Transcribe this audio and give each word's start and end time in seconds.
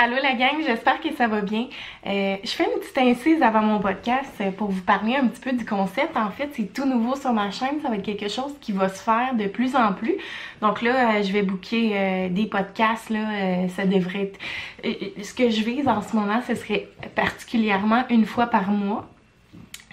Allô 0.00 0.14
la 0.22 0.34
gang, 0.34 0.62
j'espère 0.64 1.00
que 1.00 1.12
ça 1.12 1.26
va 1.26 1.40
bien. 1.40 1.66
Euh, 2.06 2.36
je 2.44 2.50
fais 2.50 2.62
une 2.62 2.78
petite 2.78 2.98
incise 2.98 3.42
avant 3.42 3.62
mon 3.62 3.80
podcast 3.80 4.32
euh, 4.40 4.52
pour 4.52 4.70
vous 4.70 4.82
parler 4.82 5.16
un 5.16 5.26
petit 5.26 5.40
peu 5.40 5.50
du 5.50 5.64
concept. 5.64 6.16
En 6.16 6.30
fait, 6.30 6.50
c'est 6.54 6.72
tout 6.72 6.84
nouveau 6.84 7.16
sur 7.16 7.32
ma 7.32 7.50
chaîne, 7.50 7.80
ça 7.82 7.88
va 7.88 7.96
être 7.96 8.04
quelque 8.04 8.28
chose 8.28 8.54
qui 8.60 8.70
va 8.70 8.90
se 8.90 9.02
faire 9.02 9.34
de 9.34 9.48
plus 9.48 9.74
en 9.74 9.92
plus. 9.92 10.14
Donc 10.62 10.82
là, 10.82 11.16
euh, 11.16 11.22
je 11.24 11.32
vais 11.32 11.42
booker 11.42 12.28
des 12.30 12.46
podcasts, 12.46 13.10
là, 13.10 13.66
ça 13.70 13.86
devrait 13.86 14.30
être... 14.30 14.38
ce 15.24 15.34
que 15.34 15.50
je 15.50 15.64
vise 15.64 15.88
en 15.88 16.00
ce 16.00 16.14
moment, 16.14 16.40
ce 16.46 16.54
serait 16.54 16.86
particulièrement 17.16 18.04
une 18.08 18.24
fois 18.24 18.46
par 18.46 18.70
mois 18.70 19.08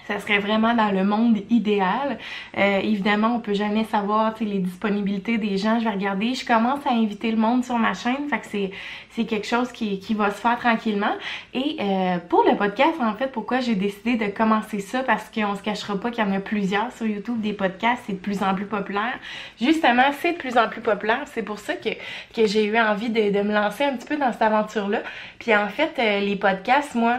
ça 0.06 0.20
serait 0.20 0.38
vraiment 0.38 0.74
dans 0.74 0.90
le 0.90 1.04
monde 1.04 1.38
idéal. 1.50 2.18
Euh, 2.56 2.78
évidemment, 2.78 3.34
on 3.36 3.40
peut 3.40 3.54
jamais 3.54 3.84
savoir 3.84 4.34
les 4.40 4.58
disponibilités 4.58 5.38
des 5.38 5.56
gens. 5.56 5.78
Je 5.78 5.84
vais 5.84 5.90
regarder. 5.90 6.34
Je 6.34 6.44
commence 6.44 6.86
à 6.86 6.92
inviter 6.92 7.30
le 7.30 7.36
monde 7.36 7.64
sur 7.64 7.78
ma 7.78 7.94
chaîne. 7.94 8.28
Fait 8.28 8.38
que 8.38 8.46
c'est, 8.46 8.70
c'est 9.10 9.24
quelque 9.24 9.46
chose 9.46 9.72
qui, 9.72 9.98
qui 9.98 10.14
va 10.14 10.30
se 10.30 10.40
faire 10.40 10.58
tranquillement. 10.58 11.14
Et 11.54 11.76
euh, 11.80 12.18
pour 12.28 12.44
le 12.44 12.56
podcast, 12.56 12.94
en 13.00 13.14
fait, 13.14 13.32
pourquoi 13.32 13.60
j'ai 13.60 13.74
décidé 13.74 14.16
de 14.16 14.26
commencer 14.30 14.80
ça? 14.80 15.02
Parce 15.02 15.30
qu'on 15.30 15.54
se 15.56 15.62
cachera 15.62 15.98
pas 15.98 16.10
qu'il 16.10 16.24
y 16.24 16.26
en 16.26 16.32
a 16.32 16.40
plusieurs 16.40 16.92
sur 16.92 17.06
YouTube, 17.06 17.40
des 17.40 17.52
podcasts, 17.52 18.02
c'est 18.06 18.14
de 18.14 18.18
plus 18.18 18.42
en 18.42 18.54
plus 18.54 18.66
populaire. 18.66 19.18
Justement, 19.60 20.10
c'est 20.20 20.32
de 20.32 20.38
plus 20.38 20.56
en 20.56 20.68
plus 20.68 20.80
populaire. 20.80 21.22
C'est 21.26 21.42
pour 21.42 21.58
ça 21.58 21.74
que, 21.74 21.90
que 22.34 22.46
j'ai 22.46 22.64
eu 22.64 22.78
envie 22.78 23.10
de, 23.10 23.30
de 23.30 23.42
me 23.42 23.52
lancer 23.52 23.84
un 23.84 23.96
petit 23.96 24.06
peu 24.06 24.16
dans 24.16 24.32
cette 24.32 24.42
aventure-là. 24.42 25.00
Puis 25.38 25.54
en 25.54 25.68
fait, 25.68 25.94
euh, 25.98 26.20
les 26.20 26.36
podcasts, 26.36 26.94
moi, 26.94 27.18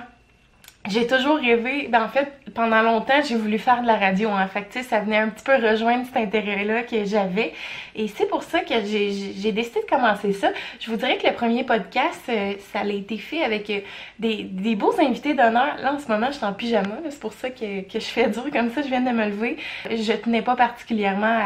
j'ai 0.90 1.08
toujours 1.08 1.38
rêvé, 1.38 1.88
ben 1.90 2.04
en 2.04 2.10
fait, 2.10 2.32
pendant 2.54 2.82
longtemps, 2.82 3.22
j'ai 3.24 3.36
voulu 3.36 3.60
faire 3.60 3.82
de 3.82 3.88
la 3.88 3.98
radio. 3.98 4.30
En 4.30 4.48
fait, 4.48 4.68
tu 4.70 4.80
sais, 4.80 4.84
ça 4.84 5.00
venait 5.00 5.18
un 5.18 5.30
petit 5.30 5.44
peu 5.44 5.56
rejoindre 5.56 6.06
cet 6.06 6.18
intérêt-là 6.18 6.84
que 6.84 7.06
j'avais. 7.06 7.54
Et 7.96 8.08
c'est 8.08 8.28
pour 8.28 8.44
ça 8.44 8.62
que 8.62 8.74
j'ai 8.86 9.52
décidé 9.52 9.82
de 9.82 9.90
commencer 9.90 10.34
ça. 10.34 10.50
Je 10.80 10.90
vous 10.90 10.98
dirais 10.98 11.18
que 11.18 11.28
le 11.28 11.34
premier 11.34 11.64
podcast, 11.64 12.22
euh, 12.30 12.54
ça 12.72 12.80
a 12.80 12.86
été 12.86 13.18
fait 13.18 13.44
avec 13.44 13.70
euh, 13.70 13.80
des, 14.20 14.76
beaux 14.76 14.94
invités 15.00 15.34
d'honneur. 15.34 15.78
Là, 15.82 15.94
en 15.94 16.00
ce 16.00 16.08
moment, 16.08 16.28
je 16.28 16.38
suis 16.38 16.46
en 16.46 16.54
pyjama. 16.54 16.98
C'est 17.10 17.20
pour 17.20 17.34
ça 17.34 17.50
que, 17.50 17.82
que 17.82 18.00
je 18.00 18.06
fais 18.06 18.28
dur 18.30 18.46
comme 18.52 18.72
ça. 18.72 18.82
Je 18.82 18.88
viens 18.88 19.02
de 19.02 19.10
me 19.10 19.26
lever. 19.26 19.58
Je 19.90 20.14
tenais 20.14 20.42
pas 20.42 20.56
particulièrement 20.56 21.40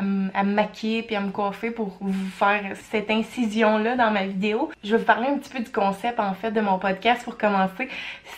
à 0.00 0.02
me 0.02 0.54
maquiller 0.54 1.02
puis 1.02 1.16
à 1.16 1.20
me 1.20 1.30
coiffer 1.30 1.70
pour 1.70 1.96
vous 2.00 2.30
faire 2.30 2.62
cette 2.90 3.10
incision-là 3.10 3.96
dans 3.96 4.10
ma 4.10 4.26
vidéo. 4.26 4.70
Je 4.82 4.92
vais 4.92 4.98
vous 4.98 5.04
parler 5.04 5.28
un 5.28 5.38
petit 5.38 5.50
peu 5.50 5.60
du 5.60 5.70
concept, 5.70 6.18
en 6.18 6.34
fait, 6.34 6.50
de 6.50 6.60
mon 6.60 6.78
podcast 6.78 7.24
pour 7.24 7.36
commencer. 7.36 7.88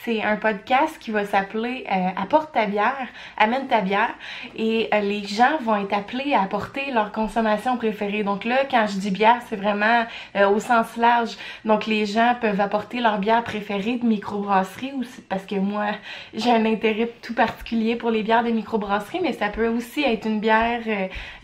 C'est 0.05 0.22
un 0.22 0.37
podcast 0.42 0.98
qui 0.98 1.12
va 1.12 1.24
s'appeler 1.24 1.84
euh, 1.90 2.08
Apporte 2.20 2.52
ta 2.52 2.66
bière, 2.66 3.06
amène 3.38 3.68
ta 3.68 3.80
bière 3.80 4.12
et 4.56 4.88
euh, 4.92 4.98
les 4.98 5.24
gens 5.24 5.56
vont 5.62 5.76
être 5.76 5.94
appelés 5.94 6.34
à 6.34 6.42
apporter 6.42 6.90
leur 6.90 7.12
consommation 7.12 7.76
préférée. 7.76 8.24
Donc 8.24 8.44
là, 8.44 8.64
quand 8.68 8.86
je 8.88 8.98
dis 8.98 9.12
bière, 9.12 9.40
c'est 9.48 9.56
vraiment 9.56 10.04
euh, 10.34 10.48
au 10.48 10.58
sens 10.58 10.96
large. 10.96 11.36
Donc 11.64 11.86
les 11.86 12.06
gens 12.06 12.34
peuvent 12.40 12.60
apporter 12.60 12.98
leur 13.00 13.18
bière 13.18 13.44
préférée 13.44 13.98
de 13.98 14.04
microbrasserie 14.04 14.92
ou 14.96 15.04
parce 15.28 15.46
que 15.46 15.54
moi, 15.54 15.86
j'ai 16.34 16.50
un 16.50 16.66
intérêt 16.66 17.08
tout 17.22 17.34
particulier 17.34 17.94
pour 17.94 18.10
les 18.10 18.24
bières 18.24 18.42
de 18.42 18.50
microbrasserie, 18.50 19.20
mais 19.22 19.32
ça 19.32 19.48
peut 19.48 19.68
aussi 19.68 20.02
être 20.02 20.26
une 20.26 20.40
bière 20.40 20.82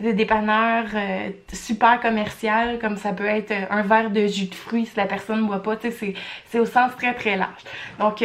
de 0.01 0.11
dépanneur 0.11 0.85
super 1.53 2.01
commerciale, 2.01 2.79
comme 2.79 2.97
ça 2.97 3.13
peut 3.13 3.25
être 3.25 3.53
un 3.69 3.81
verre 3.83 4.09
de 4.09 4.27
jus 4.27 4.47
de 4.47 4.55
fruits 4.55 4.87
si 4.87 4.97
la 4.97 5.05
personne 5.05 5.41
ne 5.43 5.47
boit 5.47 5.63
pas. 5.63 5.77
Tu 5.77 5.91
sais, 5.91 6.13
c'est 6.47 6.59
au 6.59 6.65
sens 6.65 6.91
très 6.97 7.13
très 7.13 7.37
large. 7.37 7.63
Donc 7.99 8.21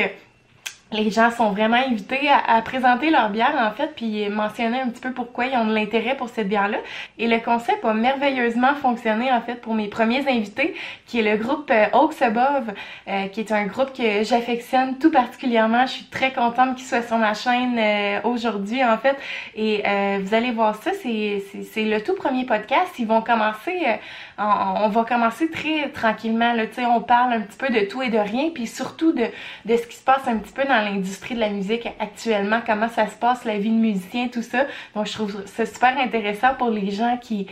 les 0.95 1.11
gens 1.11 1.31
sont 1.31 1.50
vraiment 1.50 1.77
invités 1.77 2.28
à, 2.28 2.62
présenter 2.62 3.11
leur 3.11 3.31
bière 3.31 3.55
en 3.59 3.70
fait 3.73 3.92
puis 3.95 4.28
mentionner 4.28 4.81
un 4.81 4.89
petit 4.89 5.01
peu 5.01 5.12
pourquoi 5.12 5.47
ils 5.47 5.56
ont 5.56 5.67
de 5.67 5.75
l'intérêt 5.75 6.17
pour 6.17 6.28
cette 6.28 6.48
bière 6.48 6.69
là 6.69 6.78
et 7.19 7.28
le 7.28 7.39
concept 7.39 7.84
a 7.84 7.92
merveilleusement 7.92 8.75
fonctionné 8.75 9.31
en 9.33 9.41
fait 9.41 9.56
pour 9.56 9.75
mes 9.75 9.89
premiers 9.89 10.27
invités 10.28 10.75
qui 11.06 11.20
est 11.20 11.23
le 11.23 11.36
groupe 11.36 11.70
euh, 11.70 11.86
Oaks 11.92 12.23
Above 12.23 12.73
euh, 13.09 13.28
qui 13.28 13.41
est 13.41 13.53
un 13.53 13.67
groupe 13.67 13.92
que 13.92 14.25
j'affectionne 14.25 14.98
tout 14.98 15.11
particulièrement. 15.11 15.86
Je 15.86 15.92
suis 15.92 16.05
très 16.06 16.33
contente 16.33 16.77
qu'il 16.77 16.86
soit 16.86 17.03
sur 17.03 17.19
ma 17.19 17.34
chaîne 17.34 17.77
euh, 17.79 18.20
aujourd'hui 18.25 18.84
en 18.84 18.98
fait. 18.98 19.17
Et 19.55 19.83
vous 20.20 20.34
allez 20.34 20.51
voir 20.51 20.77
ça 20.77 20.90
c'est 21.02 21.42
c'est 21.73 21.85
le 21.85 22.02
tout 22.02 22.14
premier 22.14 22.45
podcast. 22.45 22.92
Ils 22.98 23.07
vont 23.07 23.23
commencer 23.23 23.98
on, 24.39 24.89
va 24.89 25.05
commencer 25.05 25.50
très 25.50 25.90
tranquillement 25.90 26.52
là 26.55 26.64
on 26.89 27.00
parle 27.00 27.34
un 27.34 27.40
petit 27.40 27.58
peu 27.58 27.68
de 27.68 27.86
tout 27.86 28.02
et 28.02 28.11
de 28.11 28.18
rien 28.18 28.50
puis 28.52 28.67
surtout 28.67 29.12
de 29.12 29.27
de 29.64 29.77
ce 29.77 29.86
qui 29.86 29.96
se 29.96 30.05
passe 30.05 30.27
un 30.27 30.36
petit 30.39 30.52
peu 30.52 30.64
dans 30.64 30.84
l'industrie 30.84 31.34
de 31.34 31.40
la 31.40 31.48
musique 31.48 31.89
actuellement, 31.98 32.61
comment 32.64 32.89
ça 32.89 33.06
se 33.06 33.17
passe, 33.17 33.45
la 33.45 33.58
vie 33.58 33.70
de 33.70 33.77
musicien, 33.77 34.28
tout 34.28 34.42
ça. 34.42 34.67
Donc, 34.95 35.06
je 35.06 35.12
trouve 35.12 35.45
ça 35.46 35.67
super 35.67 35.98
intéressant 35.98 36.55
pour 36.55 36.70
les 36.70 36.90
gens 36.90 37.18
qui, 37.20 37.46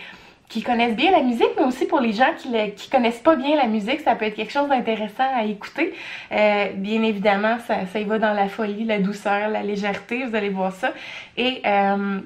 qui 0.49 0.63
connaissent 0.63 0.97
bien 0.97 1.11
la 1.11 1.23
musique, 1.23 1.51
mais 1.57 1.65
aussi 1.65 1.87
pour 1.87 2.01
les 2.01 2.13
gens 2.13 2.33
qui, 2.37 2.51
ne 2.51 2.91
connaissent 2.91 3.21
pas 3.21 3.37
bien 3.37 3.57
la 3.57 3.67
musique, 3.67 4.01
ça 4.01 4.15
peut 4.15 4.27
être 4.27 4.35
quelque 4.35 4.53
chose 4.53 4.69
d'intéressant 4.69 5.29
à 5.35 5.45
écouter. 5.45 5.95
Euh, 6.33 6.73
bien 6.75 7.03
évidemment, 7.03 7.59
ça, 7.67 7.87
ça 7.87 8.01
y 8.01 8.05
va 8.05 8.19
dans 8.19 8.35
la 8.35 8.49
folie, 8.49 8.85
la 8.85 8.99
douceur, 8.99 9.49
la 9.49 9.63
légèreté, 9.63 10.25
vous 10.25 10.35
allez 10.35 10.51
voir 10.51 10.73
ça. 10.73 10.93
Et 11.37 11.63
euh, 11.67 12.21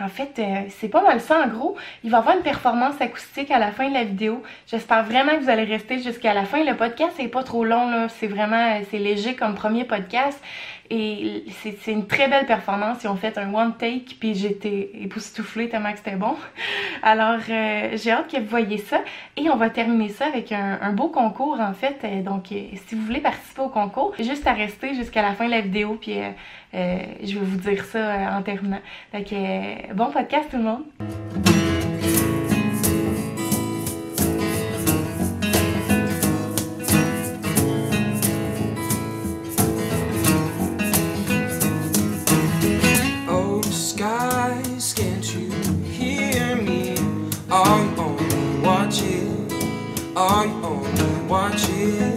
en 0.00 0.08
fait, 0.08 0.38
euh, 0.38 0.62
c'est 0.68 0.88
pas 0.88 1.02
mal 1.02 1.20
ça 1.20 1.42
en 1.44 1.48
gros. 1.48 1.76
Il 2.04 2.10
va 2.10 2.18
y 2.18 2.20
avoir 2.20 2.36
une 2.36 2.42
performance 2.42 3.00
acoustique 3.00 3.50
à 3.50 3.58
la 3.58 3.72
fin 3.72 3.88
de 3.88 3.94
la 3.94 4.04
vidéo. 4.04 4.42
J'espère 4.66 5.04
vraiment 5.04 5.32
que 5.32 5.42
vous 5.42 5.50
allez 5.50 5.64
rester 5.64 6.00
jusqu'à 6.00 6.34
la 6.34 6.44
fin. 6.44 6.64
Le 6.64 6.76
podcast 6.76 7.18
est 7.18 7.28
pas 7.28 7.42
trop 7.42 7.64
long 7.64 7.90
là, 7.90 8.08
c'est 8.08 8.26
vraiment 8.26 8.80
c'est 8.90 8.98
léger 8.98 9.34
comme 9.34 9.54
premier 9.54 9.84
podcast. 9.84 10.40
Et 10.90 11.44
c'est 11.62 11.92
une 11.92 12.06
très 12.06 12.28
belle 12.28 12.46
performance. 12.46 12.98
Ils 13.04 13.08
ont 13.08 13.16
fait 13.16 13.36
un 13.36 13.52
one 13.52 13.76
take, 13.76 14.16
puis 14.18 14.34
j'étais 14.34 14.90
époustouflée 14.94 15.68
tellement 15.68 15.92
que 15.92 15.98
c'était 15.98 16.16
bon. 16.16 16.34
Alors, 17.02 17.40
euh, 17.50 17.90
j'ai 17.94 18.10
hâte 18.10 18.30
que 18.30 18.38
vous 18.38 18.48
voyez 18.48 18.78
ça. 18.78 19.00
Et 19.36 19.50
on 19.50 19.56
va 19.56 19.68
terminer 19.68 20.08
ça 20.08 20.26
avec 20.26 20.50
un, 20.50 20.92
beau 20.92 21.08
concours, 21.08 21.60
en 21.60 21.74
fait. 21.74 21.98
Euh, 22.04 22.22
donc, 22.22 22.52
euh, 22.52 22.62
si 22.86 22.94
vous 22.94 23.02
voulez 23.02 23.20
participer 23.20 23.62
au 23.62 23.68
concours, 23.68 24.14
juste 24.18 24.46
à 24.46 24.54
rester 24.54 24.94
jusqu'à 24.94 25.20
la 25.20 25.34
fin 25.34 25.44
de 25.46 25.50
la 25.50 25.60
vidéo, 25.60 25.98
puis 26.00 26.16
je 26.72 27.38
vais 27.38 27.44
vous 27.44 27.58
dire 27.58 27.84
ça 27.84 28.36
en 28.36 28.42
terminant. 28.42 28.80
Donc, 29.12 29.26
bon 29.94 30.06
podcast 30.10 30.48
tout 30.50 30.56
le 30.56 30.62
monde! 30.62 32.07
On, 47.50 48.62
watching? 48.62 49.50
Are 50.16 50.46
you 50.46 50.52
on, 50.52 51.28
watching. 51.28 52.16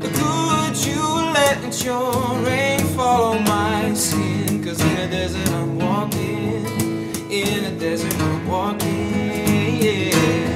Could 0.00 0.86
you 0.86 1.02
let 1.34 1.84
your 1.84 2.12
rain 2.44 2.80
follow 2.96 3.38
my 3.40 3.92
skin? 3.94 4.64
Cause 4.64 4.80
in 4.80 4.96
a 4.96 5.08
desert 5.10 5.48
I'm 5.50 5.78
walking, 5.78 7.30
in 7.30 7.64
a 7.64 7.78
desert 7.78 8.14
I'm 8.20 8.46
walking, 8.46 9.82
yeah. 9.82 10.49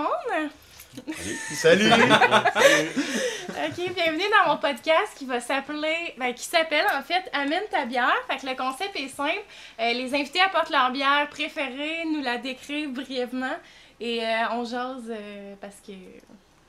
Monde! 0.00 0.50
Salut! 1.54 1.92
ok, 1.92 3.94
bienvenue 3.94 4.24
dans 4.30 4.52
mon 4.52 4.58
podcast 4.58 5.12
qui 5.16 5.24
va 5.24 5.40
s'appeler, 5.40 6.14
ben, 6.18 6.34
qui 6.34 6.44
s'appelle 6.44 6.84
en 6.98 7.02
fait 7.02 7.30
Amène 7.32 7.62
ta 7.70 7.84
bière. 7.84 8.16
Fait 8.28 8.38
que 8.38 8.46
le 8.46 8.56
concept 8.56 8.96
est 8.96 9.08
simple. 9.08 9.44
Euh, 9.78 9.92
les 9.92 10.14
invités 10.14 10.40
apportent 10.40 10.70
leur 10.70 10.90
bière 10.90 11.28
préférée, 11.30 12.04
nous 12.06 12.22
la 12.22 12.38
décrivent 12.38 12.92
brièvement 12.92 13.54
et 14.00 14.24
euh, 14.24 14.48
on 14.52 14.64
jase 14.64 15.10
euh, 15.10 15.54
parce 15.60 15.76
que 15.86 15.92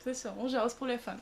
c'est 0.03 0.13
ça, 0.13 0.33
on 0.39 0.47
jase 0.47 0.73
pour 0.73 0.87
le 0.87 0.97
fun. 0.97 1.15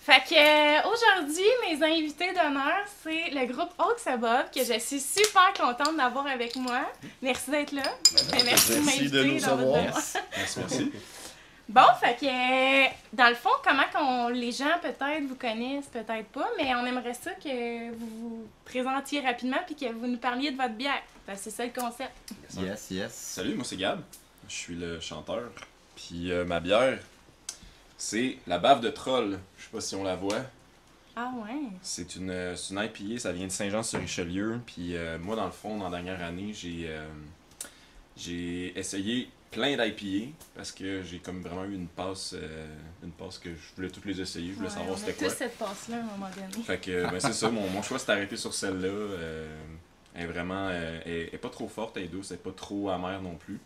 Fait 0.00 0.22
que 0.28 0.92
aujourd'hui, 0.92 1.44
mes 1.68 1.84
invités 1.84 2.32
d'honneur, 2.32 2.84
c'est 3.02 3.30
le 3.30 3.46
groupe 3.46 3.70
Oaks 3.78 4.04
que 4.54 4.64
je 4.64 4.78
suis 4.78 5.00
super 5.00 5.52
contente 5.56 5.96
d'avoir 5.96 6.26
avec 6.26 6.56
moi. 6.56 6.82
Merci 7.22 7.50
d'être 7.50 7.72
là. 7.72 7.82
Ben, 8.30 8.42
merci, 8.44 8.80
merci 8.84 9.10
de 9.10 9.24
nous 9.24 9.48
avoir. 9.48 9.82
Merci, 9.82 10.18
merci. 10.58 10.92
Bon, 11.72 11.80
fait 11.98 12.20
que 12.20 12.26
euh, 12.26 12.88
dans 13.14 13.30
le 13.30 13.34
fond, 13.34 13.48
comment 13.64 13.84
qu'on, 13.94 14.28
les 14.28 14.52
gens 14.52 14.78
peut-être 14.82 15.24
vous 15.26 15.36
connaissent, 15.36 15.86
peut-être 15.86 16.26
pas, 16.26 16.46
mais 16.58 16.74
on 16.74 16.84
aimerait 16.84 17.14
ça 17.14 17.30
que 17.32 17.90
vous 17.94 18.06
vous 18.18 18.46
présentiez 18.66 19.20
rapidement 19.20 19.56
puis 19.64 19.74
que 19.74 19.90
vous 19.90 20.06
nous 20.06 20.18
parliez 20.18 20.50
de 20.50 20.56
votre 20.58 20.74
bière. 20.74 21.02
c'est 21.34 21.48
ça 21.50 21.64
le 21.64 21.72
concept. 21.72 22.12
Yes, 22.58 22.90
yes. 22.90 23.14
Salut, 23.14 23.54
moi 23.54 23.64
c'est 23.64 23.78
Gab. 23.78 24.02
Je 24.50 24.54
suis 24.54 24.74
le 24.74 25.00
chanteur. 25.00 25.50
Puis 25.96 26.30
euh, 26.30 26.44
ma 26.44 26.60
bière, 26.60 26.98
c'est 27.96 28.36
la 28.46 28.58
bave 28.58 28.82
de 28.82 28.90
troll. 28.90 29.38
Je 29.56 29.64
sais 29.64 29.70
pas 29.70 29.80
si 29.80 29.94
on 29.94 30.04
la 30.04 30.16
voit. 30.16 30.42
Ah 31.16 31.32
ouais. 31.36 31.70
C'est 31.80 32.16
une, 32.16 32.32
une 32.32 32.78
IPA, 32.84 33.18
ça 33.18 33.32
vient 33.32 33.46
de 33.46 33.52
Saint-Jean-sur-Richelieu. 33.52 34.60
Puis 34.66 34.94
euh, 34.94 35.18
moi, 35.18 35.36
dans 35.36 35.46
le 35.46 35.52
fond, 35.52 35.78
dans 35.78 35.88
la 35.88 36.02
dernière 36.02 36.22
année, 36.22 36.52
j'ai, 36.52 36.94
j'ai 38.14 38.78
essayé 38.78 39.30
plein 39.52 39.76
d'IPA 39.76 40.32
parce 40.56 40.72
que 40.72 41.02
j'ai 41.02 41.18
comme 41.18 41.40
vraiment 41.42 41.64
eu 41.64 41.74
une 41.74 41.86
passe, 41.86 42.34
euh, 42.36 42.66
une 43.04 43.12
passe 43.12 43.38
que 43.38 43.50
je 43.50 43.76
voulais 43.76 43.90
toutes 43.90 44.06
les 44.06 44.20
essayer, 44.20 44.48
je 44.50 44.54
voulais 44.56 44.68
Ouais, 44.68 44.74
savoir 44.74 44.98
c'était 44.98 45.12
quoi. 45.12 45.28
tous 45.28 45.34
cette 45.36 45.56
passe-là 45.58 45.96
à 45.96 46.00
un 46.00 46.02
moment 46.04 46.28
donné. 46.34 46.64
Fait 46.64 46.78
que 46.78 47.08
ben, 47.10 47.20
c'est 47.20 47.32
ça, 47.32 47.50
mon, 47.50 47.68
mon 47.68 47.82
choix 47.82 47.98
s'est 47.98 48.10
arrêté 48.10 48.36
sur 48.36 48.52
celle-là. 48.52 48.88
euh, 48.88 49.56
elle 50.14 50.24
est 50.24 50.26
vraiment, 50.26 50.68
euh, 50.70 51.00
elle, 51.04 51.12
elle 51.12 51.34
est 51.34 51.38
pas 51.38 51.48
trop 51.50 51.68
forte, 51.68 51.96
elle 51.96 52.04
est 52.04 52.08
douce, 52.08 52.30
elle 52.32 52.36
est 52.38 52.40
pas 52.40 52.50
trop 52.52 52.90
amère 52.90 53.22
non 53.22 53.36
plus. 53.36 53.60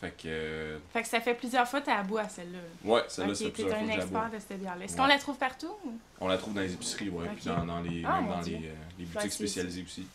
Fait 0.00 0.12
que, 0.16 0.78
Fait 0.92 1.02
que 1.02 1.08
ça 1.08 1.20
fait 1.20 1.34
plusieurs 1.34 1.66
fois 1.66 1.80
que 1.80 1.86
t'as 1.86 1.98
à 1.98 2.02
bout 2.04 2.18
à 2.18 2.28
celle-là. 2.28 2.58
ouais, 2.84 3.02
celle-là, 3.08 3.34
c'est 3.34 3.50
plusieurs 3.50 3.70
fois 3.76 3.78
un 3.78 3.86
la 3.86 3.94
bois. 3.94 4.04
expert 4.04 4.30
de 4.30 4.38
cette 4.38 4.60
bière-là. 4.60 4.84
Est-ce 4.84 4.92
Ouais. 4.94 4.98
qu'on 5.00 5.06
la 5.06 5.18
trouve 5.18 5.36
partout? 5.36 5.72
ou? 5.84 5.92
On 6.20 6.28
la 6.28 6.38
trouve 6.38 6.54
dans 6.54 6.60
les 6.60 6.72
épiceries, 6.72 7.08
ouais, 7.08 7.26
puis 7.34 7.48
Ok. 7.50 7.56
dans, 7.56 7.66
dans 7.66 7.80
les, 7.80 8.04
Ah, 8.06 8.20
même 8.20 8.28
dans 8.30 8.40
les, 8.42 9.04
boutiques 9.06 9.32
spécialisées 9.32 9.82
aussi. 9.84 10.06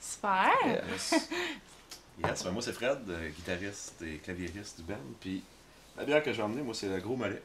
Super! 0.00 0.50
Yes. 0.90 1.14
Yes, 2.24 2.44
ben 2.44 2.50
moi 2.50 2.62
c'est 2.62 2.72
Fred, 2.72 2.98
euh, 3.08 3.28
guitariste 3.30 4.02
et 4.02 4.18
claviériste 4.18 4.78
du 4.80 4.84
band. 4.86 4.96
Puis 5.20 5.42
la 5.96 6.04
bière 6.04 6.22
que 6.22 6.32
j'ai 6.32 6.42
emmenée, 6.42 6.62
moi 6.62 6.74
c'est 6.74 6.88
le 6.88 6.98
Gros 7.00 7.16
Mollet. 7.16 7.42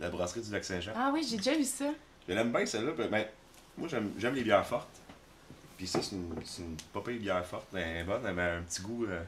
La 0.00 0.08
brasserie 0.10 0.42
du 0.42 0.50
Lac-Saint-Jean. 0.52 0.92
Ah 0.96 1.10
oui, 1.12 1.26
j'ai 1.28 1.36
déjà 1.38 1.54
vu 1.54 1.64
ça. 1.64 1.86
Je 2.28 2.34
l'aime 2.34 2.52
bien 2.52 2.64
celle-là. 2.66 2.92
ben, 2.92 3.08
ben, 3.10 3.24
moi 3.78 3.88
j'aime 3.88 4.12
j'aime 4.18 4.34
les 4.34 4.44
bières 4.44 4.66
fortes. 4.66 4.88
Puis 5.76 5.86
ça, 5.86 6.00
c'est 6.02 6.16
une, 6.16 6.34
c'est 6.44 6.62
une 6.62 6.76
pas 6.92 7.00
pire 7.00 7.20
bière 7.20 7.44
forte. 7.44 7.66
mais 7.72 7.82
Elle 7.82 7.96
est 7.98 8.04
bonne, 8.04 8.22
elle 8.26 8.38
a 8.40 8.54
un 8.56 8.62
petit 8.62 8.80
goût 8.82 9.04
euh, 9.06 9.22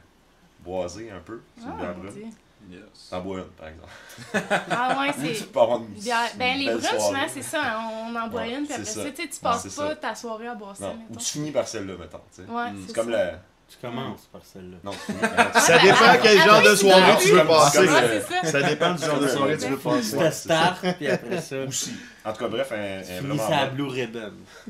boisé 0.61 1.11
un 1.11 1.19
peu. 1.19 1.41
C'est 1.57 1.63
une 1.65 1.69
Ah, 1.73 1.75
bière 1.77 1.97
mon 1.97 2.03
brune. 2.05 2.13
Dieu. 2.13 2.77
yes. 2.77 3.09
T'en 3.11 3.21
bois 3.21 3.37
une, 3.39 3.43
par 3.49 3.67
exemple. 3.67 3.89
Ah 4.71 4.99
ouais, 4.99 5.13
Tu 5.13 5.35
c'est. 5.35 5.51
peux 5.51 5.59
avoir 5.59 5.77
une, 5.79 5.85
bière- 5.87 6.31
Ben, 6.37 6.53
une 6.53 6.59
les 6.59 6.65
belle 6.65 6.77
brunes, 6.77 6.89
soirée. 6.99 6.99
souvent, 7.01 7.27
c'est 7.33 7.41
ça. 7.43 7.61
hein, 7.79 7.89
On 8.09 8.15
en 8.15 8.27
boit 8.29 8.41
Ouais, 8.41 8.51
une, 8.55 8.65
puis 8.65 8.67
c'est 8.69 8.73
après 8.73 8.85
ça. 8.85 9.03
ça, 9.03 9.11
tu 9.11 9.21
sais, 9.23 9.29
tu 9.29 9.39
passes 9.39 9.61
c'est 9.69 9.75
pas 9.75 9.89
ça. 9.89 9.95
ta 9.97 10.15
soirée 10.15 10.47
à 10.47 10.55
boire 10.55 10.75
ça, 10.75 10.85
Non, 10.87 10.93
ou 10.93 10.97
mettons. 11.09 11.19
tu 11.19 11.25
finis 11.25 11.51
par 11.51 11.67
celle-là, 11.67 11.93
mettons. 11.97 12.21
tu 12.35 12.43
sais. 12.43 12.49
Ouais, 12.51 12.71
Mm. 12.71 12.81
c'est 12.81 12.87
C'est 12.87 12.93
comme 12.93 13.11
ça. 13.11 13.11
la. 13.11 13.41
Tu 13.69 13.77
commences 13.81 14.27
par 14.31 14.41
celle-là. 14.43 14.77
Non. 14.83 14.91
Ça 15.59 15.77
dépend 15.79 15.99
ben, 15.99 16.19
quel 16.23 16.37
genre 16.39 16.55
après, 16.55 16.69
de 16.71 16.75
c'est 16.75 16.81
soirée 16.87 17.17
tu 17.21 17.31
veux 17.31 17.45
passer. 17.45 17.87
c'est 17.87 18.21
ça. 18.47 18.51
Ça 18.51 18.61
dépend 18.69 18.93
du 18.95 19.05
genre 19.05 19.19
de 19.19 19.27
soirée 19.27 19.57
que 19.57 19.61
tu 19.63 19.69
veux 19.69 19.77
passer. 19.77 20.17
Tu 20.17 20.23
c'est 20.23 20.31
start, 20.31 20.85
puis 20.97 21.07
après 21.07 21.41
ça, 21.41 21.63
Aussi. 21.63 21.93
En 22.25 22.33
tout 22.33 22.39
cas, 22.39 22.47
bref, 22.47 22.67
finis 22.71 23.27
vraiment 23.27 23.47
ça 23.47 23.57
à. 23.57 23.65
Blue 23.67 23.87
Ribbon. 23.87 24.33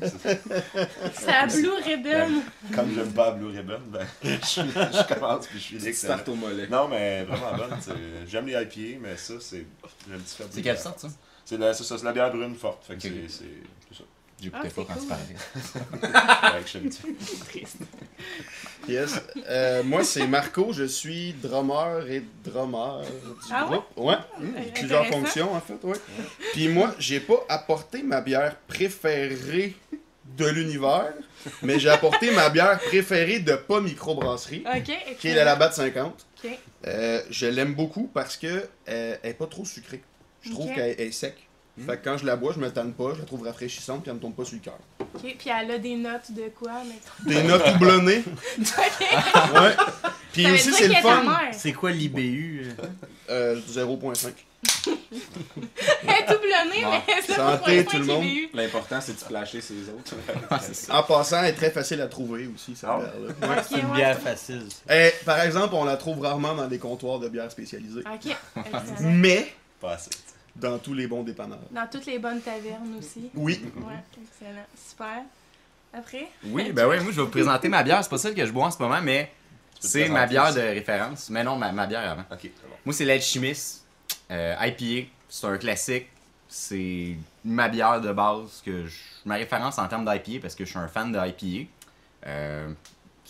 C'est 1.14 1.32
à 1.32 1.46
Blue 1.46 1.70
Ribbon. 1.84 2.42
Comme 2.74 2.94
j'aime 2.94 3.12
pas 3.12 3.30
Blue 3.32 3.48
Ribbon, 3.48 3.80
ben, 3.88 4.06
je, 4.22 4.38
je 4.38 5.14
commence 5.14 5.46
puis 5.46 5.58
je 5.58 5.64
suis 5.64 5.86
excellent. 5.88 6.14
start 6.14 6.28
au 6.28 6.34
mollet. 6.34 6.68
Non, 6.68 6.88
mais 6.88 7.24
vraiment 7.24 7.56
bonne. 7.56 7.78
c'est- 7.80 7.92
J'aime 8.28 8.46
les 8.46 8.52
IPA, 8.52 8.98
mais 9.02 9.16
ça, 9.16 9.34
c'est. 9.40 9.66
Un. 10.12 10.18
C'est 10.50 10.62
quelle 10.62 10.78
sorte, 10.78 11.00
ça? 11.00 11.08
C'est 11.44 11.58
la, 11.58 11.74
c'est 11.74 11.84
c'est 11.84 12.02
la 12.04 12.12
bière 12.12 12.30
brune 12.30 12.54
forte. 12.54 12.84
Fait 12.86 12.94
que 12.94 13.02
c'est- 13.02 13.08
c'est 13.28 13.44
c'est 13.90 13.98
ça. 13.98 14.04
J'écoutais 14.42 14.68
Ah, 14.70 14.74
pas 14.74 14.94
quand 14.94 15.00
tu 15.00 15.06
parlais. 15.06 16.62
Je 16.66 16.78
dit. 16.78 16.98
Yes. 18.88 19.20
Euh, 19.48 19.82
moi, 19.82 20.02
c'est 20.04 20.26
Marco. 20.26 20.72
Je 20.72 20.84
suis 20.84 21.34
drummer 21.34 22.08
et 22.10 22.22
drummer 22.44 23.02
du 23.02 23.08
Ah 23.52 23.64
ouais? 23.66 23.76
groupe. 23.76 23.84
Ouais. 23.96 24.16
Hmm, 24.38 24.54
Plusieurs 24.74 25.06
fonctions, 25.06 25.52
en 25.54 25.60
fait, 25.60 25.78
ouais. 25.84 25.96
Puis 26.52 26.68
moi, 26.68 26.94
j'ai 26.98 27.20
pas 27.20 27.44
apporté 27.48 28.02
ma 28.02 28.20
bière 28.20 28.56
préférée 28.66 29.76
de 30.36 30.46
l'univers, 30.46 31.12
mais 31.62 31.78
j'ai 31.78 31.90
apporté 31.90 32.30
ma 32.30 32.48
bière 32.48 32.78
préférée 32.78 33.40
de 33.40 33.54
pas 33.54 33.80
microbrasserie, 33.80 34.64
Ok, 34.66 34.90
qui 35.18 35.28
est 35.28 35.34
la 35.34 35.44
Labatt 35.44 35.74
50. 35.74 36.26
Ok. 36.44 36.50
Euh, 36.86 37.20
je 37.30 37.46
l'aime 37.46 37.74
beaucoup 37.74 38.10
parce 38.12 38.36
que 38.38 38.46
euh, 38.46 39.16
elle 39.22 39.30
est 39.30 39.34
pas 39.34 39.46
trop 39.46 39.64
sucrée. 39.66 40.02
Je 40.42 40.50
trouve 40.52 40.72
qu'elle 40.74 40.98
est 40.98 41.12
sec. 41.12 41.34
Fait 41.86 41.96
que 41.96 42.04
quand 42.04 42.18
je 42.18 42.26
la 42.26 42.36
bois, 42.36 42.52
je 42.54 42.60
me 42.60 42.68
tanne 42.70 42.92
pas, 42.92 43.12
je 43.14 43.20
la 43.20 43.24
trouve 43.24 43.42
rafraîchissante 43.46 44.02
puis 44.02 44.10
elle 44.10 44.16
me 44.16 44.20
tombe 44.20 44.34
pas 44.34 44.44
sur 44.44 44.54
le 44.54 44.60
cœur. 44.60 44.78
Ok, 45.00 45.22
puis 45.38 45.50
elle 45.50 45.70
a 45.70 45.78
des 45.78 45.96
notes 45.96 46.30
de 46.32 46.50
quoi, 46.58 46.72
mettons? 46.84 47.30
Des 47.30 47.42
notes 47.42 47.66
houblonnées. 47.74 48.22
ok. 48.58 49.60
Ouais. 49.60 49.76
Puis 50.32 50.44
Ça 50.44 50.52
aussi, 50.52 50.72
c'est 50.74 50.88
le 50.88 50.94
fun. 50.96 51.22
C'est 51.52 51.72
quoi 51.72 51.90
l'IBU? 51.90 52.66
euh? 53.30 53.56
Euh, 53.56 53.60
0.5. 53.70 54.32
Elle 54.86 54.94
est 56.08 56.26
doublonnée, 56.32 56.84
Ouais. 56.86 57.02
mais 57.06 57.14
c'est 57.24 57.32
Santé, 57.34 57.84
pas 57.84 57.90
tout 57.90 57.98
le 57.98 58.04
monde. 58.04 58.24
L'important, 58.54 59.00
c'est 59.00 59.14
de 59.14 59.18
splasher 59.18 59.60
ses 59.60 59.88
autres. 59.88 60.14
ça. 60.72 60.98
En 60.98 61.02
passant, 61.02 61.42
elle 61.42 61.50
est 61.50 61.56
très 61.56 61.70
facile 61.70 62.00
à 62.00 62.06
trouver 62.08 62.48
aussi, 62.54 62.74
cette 62.76 62.88
Ah 62.88 62.98
ouais? 62.98 63.04
bière-là. 63.40 63.56
Ok, 63.58 63.64
C'est 63.68 63.78
une 63.80 63.86
ouais, 63.90 63.96
bière 63.96 64.18
facile. 64.18 64.66
ça. 64.68 64.94
Eh, 64.94 65.12
par 65.24 65.40
exemple, 65.40 65.74
on 65.74 65.84
la 65.84 65.96
trouve 65.96 66.20
rarement 66.20 66.54
dans 66.54 66.66
des 66.68 66.78
comptoirs 66.78 67.18
de 67.18 67.28
bières 67.28 67.50
spécialisées. 67.50 68.00
Ok, 68.00 68.36
excellent. 68.56 69.10
Mais 69.10 69.52
Pas 69.80 69.92
assez. 69.94 70.10
Dans 70.56 70.78
tous 70.78 70.94
les 70.94 71.06
bons 71.06 71.22
dépanneurs. 71.22 71.58
Dans 71.70 71.88
toutes 71.90 72.06
les 72.06 72.18
bonnes 72.18 72.40
tavernes 72.40 72.96
aussi. 72.98 73.30
Oui. 73.34 73.60
Ouais, 73.76 74.22
excellent. 74.22 74.66
Super. 74.76 75.22
Après? 75.92 76.28
Oui, 76.44 76.72
ben 76.72 76.88
oui, 76.88 76.96
moi 77.00 77.10
je 77.10 77.16
vais 77.16 77.22
vous 77.22 77.28
présenter 77.30 77.68
ma 77.68 77.82
bière. 77.82 78.02
C'est 78.02 78.10
pas 78.10 78.18
celle 78.18 78.34
que 78.34 78.46
je 78.46 78.52
bois 78.52 78.66
en 78.66 78.70
ce 78.70 78.78
moment, 78.78 79.00
mais 79.02 79.30
c'est 79.80 80.08
ma 80.08 80.26
bière 80.26 80.44
aussi. 80.44 80.56
de 80.56 80.60
référence. 80.60 81.30
Mais 81.30 81.42
non, 81.42 81.56
ma, 81.56 81.72
ma 81.72 81.86
bière 81.86 82.10
avant. 82.10 82.24
Ok, 82.30 82.42
bon. 82.42 82.76
Moi, 82.84 82.94
c'est 82.94 83.04
l'Alchimiste 83.04 83.84
euh, 84.30 84.54
IPA. 84.60 85.08
C'est 85.28 85.46
un 85.46 85.58
classique. 85.58 86.06
C'est 86.48 87.16
ma 87.44 87.68
bière 87.68 88.00
de 88.00 88.12
base 88.12 88.62
que 88.64 88.86
je... 88.86 88.98
ma 89.24 89.36
référence 89.36 89.78
en 89.78 89.86
termes 89.88 90.04
d'IPA 90.04 90.40
parce 90.42 90.54
que 90.54 90.64
je 90.64 90.70
suis 90.70 90.78
un 90.78 90.88
fan 90.88 91.12
de 91.12 91.18
IPA. 91.18 91.70
Euh, 92.26 92.72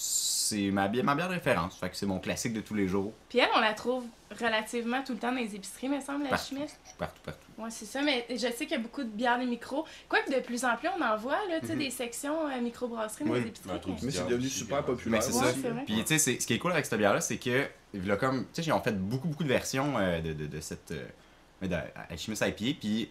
c'est 0.03 0.71
ma, 0.71 0.89
bi- 0.89 1.03
ma 1.03 1.15
bière 1.15 1.29
de 1.29 1.35
référence. 1.35 1.77
Fait 1.77 1.91
que 1.91 1.97
c'est 1.97 2.07
mon 2.07 2.19
classique 2.21 2.55
de 2.55 2.63
tous 2.63 2.75
les 2.75 2.89
jours. 2.89 3.13
Puis 3.29 3.39
elle, 3.39 3.51
on 3.55 3.61
la 3.61 3.75
trouve 3.75 4.05
relativement 4.41 5.03
tout 5.05 5.13
le 5.13 5.19
temps 5.19 5.31
dans 5.31 5.37
les 5.39 5.55
épiceries, 5.55 5.91
me 5.91 6.01
semble, 6.01 6.25
la 6.25 6.31
Partout. 6.31 6.55
chimiste. 6.55 6.79
Je 6.85 6.89
suis 6.89 6.97
partout, 6.99 7.21
partout. 7.23 7.47
Ouais, 7.59 7.69
c'est 7.71 7.85
ça, 7.85 8.01
mais 8.01 8.25
je 8.31 8.37
sais 8.39 8.51
qu'il 8.65 8.71
y 8.71 8.75
a 8.75 8.79
beaucoup 8.79 9.03
de 9.03 9.11
bières 9.11 9.39
de 9.39 9.45
micro. 9.45 9.85
Quoique 10.09 10.31
de 10.35 10.41
plus 10.41 10.65
en 10.65 10.75
plus, 10.79 10.89
on 10.99 11.03
en 11.05 11.17
voit, 11.19 11.37
là, 11.51 11.61
tu 11.61 11.67
sais, 11.67 11.77
des 11.77 11.91
sections 11.91 12.49
euh, 12.49 12.61
microbrasseries 12.63 13.25
dans 13.27 13.33
Oui. 13.33 13.41
les 13.43 13.49
épiceries. 13.49 13.79
Mais 14.03 14.11
c'est 14.11 14.27
devenu 14.27 14.49
super 14.49 14.79
Mais 14.79 14.85
populaire. 14.87 15.23
c'est 15.23 15.33
Ouais, 15.35 15.39
ça. 15.45 15.51
aussi. 15.51 15.61
c'est 15.61 15.69
vrai. 15.69 15.83
Puis 15.85 15.97
tu 16.01 16.07
sais, 16.07 16.19
c'est- 16.19 16.41
ce 16.41 16.47
qui 16.47 16.55
est 16.55 16.59
cool 16.59 16.73
avec 16.73 16.87
cette 16.87 16.99
bière-là, 16.99 17.21
c'est 17.21 17.37
que, 17.37 17.67
il 17.93 18.11
a 18.11 18.17
comme, 18.17 18.45
tu 18.55 18.63
sais, 18.63 18.69
ils 18.69 18.73
ont 18.73 18.81
fait 18.81 18.99
beaucoup, 18.99 19.29
beaucoup 19.29 19.45
de 19.45 19.49
versions 19.49 19.99
euh, 19.99 20.21
de, 20.23 20.33
de, 20.33 20.47
de 20.47 20.61
cette 20.61 20.93
euh, 20.93 21.67
de 21.69 21.77
Alchemist 22.09 22.43
IPA. 22.47 22.79
Puis 22.81 23.11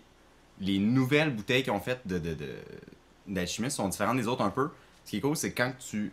les 0.59 0.80
nouvelles 0.80 1.30
bouteilles 1.35 1.62
qu'ils 1.62 1.71
ont 1.74 1.80
faites 1.80 2.01
de, 2.07 2.18
de, 2.18 2.33
de, 2.33 3.45
sont 3.69 3.88
différentes 3.88 4.18
des 4.18 4.27
autres 4.27 4.42
un 4.42 4.50
peu. 4.50 4.69
Ce 5.06 5.12
qui 5.12 5.18
est 5.18 5.21
cool, 5.21 5.35
c'est 5.38 5.53
quand 5.53 5.71
tu. 5.80 6.12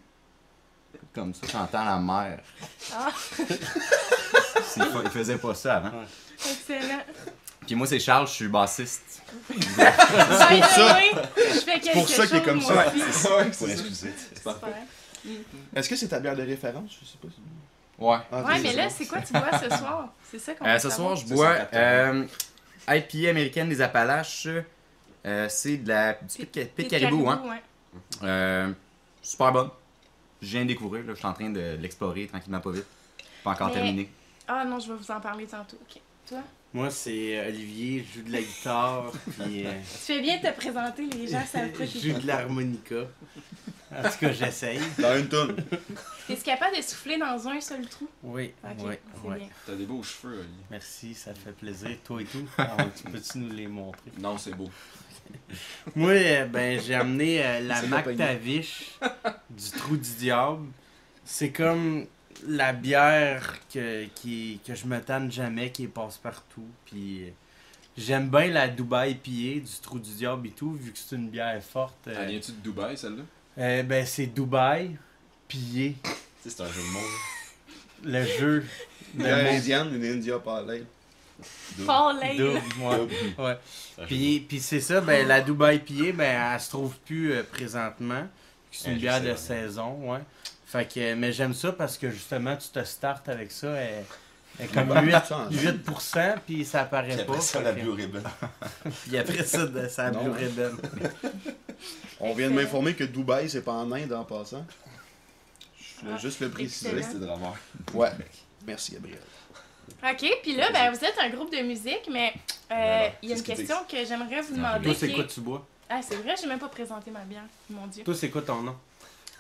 Comme 1.17 1.33
ça, 1.35 1.47
t'entends 1.51 1.85
la 1.85 1.99
mer. 1.99 2.39
Ah, 2.95 3.09
C'est 3.39 4.81
pas- 4.93 5.01
Ils 5.05 5.11
faisaient 5.11 5.39
pas 5.39 5.55
ça 5.55 5.77
avant. 5.77 5.93
excellent. 6.39 7.01
Puis 7.67 7.75
moi, 7.75 7.87
c'est 7.87 7.99
Charles, 7.99 8.27
je 8.29 8.33
suis 8.33 8.49
bassiste. 8.49 9.23
By 9.51 9.57
the 9.57 10.65
ça. 10.65 10.99
je 11.01 11.61
fais 11.61 11.81
quelque 11.81 11.93
pour 11.95 12.09
ça 12.09 12.27
qu'il 12.27 12.37
est 12.37 12.43
comme 12.43 12.61
ça. 12.61 12.87
aussi. 12.87 13.57
Pour 13.59 13.69
excuser. 13.71 14.13
Super. 14.37 14.55
Est-ce 15.75 15.89
que 15.89 15.97
c'est 15.97 16.09
ta 16.09 16.21
bière 16.21 16.37
de 16.37 16.43
référence? 16.43 16.91
Je 17.01 17.07
sais 17.07 17.17
pas. 17.21 17.29
si- 17.35 17.43
Ouais. 18.05 18.19
Ah, 18.31 18.43
Ouais, 18.43 18.59
mais 18.61 18.71
c'est 18.71 18.77
là, 18.77 18.89
ça. 18.91 18.95
c'est 18.99 19.07
quoi 19.07 19.21
tu 19.23 19.33
bois 19.33 19.59
ce 19.59 19.69
soir? 19.79 20.09
C'est 20.31 20.39
ça 20.39 20.53
qu'on 20.53 20.67
Euh, 20.67 20.79
ce 20.79 20.91
soir, 20.91 21.17
je 21.17 21.27
C'est 21.27 21.35
bois 21.35 21.57
180. 21.57 21.81
euh, 21.81 22.27
IPA 22.89 23.31
américaine 23.31 23.69
des 23.71 23.81
Appalaches. 23.81 24.49
Euh, 25.25 25.47
c'est 25.49 25.79
de 25.79 25.89
la 25.89 26.13
du 26.13 26.19
Pit, 26.37 26.51
Pit 26.53 26.75
Pit 26.75 26.89
Caribou, 26.89 27.29
hein. 27.31 27.43
ouais. 27.49 27.63
Euh, 28.23 28.71
super 29.23 29.51
bonne. 29.51 29.71
Je 30.47 30.53
viens 30.53 30.63
de 30.63 30.69
découvrir, 30.69 31.05
là, 31.05 31.13
je 31.15 31.19
suis 31.19 31.27
en 31.27 31.33
train 31.33 31.51
de 31.51 31.77
l'explorer 31.81 32.29
tranquillement 32.29 32.61
pas 32.61 32.71
vite. 32.71 32.87
Pas 33.43 33.51
encore 33.51 33.67
Mais- 33.69 33.75
terminé. 33.75 34.09
Ah 34.47 34.65
non, 34.65 34.79
je 34.79 34.93
vais 34.93 34.97
vous 34.99 35.11
en 35.11 35.21
parler 35.21 35.45
tantôt. 35.47 35.77
Ok. 35.83 36.01
Toi? 36.29 36.39
Moi, 36.73 36.91
c'est 36.91 37.37
euh, 37.39 37.49
Olivier, 37.49 38.05
je 38.09 38.19
joue 38.21 38.27
de 38.27 38.33
la 38.33 38.41
guitare, 38.43 39.11
puis 39.39 39.67
euh, 39.67 39.73
Tu 39.81 39.87
fais 39.99 40.21
bien 40.21 40.37
de 40.39 40.43
te 40.43 40.53
présenter, 40.57 41.07
les 41.07 41.27
gens 41.27 41.45
savent 41.45 41.71
pas 41.71 41.85
je 41.85 41.99
joue 41.99 42.19
de 42.21 42.27
l'harmonica. 42.27 42.97
En 43.93 44.03
tout 44.03 44.19
cas, 44.21 44.33
j'essaye. 44.33 44.81
Dans 44.99 45.17
une 45.19 45.29
tonne. 45.29 45.57
T'es 46.29 46.37
capable 46.37 46.77
de 46.77 46.83
souffler 46.83 47.19
dans 47.19 47.49
un 47.49 47.61
seul 47.61 47.87
trou? 47.89 48.09
Oui, 48.25 48.53
Ok, 48.65 48.71
oui, 48.81 48.95
c'est 49.23 49.29
oui. 49.29 49.39
bien. 49.39 49.49
T'as 49.65 49.75
des 49.75 49.87
beaux 49.87 50.03
cheveux, 50.03 50.41
Ali. 50.41 50.49
Merci, 50.71 51.15
ça 51.15 51.33
fait 51.35 51.53
plaisir. 51.53 51.91
Toi 52.05 52.23
et 52.23 52.25
tout, 52.25 52.45
Alors, 52.59 52.77
tu 52.97 53.05
peux-tu 53.05 53.39
nous 53.39 53.53
les 53.55 53.69
montrer? 53.69 54.11
Non, 54.21 54.37
c'est 54.39 54.55
beau. 54.55 54.69
Moi, 55.97 56.11
euh, 56.13 56.47
ben, 56.47 56.81
j'ai 56.81 56.95
amené 56.95 57.45
euh, 57.45 57.61
la. 57.61 57.83
McTavish 57.83 58.99
du 59.51 59.71
Trou 59.79 59.97
du 59.97 60.11
Diable. 60.19 60.67
C'est 61.25 61.51
comme 61.51 62.07
la 62.47 62.73
bière 62.73 63.55
que, 63.73 64.05
qui, 64.15 64.61
que 64.67 64.75
je 64.75 64.87
me 64.87 65.01
tanne 65.01 65.31
jamais, 65.33 65.71
qui 65.71 65.87
passe 65.87 66.19
partout. 66.19 66.67
Puis 66.85 67.25
euh, 67.25 67.31
j'aime 67.97 68.29
bien 68.29 68.49
la 68.49 68.69
Dubai 68.69 69.13
IPA 69.13 69.61
du 69.65 69.81
Trou 69.83 69.99
du 69.99 70.11
Diable 70.13 70.49
et 70.49 70.51
tout, 70.53 70.73
vu 70.73 70.93
que 70.93 70.99
c'est 70.99 71.17
une 71.17 71.29
bière 71.29 71.63
forte. 71.63 72.09
euh, 72.09 72.15
Elle 72.21 72.31
vient-tu 72.31 72.53
de 72.53 72.59
Dubaï, 72.59 72.97
celle-là? 72.97 73.23
euh, 73.59 73.83
ben, 73.83 74.05
c'est 74.05 74.27
Dubai, 74.27 74.91
pillé. 75.49 75.97
Tu 76.03 76.11
sais, 76.43 76.51
c'est 76.57 76.63
un 76.63 76.67
jeu 76.69 76.83
de 76.83 76.93
mots. 76.93 77.01
Le 78.05 78.25
jeu. 78.25 78.65
Une 79.17 79.23
Le 79.25 79.97
une 79.97 80.05
India 80.05 80.39
Pale. 80.39 80.85
Paul 81.87 82.17
ouais. 82.19 83.59
C'est 83.99 84.07
Puis, 84.07 84.41
puis 84.49 84.61
c'est 84.61 84.81
ça, 84.81 85.01
ben, 85.01 85.27
la 85.27 85.41
Dubai 85.41 85.77
IPA, 85.77 86.13
ben, 86.17 86.53
elle 86.55 86.61
se 86.61 86.71
trouve 86.71 86.95
plus 87.05 87.33
euh, 87.33 87.43
présentement. 87.43 88.27
C'est 88.73 88.93
une 88.93 88.99
bière 88.99 89.23
de 89.23 89.35
saison, 89.35 90.13
ouais. 90.13 90.21
Fait 90.67 90.87
que, 90.93 91.15
mais 91.15 91.33
j'aime 91.33 91.55
ça 91.55 91.73
parce 91.73 91.97
que 91.97 92.11
justement, 92.11 92.57
tu 92.57 92.69
te 92.69 92.83
startes 92.85 93.29
avec 93.29 93.53
ça. 93.53 93.69
Est 94.59 94.69
comme 94.73 94.91
8, 94.91 95.13
8% 95.13 96.35
puis 96.47 96.65
ça 96.65 96.79
Puis 96.79 96.79
apparaît 96.79 97.13
après 97.13 97.25
pas. 97.27 97.41
ça, 97.41 97.61
la 97.61 97.73
Blue 97.73 97.91
Ribbon. 97.91 98.23
Puis 99.07 99.19
après 99.19 99.45
ça, 99.45 99.67
de- 99.67 99.87
ça 99.89 100.07
a 100.07 100.11
Non, 100.11 100.25
Blue 100.25 100.33
hein. 100.33 100.37
Ribbon. 100.39 100.77
On 102.21 102.33
vient 102.35 102.49
de 102.49 102.55
m'informer 102.55 102.95
que 102.95 103.05
Dubaï, 103.05 103.51
c'est 103.51 103.61
pas 103.61 103.73
en 103.73 103.93
Inde 103.93 104.13
en 104.15 104.25
passant. 104.25 104.67
Je 105.79 106.01
voulais 106.01 106.13
Ah, 106.17 106.19
juste 106.19 106.41
le 106.41 106.49
préciser. 106.49 107.03
C'est 107.03 107.21
drama. 107.21 107.53
Ouais. 107.93 108.11
Merci, 108.67 108.93
Gabriel. 108.95 109.19
OK, 110.03 110.39
puis 110.43 110.55
là, 110.57 110.71
ben, 110.71 110.91
vous 110.91 111.05
êtes 111.05 111.19
un 111.19 111.29
groupe 111.31 111.53
de 111.53 111.63
musique, 111.63 112.09
mais 112.11 112.33
euh, 112.71 112.75
Alors, 112.75 113.13
il 113.23 113.31
y 113.31 113.33
a 113.33 113.37
une 113.37 113.43
question 113.43 113.77
que 113.89 114.05
j'aimerais 114.05 114.41
vous 114.41 114.55
Non, 114.57 114.69
demander. 114.69 114.85
Toi, 114.85 114.95
c'est 114.95 115.09
qui 115.09 115.15
quoi 115.15 115.25
tu 115.25 115.41
bois? 115.41 115.67
Ah, 115.89 116.01
c'est 116.03 116.17
vrai, 116.17 116.35
j'ai 116.41 116.47
même 116.49 116.59
pas 116.59 116.69
présenté 116.69 117.11
ma 117.11 117.21
bière, 117.21 117.45
mon 117.71 117.87
Dieu. 117.87 118.05
Toi, 118.05 118.15
c'est 118.15 118.31
quoi 118.31 118.43
ton 118.43 118.63
nom? 118.63 118.77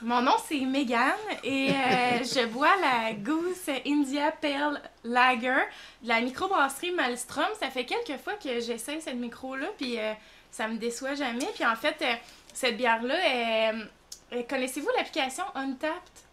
Mon 0.02 0.20
nom, 0.20 0.34
c'est 0.46 0.60
Megan 0.60 1.14
et 1.42 1.70
euh, 1.70 1.72
je 2.22 2.46
bois 2.46 2.76
la 2.80 3.14
Goose 3.14 3.70
India 3.86 4.30
Pale 4.30 4.80
Lager 5.04 5.64
de 6.02 6.08
la 6.08 6.20
microbrasserie 6.20 6.92
Malmstrom. 6.92 7.46
Ça 7.58 7.70
fait 7.70 7.86
quelques 7.86 8.20
fois 8.22 8.34
que 8.34 8.60
j'essaie 8.60 9.00
cette 9.00 9.14
micro-là, 9.14 9.68
puis 9.78 9.98
euh, 9.98 10.12
ça 10.50 10.68
me 10.68 10.76
déçoit 10.76 11.14
jamais. 11.14 11.46
Puis 11.54 11.64
en 11.64 11.76
fait, 11.76 11.96
euh, 12.02 12.14
cette 12.52 12.76
bière-là, 12.76 13.72
connaissez-vous 14.48 14.90
l'application 14.96 15.44
Untapped? 15.54 16.25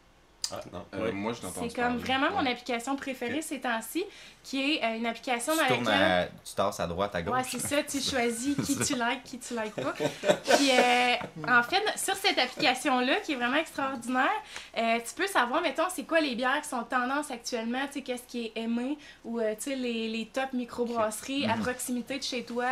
Ah, 0.51 0.59
non. 0.71 0.85
Euh, 0.93 1.05
Ouais. 1.05 1.11
Moi, 1.11 1.33
je 1.33 1.41
t'entends. 1.41 1.61
C'est 1.67 1.75
comme 1.75 1.97
vraiment 1.97 2.29
mon 2.31 2.45
application 2.45 2.95
préférée 2.95 3.41
ces 3.41 3.59
temps-ci, 3.61 4.03
qui 4.43 4.73
est 4.75 4.83
euh, 4.83 4.97
une 4.97 5.05
application 5.05 5.55
dans 5.55 5.61
Tu 5.63 5.67
tournes 5.69 5.85
laquelle... 5.85 6.01
à... 6.01 6.27
Tu 6.45 6.53
tasses 6.55 6.79
à 6.79 6.87
droite, 6.87 7.15
à 7.15 7.21
gauche. 7.21 7.33
Ouais, 7.35 7.43
c'est 7.43 7.59
ça, 7.59 7.81
tu 7.83 7.99
choisis 8.09 8.55
qui 8.57 8.77
tu 8.77 8.93
likes, 8.93 9.23
qui 9.23 9.39
tu 9.39 9.53
likes 9.55 9.73
pas. 9.75 9.93
Puis, 9.93 10.69
euh, 10.71 11.15
en 11.47 11.63
fait, 11.63 11.81
sur 11.97 12.15
cette 12.15 12.37
application-là, 12.37 13.21
qui 13.21 13.31
est 13.31 13.35
vraiment 13.35 13.55
extraordinaire, 13.57 14.29
euh, 14.77 14.99
tu 15.07 15.13
peux 15.15 15.27
savoir, 15.27 15.61
mettons, 15.61 15.87
c'est 15.93 16.03
quoi 16.03 16.19
les 16.19 16.35
bières 16.35 16.61
qui 16.61 16.69
sont 16.69 16.83
tendance 16.83 17.31
actuellement, 17.31 17.85
tu 17.87 17.93
sais, 17.93 18.01
qu'est-ce 18.01 18.23
qui 18.23 18.45
est 18.45 18.51
aimé, 18.61 18.97
ou, 19.23 19.39
euh, 19.39 19.55
tu 19.55 19.71
sais, 19.71 19.75
les, 19.75 20.09
les 20.09 20.25
top 20.27 20.53
microbrasseries 20.53 21.45
à 21.45 21.53
proximité 21.55 22.17
de 22.19 22.23
chez 22.23 22.43
toi. 22.43 22.65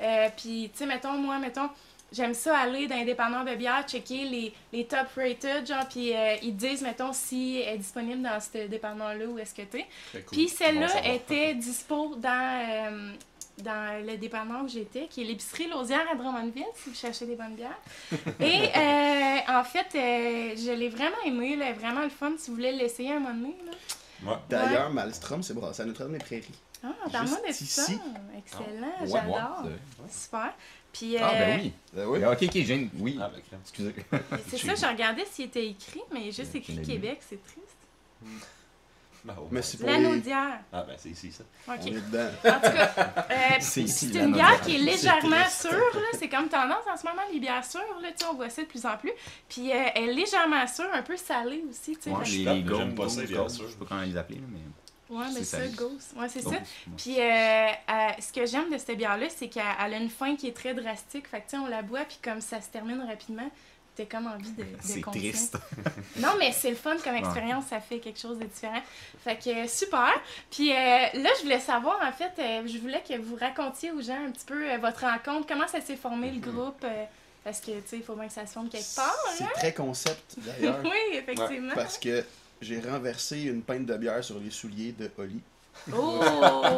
Euh, 0.00 0.28
puis, 0.36 0.70
tu 0.72 0.78
sais, 0.78 0.86
mettons, 0.86 1.12
moi, 1.14 1.38
mettons, 1.38 1.68
j'aime 2.12 2.34
ça 2.34 2.58
aller 2.58 2.86
dans 2.86 2.96
les 2.96 3.04
dépanneurs 3.04 3.44
de 3.44 3.54
bière, 3.54 3.84
checker 3.86 4.24
les, 4.24 4.52
les 4.72 4.84
top 4.86 5.06
rated, 5.16 5.66
genre, 5.66 5.86
puis 5.88 6.14
euh, 6.14 6.36
ils 6.42 6.54
te 6.54 6.66
disent, 6.66 6.82
mettons, 6.82 7.12
si 7.12 7.60
elle 7.60 7.74
est 7.74 7.78
disponible 7.78 8.22
dans 8.22 8.40
ce 8.40 8.66
dépanneur-là, 8.66 9.26
où 9.26 9.38
est-ce 9.38 9.54
que 9.54 9.62
t'es. 9.62 9.86
Puis 10.30 10.48
celle-là 10.48 10.88
était 11.14 11.54
dispo 11.54 12.14
dans, 12.16 12.90
euh, 12.90 13.12
dans 13.62 14.06
le 14.06 14.16
dépanneur 14.16 14.64
où 14.64 14.68
j'étais, 14.68 15.06
qui 15.08 15.22
est 15.22 15.24
l'épicerie 15.24 15.68
Lausière 15.68 16.06
à 16.10 16.14
Drummondville, 16.14 16.64
si 16.74 16.90
vous 16.90 16.96
cherchez 16.96 17.26
des 17.26 17.36
bonnes 17.36 17.54
bières. 17.54 17.78
Et 18.40 18.68
euh, 18.76 19.38
en 19.48 19.64
fait, 19.64 19.86
euh, 19.94 20.54
je 20.56 20.72
l'ai 20.72 20.88
vraiment 20.88 21.16
aimé, 21.24 21.56
là, 21.56 21.72
vraiment 21.72 22.02
le 22.02 22.10
fun, 22.10 22.32
si 22.38 22.50
vous 22.50 22.56
voulez 22.56 22.72
l'essayer 22.72 23.12
un 23.12 23.20
moment 23.20 23.34
donné. 23.34 23.56
Là. 23.64 23.72
Moi, 24.22 24.42
D'ailleurs, 24.48 24.90
Malmstrom, 24.90 25.42
c'est 25.42 25.54
brassé 25.54 25.82
à 25.82 25.84
Notre-Dame-des-Prairies. 25.84 26.54
Ah, 26.84 26.88
parle-moi 27.10 27.38
de 27.40 27.46
Juste 27.48 27.64
ça. 27.66 27.82
ici. 27.82 27.98
Excellent, 28.38 28.66
Ouais, 29.00 29.06
j'adore. 29.06 29.62
ouais, 29.64 30.08
Super. 30.10 30.54
Puis, 30.92 31.16
Ah, 31.18 31.30
euh, 31.34 31.38
ben 31.38 31.60
oui. 31.60 31.72
Ben 31.92 32.06
oui. 32.06 32.24
Ok, 32.24 32.38
ok, 32.42 32.50
j'ai 32.54 32.74
une- 32.74 32.90
Oui. 32.98 33.18
Ah, 33.20 33.28
ben. 33.28 33.58
Excusez. 33.62 33.94
c'est 34.48 34.58
ça, 34.58 34.74
je 34.74 34.92
regardais 34.92 35.24
s'il 35.26 35.46
était 35.46 35.66
écrit, 35.66 36.02
mais 36.12 36.20
il 36.22 36.28
est 36.28 36.32
juste 36.32 36.54
écrit 36.54 36.76
je 36.76 36.82
Québec, 36.82 37.20
c'est 37.28 37.42
triste. 37.42 37.76
Ben, 39.24 39.34
au 39.38 39.48
Mais 39.50 39.60
c'est 39.60 39.78
pour 39.78 39.88
les... 39.88 40.32
Ah, 40.72 40.84
ben, 40.86 40.94
c'est 40.96 41.08
ici, 41.10 41.32
ça. 41.32 41.42
OK. 41.66 41.80
On 41.82 41.86
est 41.88 41.90
dedans. 41.90 42.28
En 42.44 42.54
tout 42.54 42.60
cas, 42.60 43.26
euh, 43.28 43.34
C'est 43.60 43.82
ici, 43.82 44.10
c'est 44.12 44.18
la 44.20 44.24
une 44.26 44.32
bière 44.32 44.60
qui 44.60 44.76
est 44.76 44.78
légèrement 44.92 45.48
sûre, 45.50 45.72
là. 45.72 46.06
C'est 46.16 46.28
comme 46.28 46.48
tendance 46.48 46.84
en 46.88 46.96
ce 46.96 47.04
moment, 47.06 47.22
les 47.32 47.40
bières 47.40 47.64
sûres, 47.64 47.80
là. 48.00 48.08
Tu 48.12 48.18
sais, 48.24 48.30
on 48.30 48.34
voit 48.36 48.48
ça 48.50 48.62
de 48.62 48.68
plus 48.68 48.86
en 48.86 48.96
plus. 48.96 49.10
Puis 49.48 49.72
euh, 49.72 49.84
elle 49.96 50.10
est 50.10 50.14
légèrement 50.14 50.64
sûre, 50.68 50.88
un 50.92 51.02
peu 51.02 51.16
salée 51.16 51.64
aussi, 51.68 51.96
tu 51.96 52.02
sais. 52.02 52.10
Ouais, 52.10 52.24
Fait 52.24 52.30
les, 52.30 52.38
les 52.62 52.76
j'aime 52.76 52.94
pas 52.94 53.08
ça, 53.08 53.16
gold, 53.16 53.28
bien 53.28 53.36
gold, 53.38 53.50
sûr. 53.50 53.66
Je 53.66 53.72
sais 53.72 53.78
pas 53.78 53.84
comment 53.88 54.02
les 54.02 54.16
appeler, 54.16 54.38
là, 54.38 54.46
mais. 54.48 54.60
Ouais, 55.08 55.24
mais 55.32 55.44
c'est 55.44 55.44
ça. 55.44 55.66
Ghost. 55.68 56.12
Ouais, 56.16 56.28
c'est 56.28 56.42
ça. 56.42 56.56
Puis 56.96 57.20
euh, 57.20 57.22
euh, 57.68 58.08
ce 58.20 58.32
que 58.32 58.44
j'aime 58.46 58.70
de 58.72 58.78
cette 58.78 58.96
bière-là, 58.96 59.26
c'est 59.34 59.48
qu'elle 59.48 59.62
elle 59.84 59.94
a 59.94 59.96
une 59.98 60.10
fin 60.10 60.34
qui 60.36 60.48
est 60.48 60.56
très 60.56 60.74
drastique. 60.74 61.28
Fait 61.28 61.38
que, 61.38 61.44
tu 61.44 61.50
sais, 61.50 61.58
on 61.58 61.66
la 61.66 61.82
boit, 61.82 62.04
puis 62.04 62.18
comme 62.22 62.40
ça 62.40 62.60
se 62.60 62.68
termine 62.70 63.00
rapidement, 63.06 63.48
t'as 63.94 64.04
comme 64.04 64.26
envie 64.26 64.50
de, 64.50 64.62
de 64.62 64.68
C'est 64.80 65.00
continuer. 65.00 65.30
triste. 65.30 65.56
Non, 66.16 66.30
mais 66.38 66.50
c'est 66.52 66.70
le 66.70 66.76
fun 66.76 66.96
comme 67.04 67.14
expérience, 67.14 67.66
ça 67.70 67.78
fait 67.80 67.98
quelque 67.98 68.18
chose 68.18 68.38
de 68.38 68.44
différent. 68.44 68.82
Fait 69.22 69.36
que 69.36 69.66
super. 69.68 70.10
Puis 70.50 70.72
euh, 70.72 70.74
là, 70.74 71.30
je 71.38 71.42
voulais 71.42 71.60
savoir, 71.60 72.00
en 72.02 72.12
fait, 72.12 72.32
euh, 72.38 72.62
je 72.66 72.78
voulais 72.78 73.02
que 73.08 73.16
vous 73.18 73.36
racontiez 73.36 73.92
aux 73.92 74.00
gens 74.02 74.18
un 74.26 74.30
petit 74.32 74.44
peu 74.46 74.70
euh, 74.70 74.78
votre 74.78 75.02
rencontre, 75.02 75.46
comment 75.46 75.68
ça 75.68 75.80
s'est 75.80 75.96
formé 75.96 76.30
le 76.30 76.40
groupe, 76.40 76.82
euh, 76.84 77.04
parce 77.44 77.60
que, 77.60 77.66
tu 77.70 77.82
sais, 77.86 77.96
il 77.98 78.02
faut 78.02 78.14
bien 78.16 78.26
que 78.26 78.32
ça 78.32 78.44
se 78.46 78.52
forme 78.54 78.68
quelque 78.68 78.94
part. 78.96 79.14
C'est 79.36 79.44
très 79.54 79.72
concept, 79.72 80.34
d'ailleurs. 80.38 80.80
Oui, 80.84 81.16
effectivement. 81.18 81.74
Parce 81.74 81.96
que 81.98 82.24
j'ai 82.60 82.80
renversé 82.80 83.42
une 83.42 83.62
pinte 83.62 83.86
de 83.86 83.96
bière 83.96 84.22
sur 84.24 84.38
les 84.38 84.50
souliers 84.50 84.92
de 84.92 85.10
Holly. 85.18 85.40
Oh! 85.92 86.20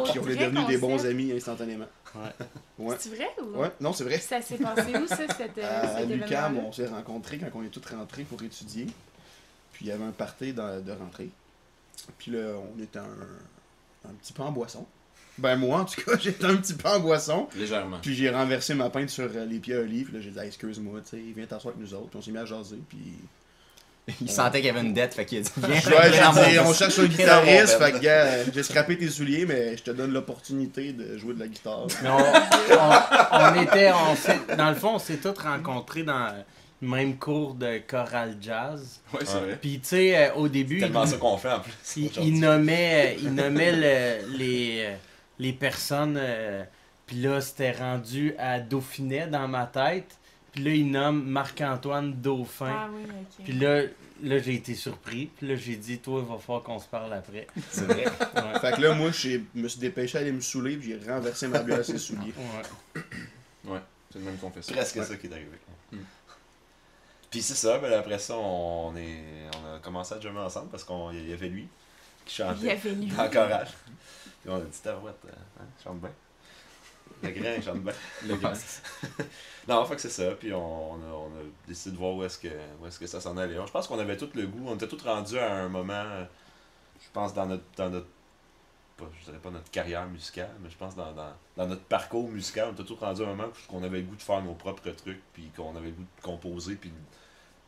Puis 0.11 0.19
on 0.19 0.27
est 0.27 0.35
devenus 0.35 0.67
des 0.67 0.77
bons 0.77 1.05
amis 1.05 1.31
instantanément. 1.31 1.85
Ouais. 2.15 2.45
Ouais. 2.79 2.95
C'est 2.99 3.09
vrai 3.15 3.29
ou? 3.41 3.59
Ouais, 3.59 3.71
non, 3.79 3.93
c'est 3.93 4.03
vrai. 4.03 4.17
Ça 4.19 4.41
s'est 4.41 4.57
passé 4.57 4.93
où, 4.97 5.07
ça, 5.07 5.15
cet, 5.37 5.57
euh, 5.57 5.95
À 5.95 6.01
événement-là? 6.01 6.51
on 6.65 6.71
s'est 6.71 6.87
rencontrés 6.87 7.37
quand 7.37 7.47
on 7.55 7.63
est 7.63 7.67
tous 7.69 7.87
rentrés 7.95 8.23
pour 8.23 8.41
étudier. 8.43 8.87
Puis 9.73 9.85
il 9.85 9.87
y 9.87 9.91
avait 9.91 10.03
un 10.03 10.11
party 10.11 10.51
dans- 10.53 10.83
de 10.83 10.91
rentrée. 10.91 11.29
Puis 12.17 12.31
là, 12.31 12.55
on 12.75 12.81
était 12.81 12.99
un, 12.99 14.09
un 14.09 14.13
petit 14.13 14.33
peu 14.33 14.41
en 14.43 14.51
boisson. 14.51 14.85
Ben 15.37 15.55
moi, 15.55 15.79
en 15.81 15.85
tout 15.85 16.01
cas, 16.01 16.17
j'étais 16.19 16.45
un 16.45 16.57
petit 16.57 16.73
peu 16.73 16.89
en 16.89 16.99
boisson. 16.99 17.47
Légèrement. 17.55 17.99
Puis 18.01 18.15
j'ai 18.15 18.29
renversé 18.29 18.73
ma 18.73 18.89
pinte 18.89 19.09
sur 19.09 19.29
euh, 19.33 19.45
les 19.45 19.59
pieds 19.59 19.75
à 19.75 19.79
Oli. 19.81 20.03
Puis 20.03 20.13
là, 20.15 20.19
j'ai 20.19 20.31
dit, 20.31 20.39
excuse-moi, 20.39 20.99
tu 21.01 21.09
sais, 21.11 21.23
viens 21.33 21.45
t'asseoir 21.45 21.73
avec 21.75 21.87
nous 21.87 21.93
autres. 21.93 22.09
Puis 22.09 22.17
on 22.19 22.21
s'est 22.21 22.31
mis 22.31 22.37
à 22.39 22.45
jaser. 22.45 22.79
Puis. 22.89 22.97
Il 24.21 24.29
sentait 24.31 24.57
qu'il 24.59 24.67
y 24.67 24.69
avait 24.69 24.81
une 24.81 24.93
dette, 24.93 25.13
fait 25.13 25.25
qu'il 25.25 25.37
a 25.37 25.41
dit 25.41 25.51
Viens, 25.57 25.69
Ouais, 25.69 26.11
j'ai 26.11 26.51
dit, 26.51 26.59
on 26.59 26.73
cherche 26.73 26.97
un 26.97 27.05
guitariste. 27.05 27.77
Fait 27.77 27.91
que, 27.91 27.99
gars, 27.99 28.23
euh, 28.25 28.43
j'ai 28.53 28.63
scrappé 28.63 28.97
tes 28.97 29.07
souliers, 29.07 29.45
mais 29.45 29.77
je 29.77 29.83
te 29.83 29.91
donne 29.91 30.11
l'opportunité 30.11 30.93
de 30.93 31.15
jouer 31.17 31.35
de 31.35 31.39
la 31.39 31.47
guitare. 31.47 31.85
Mais 32.01 32.09
on, 32.09 32.17
on- 32.17 33.57
on 33.57 33.61
était, 33.61 33.91
on 33.91 34.55
dans 34.55 34.69
le 34.69 34.75
fond, 34.75 34.95
on 34.95 34.99
s'est 34.99 35.17
tous 35.17 35.37
rencontrés 35.39 36.01
dans 36.03 36.33
le 36.81 36.87
même 36.87 37.17
cours 37.17 37.53
de 37.53 37.79
choral 37.87 38.35
jazz. 38.41 38.99
Ouais, 39.13 39.19
c'est 39.25 39.33
Ouais. 39.35 39.39
vrai. 39.41 39.57
Puis, 39.61 39.79
tu 39.79 39.87
sais, 39.89 40.17
euh, 40.17 40.33
au 40.35 40.47
début, 40.47 40.79
tellement 40.79 41.03
il, 41.03 41.09
ça 41.09 41.17
qu'on 41.17 41.37
fait 41.37 41.51
en 41.51 41.59
plus. 41.59 41.73
il, 42.17 42.39
nommait, 42.39 43.15
euh, 43.15 43.19
il 43.21 43.33
nommait 43.35 43.71
le- 43.73 44.37
les, 44.37 44.77
euh, 44.85 44.95
les 45.37 45.53
personnes. 45.53 46.17
euh, 46.19 46.63
Puis 47.05 47.17
là, 47.17 47.41
c'était 47.41 47.71
rendu 47.73 48.33
à 48.39 48.59
Dauphinet 48.59 49.27
dans 49.27 49.47
ma 49.47 49.65
tête. 49.65 50.15
Puis 50.51 50.63
là, 50.63 50.71
il 50.71 50.89
nomme 50.91 51.23
Marc-Antoine 51.25 52.13
Dauphin. 52.13 52.71
Ah 52.73 52.89
oui, 52.93 53.03
ok. 53.03 53.43
Puis 53.43 53.53
là, 53.53 53.83
là 54.23 54.39
j'ai 54.39 54.55
été 54.55 54.75
surpris. 54.75 55.27
Puis 55.37 55.47
là, 55.47 55.55
j'ai 55.55 55.75
dit, 55.75 55.99
toi, 55.99 56.21
il 56.25 56.31
va 56.31 56.37
falloir 56.39 56.63
qu'on 56.63 56.79
se 56.79 56.87
parle 56.87 57.13
après. 57.13 57.47
C'est 57.69 57.85
vrai. 57.85 58.05
Ouais. 58.05 58.59
Fait 58.59 58.75
que 58.75 58.81
là, 58.81 58.93
moi, 58.93 59.11
je 59.11 59.39
me 59.53 59.67
suis 59.67 59.79
dépêché 59.79 60.17
à 60.17 60.21
aller 60.21 60.31
me 60.31 60.41
saouler. 60.41 60.77
Puis 60.77 60.97
j'ai 61.01 61.11
renversé 61.11 61.47
ma 61.47 61.59
bière 61.59 61.79
à 61.79 61.83
ses 61.83 61.97
souliers. 61.97 62.33
Ouais. 63.65 63.79
C'est 64.11 64.19
le 64.19 64.25
même 64.25 64.37
qu'on 64.37 64.49
fait 64.49 64.61
ça. 64.63 64.73
presque 64.73 64.95
Ouais. 64.95 65.03
ça 65.05 65.15
qui 65.15 65.27
est 65.27 65.31
arrivé. 65.31 65.49
Mm. 65.91 65.97
Puis 67.29 67.43
c'est 67.43 67.53
ça, 67.55 67.77
ben 67.77 67.93
après 67.93 68.17
ça, 68.17 68.35
on, 68.37 68.95
est, 68.95 69.21
on 69.55 69.75
a 69.75 69.79
commencé 69.79 70.15
à 70.15 70.19
jammer 70.19 70.39
ensemble 70.39 70.69
parce 70.69 70.83
qu'il 70.83 71.29
y 71.29 71.33
avait 71.33 71.49
lui 71.49 71.67
qui 72.25 72.41
Il 72.41 72.45
y 72.45 72.47
chantait 72.47 72.71
avait 72.71 72.91
lui. 72.95 73.11
en 73.17 73.29
chorale. 73.29 73.67
Puis 74.41 74.49
on 74.49 74.55
a 74.55 74.61
dit, 74.61 74.81
euh, 74.87 74.95
hein, 75.59 75.63
chante 75.83 75.99
bien. 75.99 76.09
Le 77.21 77.29
grand, 77.31 77.75
bien. 77.75 77.93
Le 78.27 78.35
gars. 78.37 78.53
Non, 79.67 79.85
fait 79.85 79.95
que 79.95 80.01
c'est 80.01 80.09
ça. 80.09 80.31
Puis 80.31 80.51
on, 80.53 80.93
on 80.93 80.95
a, 80.95 81.13
on 81.13 81.27
a 81.27 81.43
décidé 81.67 81.91
de 81.93 81.99
voir 81.99 82.15
où 82.15 82.23
est-ce 82.23 82.39
que, 82.39 82.47
où 82.81 82.87
est-ce 82.87 82.97
que 82.99 83.05
ça 83.07 83.21
s'en 83.21 83.37
allait. 83.37 83.55
Je 83.55 83.71
pense 83.71 83.87
qu'on 83.87 83.99
avait 83.99 84.17
tout 84.17 84.29
le 84.33 84.47
goût. 84.47 84.65
On 84.67 84.75
était 84.75 84.87
tous 84.87 85.03
rendus 85.03 85.37
à 85.37 85.53
un 85.53 85.69
moment, 85.69 86.03
je 87.01 87.07
pense, 87.13 87.33
dans 87.33 87.45
notre, 87.47 87.63
dans 87.77 87.89
notre 87.89 88.07
pas, 88.97 89.05
je 89.19 89.25
dirais 89.25 89.39
pas 89.39 89.51
notre 89.51 89.71
carrière 89.71 90.07
musicale, 90.07 90.51
mais 90.61 90.69
je 90.69 90.77
pense 90.77 90.95
dans, 90.95 91.13
dans, 91.13 91.33
dans 91.57 91.67
notre 91.67 91.83
parcours 91.83 92.29
musical, 92.29 92.69
on 92.69 92.73
était 92.73 92.83
tous 92.83 92.95
rendus 92.99 93.23
à 93.23 93.25
un 93.25 93.35
moment 93.35 93.49
où 93.49 93.77
on 93.77 93.83
avait 93.83 93.99
le 93.99 94.03
goût 94.05 94.15
de 94.15 94.21
faire 94.21 94.41
nos 94.43 94.53
propres 94.55 94.89
trucs, 94.91 95.21
puis 95.33 95.51
qu'on 95.55 95.75
avait 95.75 95.87
le 95.87 95.93
goût 95.93 96.03
de 96.03 96.21
composer, 96.23 96.75
puis 96.75 96.91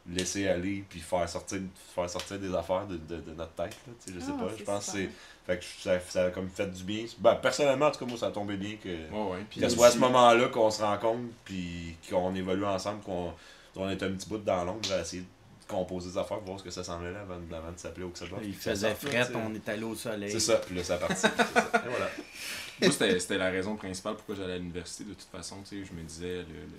de 0.05 0.17
laisser 0.17 0.47
aller, 0.47 0.85
puis 0.89 0.99
faire 0.99 1.27
sortir, 1.29 1.59
faire 1.95 2.09
sortir 2.09 2.39
des 2.39 2.53
affaires 2.55 2.87
de, 2.87 2.97
de, 2.97 3.21
de 3.21 3.31
notre 3.33 3.53
tête. 3.53 3.75
Là, 3.87 3.93
tu 4.03 4.11
sais, 4.11 4.19
je 4.19 4.19
sais 4.25 4.33
Ah, 4.37 4.43
pas. 4.43 4.51
Je 4.57 4.63
pense 4.63 4.85
que 4.87 4.91
c'est. 4.91 5.11
Fait 5.45 5.57
que 5.57 5.65
ça, 5.65 5.99
ça 5.99 6.25
a 6.25 6.29
comme 6.29 6.49
fait 6.49 6.67
du 6.67 6.83
bien. 6.83 7.05
Ben, 7.17 7.35
personnellement, 7.35 7.87
en 7.87 7.91
tout 7.91 7.99
cas, 7.99 8.05
moi, 8.05 8.17
ça 8.17 8.27
a 8.27 8.31
tombé 8.31 8.57
bien 8.57 8.75
que. 8.81 8.89
Ouais. 8.89 9.39
Que 9.49 9.67
ce 9.67 9.75
soit 9.75 9.87
à 9.87 9.91
ce 9.91 9.97
moment-là 9.97 10.49
qu'on 10.49 10.69
se 10.69 10.83
rencontre, 10.83 11.21
puis 11.43 11.95
qu'on 12.09 12.35
évolue 12.35 12.65
ensemble, 12.65 13.01
qu'on 13.01 13.33
on 13.75 13.89
est 13.89 14.03
un 14.03 14.11
petit 14.11 14.29
bout 14.29 14.37
dans 14.37 14.63
l'ombre 14.63 14.91
à 14.91 15.01
essayer 15.01 15.23
de 15.23 15.27
composer 15.67 16.11
des 16.11 16.17
affaires, 16.17 16.39
voir 16.41 16.59
ce 16.59 16.63
que 16.63 16.69
ça 16.69 16.83
s'en 16.83 16.99
allait 16.99 17.17
avant, 17.17 17.35
avant 17.35 17.71
de 17.71 17.77
s'appeler 17.77 18.05
au 18.05 18.09
que 18.09 18.19
ça 18.19 18.27
soit. 18.27 18.39
Il 18.43 18.53
faisait 18.53 18.89
là, 18.89 18.95
fret, 18.95 19.27
on 19.35 19.53
est 19.55 19.69
allé 19.69 19.83
au 19.83 19.95
soleil. 19.95 20.31
C'est 20.31 20.39
ça, 20.39 20.57
puis 20.57 20.75
là, 20.75 20.83
ça 20.83 20.95
a 20.95 20.97
parti. 20.97 21.15
c'est 21.15 21.27
ça. 21.37 21.71
Et 21.73 21.89
voilà. 21.89 22.09
Moi, 22.81 22.91
c'était 22.91 23.37
la 23.37 23.49
raison 23.49 23.75
principale 23.75 24.15
pourquoi 24.15 24.35
j'allais 24.35 24.53
à 24.53 24.57
l'université. 24.57 25.03
De 25.03 25.13
toute 25.13 25.29
façon, 25.31 25.57
tu 25.63 25.79
sais, 25.79 25.85
je 25.85 25.93
me 25.93 26.03
disais, 26.03 26.37
le, 26.37 26.43
le, 26.43 26.77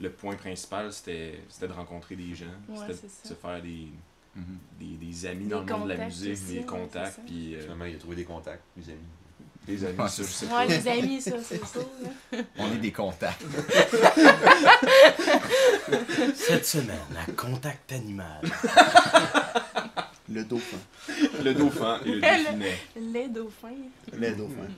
le 0.00 0.10
point 0.10 0.36
principal, 0.36 0.92
c'était 0.92 1.40
de 1.60 1.72
rencontrer 1.72 2.16
des 2.16 2.34
gens. 2.34 2.46
Ouais, 2.68 2.86
c'était 2.92 3.06
de 3.06 3.28
se 3.28 3.34
faire 3.34 3.62
des, 3.62 3.88
Mhm. 4.38 4.58
des, 4.78 5.06
des 5.06 5.26
amis 5.26 5.44
Des 5.44 5.50
dans 5.50 5.60
le 5.60 5.66
monde 5.66 5.88
de 5.88 5.94
la 5.94 6.04
musique, 6.06 6.32
aussi, 6.32 6.54
des 6.54 6.62
contacts, 6.62 7.18
puis 7.26 7.54
euh, 7.56 7.62
Finalement, 7.62 7.84
il 7.86 7.96
a 7.96 7.98
trouvé 7.98 8.16
des 8.16 8.24
contacts, 8.24 8.62
des 8.76 8.88
amis. 8.90 8.98
des 9.66 9.84
amis, 9.84 9.98
Ouais, 9.98 10.08
ça, 10.08 10.22
je 10.22 10.28
sais 10.28 10.46
Ouais, 10.46 10.52
pas. 10.52 10.66
les 10.66 10.88
amis, 10.88 11.20
ça, 11.20 11.32
c'est 11.42 11.64
ça. 11.64 11.80
là. 12.32 12.38
On 12.58 12.72
est 12.72 12.78
des 12.78 12.92
contacts. 12.92 13.42
Cette 16.34 16.66
semaine, 16.66 16.98
à 17.26 17.30
Contact 17.32 17.92
Animal. 17.92 18.42
Le 20.30 20.44
dauphin. 20.44 20.76
Le 21.42 21.54
dauphin 21.54 22.00
et 22.04 22.10
le 22.16 22.20
dauphinet. 22.20 22.78
Les 22.96 23.28
dauphins. 23.28 23.68
Les 24.12 24.32
dauphins. 24.32 24.68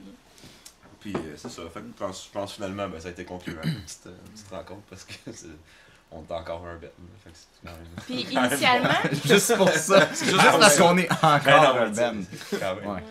Puis 1.01 1.13
euh, 1.13 1.33
c'est 1.35 1.49
ça. 1.49 1.63
Fait 1.73 1.81
que 1.81 1.87
je 1.87 1.91
pense, 2.05 2.25
je 2.25 2.29
pense 2.31 2.53
finalement, 2.53 2.87
ben, 2.87 3.01
ça 3.01 3.09
a 3.09 3.11
été 3.11 3.25
concluant, 3.25 3.59
une 3.65 3.81
petite, 3.81 4.07
euh, 4.07 4.15
une 4.27 4.31
petite 4.31 4.47
rencontre, 4.49 4.83
parce 4.89 5.03
que 5.03 5.11
c'est- 5.33 5.47
on 6.11 6.21
est 6.23 6.31
encore 6.37 6.65
un 6.65 6.75
band. 6.75 6.87
Fait 7.23 7.29
que 7.29 7.35
c'est 7.35 7.67
quand 7.67 7.71
même- 7.71 8.05
Puis 8.05 8.35
initialement, 8.35 8.89
Juste 9.25 9.55
pour 9.57 9.69
ça. 9.69 10.09
C'est 10.13 10.25
juste 10.25 10.37
parce 10.59 10.77
qu'on 10.77 10.97
est 10.97 11.07
Ben 11.09 11.15
encore 11.35 11.75
non, 11.75 11.81
un 11.81 11.89
band. 11.89 12.21
quand 12.59 12.75
même. 12.75 12.89
Ouais. 12.89 13.03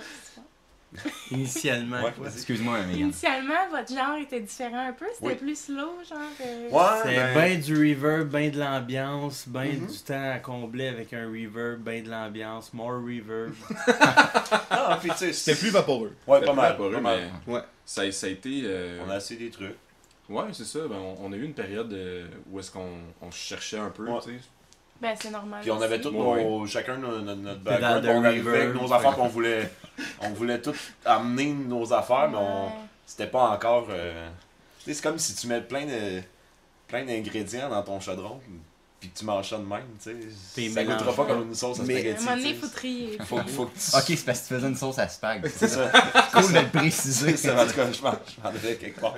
Initialement. 1.30 2.02
Ouais. 2.02 2.12
Excuse-moi, 2.26 2.78
initialement, 2.92 3.68
votre 3.70 3.94
genre 3.94 4.16
était 4.20 4.40
différent 4.40 4.88
un 4.88 4.92
peu? 4.92 5.06
C'était 5.14 5.26
Oui. 5.28 5.34
plus 5.36 5.56
slow, 5.56 5.92
genre. 6.08 6.18
euh, 6.40 6.68
Ouais, 6.68 7.00
C'est 7.04 7.14
ben, 7.14 7.34
bien 7.48 7.58
du 7.58 7.74
reverb, 7.94 8.28
bien 8.28 8.48
de 8.50 8.58
l'ambiance, 8.58 9.44
bien 9.46 9.66
Mhm. 9.66 9.86
du 9.86 9.98
temps 9.98 10.30
à 10.32 10.38
combler 10.40 10.88
avec 10.88 11.12
un 11.12 11.26
reverb, 11.28 11.78
bien 11.80 12.02
de 12.02 12.10
l'ambiance, 12.10 12.72
more 12.74 13.00
reverb. 13.00 13.54
Ah, 14.70 14.98
puis 15.00 15.10
tu 15.12 15.16
sais, 15.18 15.32
C'était 15.32 15.58
plus 15.58 15.70
vaporeux. 15.70 16.12
Ouais, 16.26 16.38
C'était 16.40 16.46
pas 16.50 16.56
mal. 16.56 16.70
vaporeux, 16.72 16.92
pas 16.94 17.00
mal. 17.00 17.20
mais 17.46 17.54
Ouais. 17.54 17.60
ça, 17.84 18.02
a- 18.02 18.10
ça 18.12 18.26
a 18.26 18.30
été. 18.30 18.62
euh, 18.64 18.98
On 19.06 19.10
a 19.10 19.16
essayé 19.18 19.38
des 19.38 19.50
trucs. 19.50 19.76
Ouais, 20.30 20.44
c'est 20.52 20.64
ça. 20.64 20.78
Ben, 20.88 20.96
on, 20.96 21.16
on 21.26 21.32
a 21.32 21.36
eu 21.36 21.44
une 21.44 21.52
période 21.54 21.92
euh, 21.92 22.26
où 22.50 22.58
est-ce 22.60 22.70
qu'on 22.70 22.88
on 23.20 23.30
cherchait 23.30 23.78
un 23.78 23.90
peu, 23.90 24.08
Ouais. 24.08 24.20
tu 24.22 24.30
sais. 24.38 24.40
Ben, 25.00 25.14
c'est 25.20 25.30
normal. 25.30 25.60
Puis 25.62 25.70
on 25.70 25.80
avait 25.80 26.00
tous 26.00 26.10
Ouais, 26.10 26.44
nos, 26.44 26.66
chacun 26.66 26.96
nos- 26.98 27.20
notre, 27.20 27.40
notre 27.40 27.60
background, 27.60 28.06
on 28.06 28.24
arrivait 28.24 28.62
avec 28.62 28.74
nos 28.74 28.92
affaires 28.92 29.14
qu'on 29.16 29.28
voulait, 29.28 29.70
on 30.20 30.28
voulait 30.30 30.60
tout 30.60 30.74
amener 31.04 31.52
nos 31.52 31.92
affaires, 31.92 32.28
mais 32.30 32.36
on, 32.38 32.70
c'était 33.06 33.26
pas 33.26 33.50
encore. 33.50 33.86
euh, 33.90 34.28
tu 34.78 34.84
sais, 34.84 34.94
c'est 34.94 35.02
comme 35.02 35.18
si 35.18 35.34
tu 35.34 35.46
mets 35.46 35.62
plein 35.62 35.86
de, 35.86 36.20
plein 36.86 37.04
d'ingrédients 37.04 37.68
dans 37.70 37.82
ton 37.82 37.98
chaudron, 37.98 38.40
puis 39.00 39.08
que 39.08 39.18
tu 39.18 39.24
manges 39.24 39.48
ça 39.48 39.56
de 39.56 39.64
même, 39.64 39.82
tu 40.02 40.10
sais. 40.54 40.70
Ça 40.70 40.84
goûtera 40.84 41.16
pas 41.16 41.24
comme 41.24 41.48
une 41.48 41.54
sauce 41.54 41.80
à 41.80 41.84
Mais- 41.84 41.94
À 41.94 41.96
un 41.96 42.00
spaghetti. 42.00 42.24
moment 42.24 42.36
donné, 42.36 42.48
il 42.50 42.54
tu 42.54 42.60
faut 42.60 42.66
sais. 42.66 42.72
trier. 42.74 43.18
faut, 43.24 43.38
faut 43.48 43.64
que 43.66 43.70
tu. 43.78 43.96
Ok, 43.96 44.04
c'est 44.06 44.24
parce 44.26 44.40
que 44.40 44.48
tu 44.48 44.54
faisais 44.54 44.66
une 44.68 44.76
sauce 44.76 44.98
à 44.98 45.08
spag. 45.08 45.50
C'est 45.56 45.68
ça. 45.68 45.90
cool 46.34 46.52
de 46.52 46.58
le 46.58 46.68
préciser. 46.68 47.36
C'est 47.36 47.48
ça, 47.48 47.62
en 47.62 47.66
tout 47.66 47.72
cas, 47.74 47.90
je 47.90 48.02
m'en 48.02 48.14
quelque 48.78 49.00
part 49.00 49.16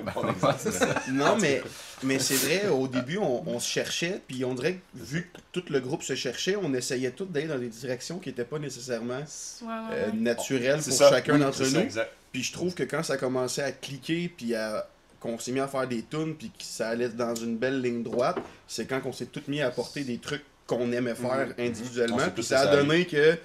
ça. 0.57 0.87
Non, 1.11 1.35
mais, 1.39 1.61
mais 2.01 2.17
c'est 2.19 2.35
vrai, 2.35 2.69
au 2.69 2.87
début, 2.87 3.17
on, 3.17 3.47
on 3.47 3.59
se 3.59 3.67
cherchait, 3.67 4.21
puis 4.25 4.45
on 4.45 4.53
dirait 4.53 4.75
que 4.75 4.79
vu 5.03 5.29
que 5.33 5.39
tout 5.51 5.65
le 5.69 5.79
groupe 5.81 6.01
se 6.03 6.15
cherchait, 6.15 6.55
on 6.55 6.73
essayait 6.73 7.11
tous 7.11 7.25
d'aller 7.25 7.47
dans 7.47 7.59
des 7.59 7.67
directions 7.67 8.19
qui 8.19 8.29
n'étaient 8.29 8.45
pas 8.45 8.59
nécessairement 8.59 9.23
euh, 9.91 10.11
naturelles 10.13 10.81
pour 10.81 10.93
ça, 10.93 11.09
chacun 11.09 11.33
oui, 11.33 11.39
d'entre 11.41 11.63
nous. 11.65 11.87
Puis 12.31 12.41
je 12.43 12.53
trouve 12.53 12.73
que 12.73 12.83
quand 12.83 13.03
ça 13.03 13.17
commençait 13.17 13.61
à 13.63 13.71
cliquer, 13.71 14.27
puis 14.35 14.55
à 14.55 14.87
qu'on 15.23 15.39
s'est 15.39 15.51
mis 15.53 15.59
à 15.61 15.67
faire 15.67 15.87
des 15.87 16.03
tunes, 16.03 16.35
puis 16.35 16.49
que 16.49 16.63
ça 16.63 16.89
allait 16.89 17.09
dans 17.09 17.33
une 17.33 17.57
belle 17.57 17.81
ligne 17.81 18.03
droite, 18.03 18.37
c'est 18.67 18.85
quand 18.85 19.01
on 19.05 19.13
s'est 19.13 19.25
tous 19.27 19.47
mis 19.47 19.61
à 19.61 19.67
apporter 19.67 20.03
des 20.03 20.17
trucs 20.19 20.43
qu'on 20.67 20.91
aimait 20.91 21.15
faire 21.15 21.47
Mhm, 21.47 21.53
individuellement. 21.57 22.17
On 22.17 22.19
s'est 22.19 22.31
Puis 22.31 22.43
ça 22.43 22.59
a 22.61 22.75
donné 22.75 23.05
que 23.07 23.37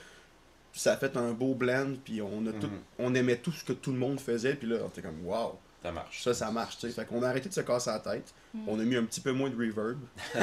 ça 0.73 0.93
a 0.93 0.97
fait 0.97 1.17
un 1.17 1.33
beau 1.33 1.55
blend, 1.55 1.95
puis 2.05 2.21
on, 2.21 2.47
a 2.47 2.53
tout, 2.53 2.67
Mhm. 2.67 2.81
on 2.99 3.15
aimait 3.15 3.37
tout 3.37 3.53
ce 3.53 3.65
que 3.65 3.73
tout 3.73 3.93
le 3.93 3.99
monde 3.99 4.21
faisait, 4.21 4.55
puis 4.55 4.69
là, 4.69 4.77
on 4.85 4.89
était 4.89 5.03
comme 5.03 5.25
wow, 5.25 5.59
Ça 5.83 5.93
marche. 5.93 6.23
ça, 6.23 6.35
ça 6.35 6.51
marche, 6.51 6.79
tu 6.79 6.87
sais. 6.89 6.93
Fait 6.93 7.05
qu'on 7.07 7.23
a 7.23 7.29
arrêté 7.29 7.49
de 7.49 7.55
se 7.55 7.61
casser 7.61 7.91
la 7.91 8.01
tête. 8.01 8.35
Mhm. 8.55 8.63
On 8.69 8.79
a 8.81 8.83
mis 8.83 8.97
un 8.97 9.05
petit 9.05 9.21
peu 9.21 9.33
moins 9.33 9.49
de 9.51 9.57
reverb. 9.57 9.99
puis 10.35 10.43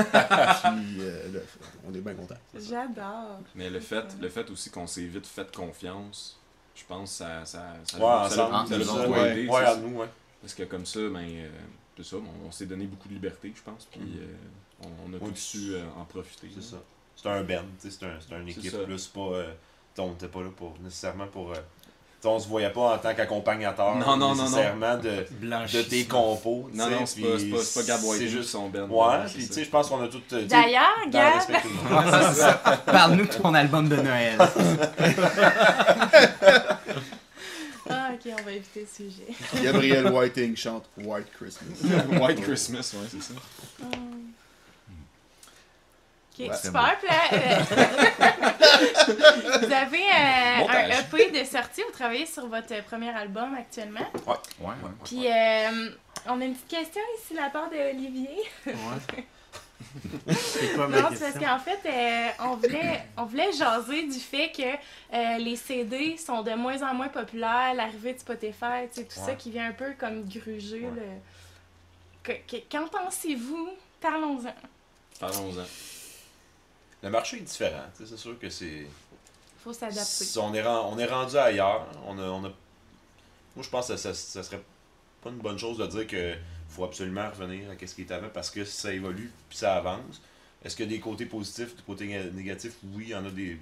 euh, 1.01 1.33
là, 1.33 1.39
on 1.87 1.93
est 1.93 1.99
bien 2.01 2.13
content. 2.13 2.35
J'adore. 2.57 3.41
Mais 3.55 3.69
le 3.69 3.79
fait, 3.81 4.05
le 4.21 4.29
fait 4.29 4.49
aussi 4.49 4.69
qu'on 4.69 4.87
s'est 4.87 5.03
vite 5.05 5.27
fait 5.27 5.53
confiance, 5.55 6.39
je 6.75 6.83
pense 6.85 7.11
que 7.11 7.15
ça, 7.17 7.45
ça, 7.45 7.73
ça, 7.85 7.97
Ouais, 7.97 8.29
ça, 8.29 8.35
ça, 8.35 8.65
ça, 8.67 8.77
beaucoup 9.07 9.13
ouais, 9.13 9.31
aidé. 9.31 9.47
Parce 10.45 10.53
que 10.53 10.63
comme 10.63 10.85
ça, 10.85 10.99
ben, 10.99 11.25
euh, 11.27 11.49
c'est 11.97 12.05
ça, 12.05 12.17
on, 12.17 12.47
on 12.47 12.51
s'est 12.51 12.67
donné 12.67 12.85
beaucoup 12.85 13.07
de 13.07 13.15
liberté, 13.15 13.51
je 13.55 13.63
pense, 13.63 13.85
puis 13.85 13.99
euh, 14.01 14.83
on, 14.83 15.09
on 15.09 15.13
a 15.15 15.17
Oui, 15.19 15.31
tous 15.31 15.39
su 15.39 15.73
euh, 15.73 15.81
en 15.99 16.05
profiter. 16.05 16.47
C'est 16.53 16.61
ça. 16.61 16.77
C'est 17.15 17.27
un 17.29 17.41
band, 17.41 17.63
c'est 17.79 18.03
un, 18.03 18.39
une 18.41 18.51
C'est 18.51 18.59
équipe 18.59 18.83
plus 18.83 19.07
pas. 19.07 19.19
Euh, 19.21 19.51
on 19.97 20.09
n'était 20.09 20.27
pas 20.27 20.41
là 20.41 20.49
pour 20.55 20.75
nécessairement 20.83 21.25
pour. 21.25 21.51
Euh, 21.51 21.55
on 22.27 22.39
se 22.39 22.47
voyait 22.47 22.69
pas 22.71 22.95
en 22.95 22.97
tant 22.97 23.13
qu'accompagnateur 23.13 23.95
Non, 23.95 24.17
non, 24.17 24.17
non, 24.17 24.35
non. 24.35 24.43
nécessairement 24.43 24.97
de, 24.97 25.25
de 25.41 25.81
tes 25.83 26.05
compos. 26.05 26.69
Non, 26.73 26.89
non, 26.89 27.05
c'est 27.05 27.21
pas, 27.21 27.27
pas, 27.57 27.63
c'est 27.63 27.79
pas 27.81 27.87
Gab 27.87 27.99
C'est 28.01 28.27
juste. 28.27 28.49
son 28.49 28.69
band. 28.69 28.87
Ouais, 28.89 29.25
puis 29.33 29.47
tu 29.47 29.53
sais, 29.53 29.63
je 29.63 29.69
pense 29.69 29.89
qu'on 29.89 30.01
a 30.03 30.07
tout. 30.07 30.21
D'ailleurs, 30.31 31.07
Gab? 31.09 31.41
Parle-nous 32.85 33.25
de 33.27 33.31
ton 33.33 33.53
album 33.53 33.87
de 33.89 33.95
Noël. 33.97 34.37
On 38.37 38.43
va 38.43 38.51
éviter 38.51 38.81
le 38.81 38.87
sujet. 38.87 39.27
Gabriel 39.63 40.07
Whiting 40.07 40.55
chante 40.55 40.85
White 40.97 41.31
Christmas. 41.37 41.75
White 42.19 42.41
Christmas, 42.41 42.93
ouais, 42.95 43.07
c'est 43.09 43.21
ça. 43.21 43.33
Hum. 43.81 44.25
Ok, 46.37 46.47
Ouais, 46.49 46.55
super. 46.57 46.97
Puis 46.99 47.07
là, 47.07 47.21
euh, 47.31 47.59
vous 49.59 49.71
avez 49.71 50.03
euh, 50.03 50.67
un. 50.67 50.99
EP 50.99 51.31
de 51.31 51.45
sortie, 51.45 51.81
vous 51.83 51.93
travaillez 51.93 52.25
sur 52.25 52.45
votre 52.47 52.83
premier 52.83 53.09
album 53.09 53.55
actuellement. 53.55 54.05
Ouais, 54.27 54.35
ouais. 54.59 54.73
Puis 55.05 55.27
euh, 55.27 55.89
on 56.27 56.41
a 56.41 56.45
une 56.45 56.53
petite 56.55 56.67
question 56.67 57.01
ici 57.21 57.35
de 57.35 57.39
la 57.39 57.49
part 57.49 57.69
d'Olivier. 57.69 58.43
Ouais. 58.67 59.23
Quoi 60.75 60.87
ma 60.87 61.01
Non, 61.01 61.07
c'est 61.13 61.31
parce 61.33 61.45
qu'en 61.45 61.59
fait, 61.59 61.79
euh, 61.85 62.29
on, 62.45 62.55
voulait, 62.55 63.05
on 63.17 63.25
voulait 63.25 63.51
jaser 63.53 64.03
du 64.07 64.19
fait 64.19 64.51
que 64.51 64.63
euh, 65.15 65.37
les 65.37 65.55
CD 65.55 66.17
sont 66.17 66.41
de 66.43 66.51
moins 66.53 66.81
en 66.81 66.93
moins 66.93 67.07
populaires, 67.09 67.73
l'arrivée 67.75 68.13
de 68.13 68.19
Spotify, 68.19 68.87
tu 68.93 69.01
sais, 69.01 69.03
tout 69.05 69.15
ça 69.19 69.35
qui 69.35 69.51
vient 69.51 69.67
un 69.69 69.73
peu 69.73 69.93
comme 69.97 70.23
gruger. 70.27 70.81
Ouais. 70.81 70.91
le- 70.95 71.19
Que- 72.23 72.41
que- 72.57 72.63
Qu'en 72.71 72.87
pensez-vous? 72.87 73.69
Parlons-en. 74.01 74.53
Parlons-en. 75.19 75.65
Le 77.03 77.09
marché 77.09 77.37
est 77.37 77.41
différent. 77.41 77.83
C'est 77.93 78.17
sûr 78.17 78.37
que 78.39 78.49
c'est. 78.49 78.87
Faut 79.63 79.73
s'adapter. 79.73 80.25
On 80.39 80.53
est, 80.53 80.65
on 80.65 80.97
est 80.97 81.05
rendu 81.05 81.37
ailleurs. 81.37 81.87
On 82.07 82.17
a, 82.17 82.23
on 82.23 82.39
a... 82.45 82.49
Moi, 83.55 83.63
je 83.63 83.69
pense 83.69 83.87
que 83.87 83.95
ça, 83.97 84.13
ça 84.13 84.43
serait 84.43 84.61
pas 85.21 85.29
une 85.29 85.37
bonne 85.37 85.57
chose 85.57 85.77
de 85.77 85.85
dire 85.87 86.07
que 86.07 86.35
faut 86.75 86.83
absolument 86.85 87.29
revenir 87.29 87.69
à 87.69 87.87
ce 87.87 87.95
qui 87.95 88.01
est 88.01 88.11
avant 88.11 88.29
parce 88.33 88.49
que 88.51 88.65
ça 88.65 88.91
évolue 88.93 89.31
puis 89.49 89.57
ça 89.57 89.75
avance. 89.75 90.21
Est-ce 90.63 90.75
qu'il 90.75 90.85
y 90.85 90.89
a 90.89 90.91
des 90.91 90.99
côtés 90.99 91.25
positifs, 91.25 91.75
des 91.75 91.83
côtés 91.83 92.05
néga- 92.07 92.31
négatifs? 92.33 92.73
Oui, 92.93 93.05
il 93.07 93.09
y 93.09 93.15
en 93.15 93.25
a 93.25 93.29
des. 93.29 93.57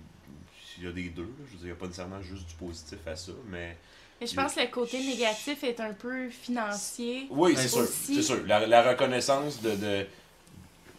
Il 0.80 0.86
y 0.86 0.88
a 0.88 0.92
des 0.92 1.10
deux. 1.10 1.22
là. 1.24 1.46
Je 1.48 1.52
veux 1.52 1.58
dire, 1.58 1.60
il 1.62 1.66
n'y 1.66 1.72
a 1.72 1.76
pas 1.76 1.86
nécessairement 1.86 2.22
juste 2.22 2.48
du 2.48 2.56
positif 2.56 2.98
à 3.06 3.16
ça, 3.16 3.32
mais. 3.50 3.78
Mais 4.22 4.28
je 4.28 4.36
pense 4.36 4.54
que 4.56 4.62
le 4.62 4.68
côté 4.68 5.00
négatif 5.00 5.64
est 5.64 5.80
un 5.80 5.94
peu 5.94 6.30
financier. 6.30 7.28
Oui, 7.30 7.54
c'est 7.58 7.68
sûr. 7.68 7.80
aussi. 7.80 8.16
C'est 8.16 8.22
sûr. 8.22 8.40
La, 8.48 8.66
la 8.66 8.90
reconnaissance 8.92 9.62
de, 9.62 10.06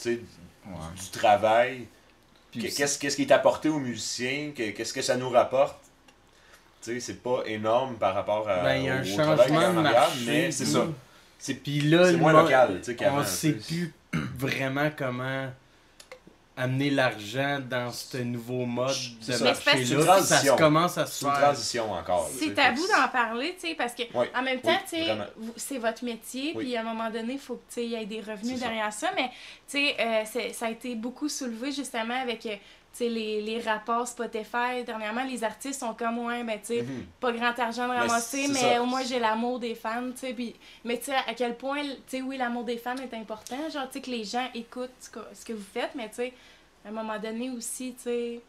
Ouais. 0.07 0.17
du 1.01 1.09
travail. 1.11 1.87
Qu'est-ce 2.53 2.99
qu'est-ce 2.99 3.17
qui 3.17 3.23
est 3.23 3.33
apporté 3.33 3.69
aux 3.69 3.79
musiciens? 3.81 4.53
que- 4.55 4.71
Qu'est-ce 4.71 4.93
que 4.93 5.03
ça 5.03 5.17
nous 5.17 5.31
rapporte? 5.31 5.77
C'est 6.81 7.23
pas 7.23 7.43
énorme 7.47 7.97
par 7.97 8.15
rapport 8.15 8.47
à, 8.49 8.63
Ben, 8.63 8.77
il 8.77 8.85
y 8.85 8.89
a 8.91 8.97
un 8.97 9.03
au, 9.03 9.11
au 9.11 9.17
travail 9.17 9.51
de 9.75 9.81
marché. 9.81 10.21
mais 10.27 10.53
c'est 10.53 10.67
ça. 10.67 10.87
C'est 11.45 11.53
Puis 11.57 11.81
là, 11.81 12.11
moins 12.13 12.33
local, 12.33 12.79
tu 12.79 12.85
sais, 12.85 12.97
qu'avant, 12.97 13.19
On 13.19 13.23
tu 13.23 13.29
sait 13.29 13.53
plus 13.53 13.93
vraiment 14.39 14.89
comment 14.97 15.51
amener 16.57 16.89
l'argent 16.89 17.61
dans 17.69 17.93
ce 17.93 18.17
nouveau 18.17 18.65
mode 18.65 18.95
de 19.29 19.43
marché-là. 19.45 20.23
Ça 20.23 20.39
se 20.39 20.53
commence 20.57 20.97
à 20.97 21.05
se 21.05 21.23
une 21.27 21.33
transition 21.33 21.93
encore. 21.93 22.31
C'est 22.33 22.55
tabou 22.55 22.81
d'en 22.87 23.09
parler, 23.09 23.55
tu 23.61 23.69
sais, 23.69 23.75
parce 23.75 23.93
que 23.93 24.05
Oui, 24.15 24.25
en 24.35 24.41
même 24.41 24.61
oui, 24.65 24.71
temps, 24.71 25.27
c'est 25.57 25.77
votre 25.77 26.03
métier, 26.03 26.53
Oui. 26.55 26.65
puis 26.65 26.77
à 26.79 26.81
un 26.81 26.85
moment 26.85 27.11
donné, 27.11 27.35
il 27.35 27.39
faut 27.39 27.57
que 27.57 27.69
tu 27.69 27.75
sais, 27.75 27.85
il 27.85 27.91
y 27.91 27.95
ait 27.97 28.07
des 28.07 28.23
revenus 28.23 28.59
ça. 28.59 28.65
derrière 28.67 28.93
ça. 28.93 29.11
Mais 29.15 29.29
tu 29.69 29.77
sais, 29.79 29.97
euh, 30.01 30.51
ça 30.55 30.67
a 30.67 30.71
été 30.71 30.95
beaucoup 30.95 31.29
soulevé 31.29 31.73
justement 31.73 32.19
avec 32.23 32.47
euh, 32.95 32.97
tu 32.97 33.05
sais, 33.05 33.09
les, 33.09 33.43
les 33.43 33.61
rapports 33.61 34.07
Spotify. 34.09 34.85
Dernièrement, 34.87 35.25
les 35.25 35.43
artistes 35.45 35.81
sont 35.81 35.95
comme 35.95 36.19
ouais, 36.19 36.45
ben 36.45 36.59
tu 36.61 36.67
sais, 36.67 36.83
Mhm. 36.83 37.07
pas 37.21 37.33
grand 37.33 37.59
argent 37.59 37.89
de 37.89 37.93
Mais 37.93 37.99
ramasser, 38.01 38.49
mais 38.49 38.55
ça. 38.55 38.83
au 38.83 38.87
moins 38.87 39.03
j'ai 39.05 39.19
l'amour 39.19 39.59
des 39.61 39.75
fans, 39.75 40.11
tu 40.13 40.19
sais. 40.19 40.35
Puis, 40.35 40.55
mais 40.85 40.99
tu 40.99 41.07
sais, 41.07 41.15
à 41.15 41.35
quel 41.35 41.57
point, 41.57 41.83
tu 41.83 41.93
sais, 42.09 42.23
oui, 42.23 42.37
l'amour 42.37 42.65
des 42.65 42.77
fans 42.79 42.97
est 42.97 43.15
important, 43.15 43.69
genre, 43.71 43.87
tu 43.89 43.95
sais, 43.95 44.01
que 44.01 44.11
les 44.11 44.25
gens 44.25 44.49
écoutent 44.55 44.91
ce 45.01 45.11
que, 45.11 45.21
ce 45.35 45.45
que 45.45 45.53
vous 45.53 45.65
faites, 45.73 45.95
mais 45.95 46.09
tu 46.09 46.17
sais, 46.17 46.33
à 46.85 46.89
un 46.89 46.93
moment 46.93 47.19
donné 47.19 47.51
aussi, 47.51 47.95
tu 47.95 48.03
sais. 48.05 48.41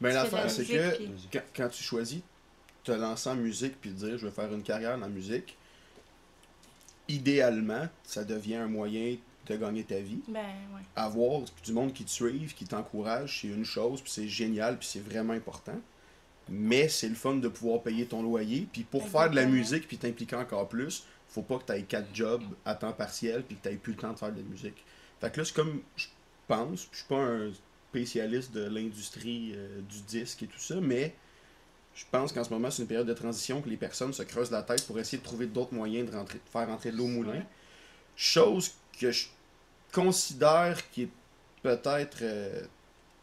Ben, 0.00 0.10
de 0.10 0.14
la 0.14 0.22
l'affaire, 0.24 0.50
c'est 0.50 0.64
que 0.64 0.96
puis- 0.96 1.10
quand, 1.32 1.40
quand 1.56 1.68
tu 1.68 1.82
choisis 1.82 2.20
te 2.84 2.92
lancer 2.92 3.28
en 3.28 3.34
musique 3.36 3.78
puis 3.80 3.90
de 3.90 3.94
dire 3.96 4.16
je 4.18 4.26
vais 4.26 4.32
faire 4.32 4.52
une 4.52 4.62
carrière 4.62 4.94
dans 4.94 5.02
la 5.02 5.08
musique, 5.08 5.56
idéalement, 7.08 7.88
ça 8.04 8.24
devient 8.24 8.56
un 8.56 8.68
moyen 8.68 9.16
de 9.50 9.56
gagner 9.56 9.84
ta 9.84 9.98
vie. 9.98 10.20
Ben, 10.28 10.40
ouais. 10.40 10.82
Avoir 10.96 11.42
du 11.64 11.72
monde 11.72 11.92
qui 11.92 12.04
te 12.04 12.10
suive, 12.10 12.54
qui 12.54 12.64
t'encourage, 12.64 13.40
c'est 13.40 13.48
une 13.48 13.64
chose, 13.64 14.00
puis 14.00 14.10
c'est 14.10 14.28
génial, 14.28 14.78
puis 14.78 14.88
c'est 14.90 15.04
vraiment 15.04 15.32
important. 15.32 15.78
Mais 16.48 16.88
c'est 16.88 17.08
le 17.08 17.14
fun 17.14 17.36
de 17.36 17.48
pouvoir 17.48 17.82
payer 17.82 18.06
ton 18.06 18.22
loyer, 18.22 18.66
puis 18.72 18.82
pour 18.82 19.06
faire 19.08 19.30
de 19.30 19.36
la 19.36 19.46
musique 19.46 19.86
puis 19.86 19.98
t'impliquer 19.98 20.36
encore 20.36 20.68
plus, 20.68 21.04
faut 21.28 21.42
pas 21.42 21.58
que 21.58 21.64
tu 21.64 21.72
aies 21.72 21.82
quatre 21.82 22.08
jobs 22.12 22.42
à 22.64 22.74
temps 22.74 22.92
partiel 22.92 23.44
puis 23.44 23.56
que 23.56 23.68
tu 23.68 23.76
plus 23.76 23.92
le 23.92 23.98
temps 23.98 24.12
de 24.12 24.18
faire 24.18 24.32
de 24.32 24.38
la 24.38 24.42
musique. 24.42 24.84
Fait 25.20 25.30
que 25.30 25.40
là, 25.40 25.44
c'est 25.44 25.54
comme, 25.54 25.80
je 25.96 26.06
pense, 26.48 26.88
je 26.90 26.98
suis 26.98 27.06
pas 27.06 27.20
un 27.20 27.52
spécialiste 27.90 28.52
de 28.52 28.64
l'industrie 28.64 29.52
euh, 29.54 29.80
du 29.82 30.00
disque 30.02 30.42
et 30.42 30.46
tout 30.46 30.58
ça, 30.58 30.76
mais 30.80 31.14
je 31.94 32.04
pense 32.10 32.32
qu'en 32.32 32.44
ce 32.44 32.50
moment, 32.50 32.70
c'est 32.70 32.82
une 32.82 32.88
période 32.88 33.06
de 33.06 33.14
transition 33.14 33.60
que 33.60 33.68
les 33.68 33.76
personnes 33.76 34.12
se 34.12 34.22
creusent 34.22 34.50
la 34.50 34.62
tête 34.62 34.86
pour 34.86 34.98
essayer 34.98 35.18
de 35.18 35.24
trouver 35.24 35.46
d'autres 35.46 35.74
moyens 35.74 36.10
de, 36.10 36.16
rentrer, 36.16 36.38
de 36.38 36.50
faire 36.50 36.66
rentrer 36.66 36.92
de 36.92 36.96
l'eau 36.96 37.04
au 37.04 37.08
moulin. 37.08 37.42
Chose 38.16 38.72
que 38.98 39.10
je 39.10 39.26
considère 39.92 40.88
qui 40.90 41.02
est 41.02 41.08
peut-être 41.62 42.18
euh, 42.22 42.62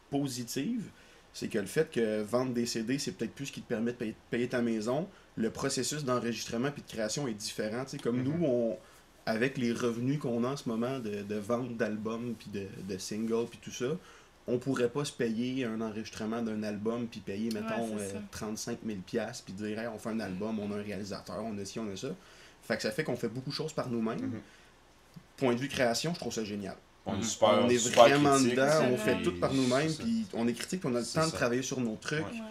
positive, 0.10 0.90
c'est 1.34 1.48
que 1.48 1.60
le 1.60 1.66
fait 1.66 1.90
que 1.92 2.22
vendre 2.22 2.54
des 2.54 2.66
CD, 2.66 2.98
c'est 2.98 3.12
peut-être 3.12 3.34
plus 3.34 3.48
ce 3.48 3.52
qui 3.52 3.62
te 3.62 3.68
permet 3.68 3.92
de 3.92 3.98
payer, 3.98 4.16
payer 4.32 4.48
ta 4.48 4.62
maison. 4.62 5.08
Le 5.36 5.50
processus 5.52 6.04
d'enregistrement 6.04 6.72
puis 6.72 6.82
de 6.82 6.88
création 6.88 7.28
est 7.28 7.34
différent. 7.34 7.84
Comme 8.02 8.18
Mhm. 8.18 8.24
nous, 8.24 8.46
on, 8.46 8.78
avec 9.26 9.58
les 9.58 9.72
revenus 9.72 10.20
qu'on 10.20 10.44
a 10.44 10.50
en 10.50 10.58
ce 10.58 10.68
moment 10.68 11.00
de, 11.00 11.22
de 11.22 11.36
vente 11.36 11.76
d'albums, 11.78 12.34
puis 12.38 12.50
de, 12.52 12.66
de 12.92 12.98
singles, 12.98 13.46
puis 13.50 13.60
tout 13.62 13.72
ça, 13.72 13.98
on 14.48 14.58
pourrait 14.58 14.90
pas 14.90 15.04
se 15.04 15.12
payer 15.12 15.66
un 15.66 15.82
enregistrement 15.82 16.42
d'un 16.42 16.64
album, 16.64 17.08
puis 17.08 17.20
payer, 17.20 17.50
mettons, 17.52 17.98
ça. 17.98 18.04
euh, 18.04 18.20
35 18.32 18.80
000 18.86 19.00
piastres, 19.06 19.44
puis 19.44 19.54
dire, 19.54 19.78
Hey, 19.78 19.88
on 19.88 20.00
fait 20.00 20.10
un 20.10 20.20
album, 20.22 20.58
on 20.60 20.72
a 20.72 20.78
un 20.78 20.82
réalisateur, 20.82 21.44
on 21.44 21.58
a 21.58 21.66
ci, 21.66 21.78
on 21.80 21.92
a 21.92 21.96
ça. 21.98 22.10
Fait 22.64 22.78
que 22.78 22.82
ça 22.84 22.92
fait 22.92 23.04
qu'on 23.04 23.16
fait 23.18 23.28
beaucoup 23.28 23.50
de 23.50 23.56
choses 23.56 23.74
par 23.74 23.90
nous-mêmes. 23.90 24.20
Mhm. 24.22 24.42
Point 25.38 25.54
de 25.54 25.60
vue 25.60 25.68
création, 25.70 26.14
je 26.14 26.20
trouve 26.20 26.34
ça 26.34 26.44
génial. 26.44 26.76
On 27.06 27.14
est 27.14 27.18
Mhm. 27.18 27.24
super, 27.24 27.50
on 27.64 27.70
est 27.70 27.78
super 27.78 28.04
vraiment 28.10 28.34
critique, 28.36 28.52
dedans, 28.52 28.82
on 28.92 28.98
fait 28.98 29.22
tout 29.22 29.40
par 29.40 29.54
nous-mêmes, 29.54 29.94
puis 29.94 30.26
on 30.34 30.48
est 30.48 30.54
critique, 30.54 30.82
puis 30.82 30.90
on 30.92 30.96
a 30.96 31.00
le 31.00 31.06
temps 31.06 31.26
de 31.26 31.32
travailler 31.32 31.62
sur 31.62 31.80
nos 31.80 31.96
trucs. 31.96 32.20
Ouais. 32.26 32.32
Ouais. 32.32 32.42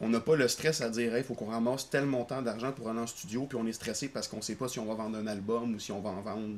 On 0.00 0.08
n'a 0.08 0.20
pas 0.20 0.36
le 0.36 0.46
stress 0.48 0.80
à 0.80 0.88
dire, 0.90 1.16
il 1.16 1.24
faut 1.24 1.34
qu'on 1.34 1.46
ramasse 1.50 1.88
tel 1.90 2.06
montant 2.06 2.40
d'argent 2.42 2.72
pour 2.72 2.88
aller 2.88 3.00
en 3.00 3.06
studio, 3.06 3.44
puis 3.46 3.58
on 3.60 3.66
est 3.66 3.72
stressé 3.72 4.08
parce 4.08 4.28
qu'on 4.28 4.40
sait 4.42 4.54
pas 4.54 4.68
si 4.68 4.78
on 4.78 4.84
va 4.86 4.94
vendre 4.94 5.18
un 5.18 5.26
album 5.26 5.74
ou 5.74 5.78
si 5.78 5.90
on 5.92 6.00
va 6.00 6.10
en 6.10 6.20
vendre 6.22 6.54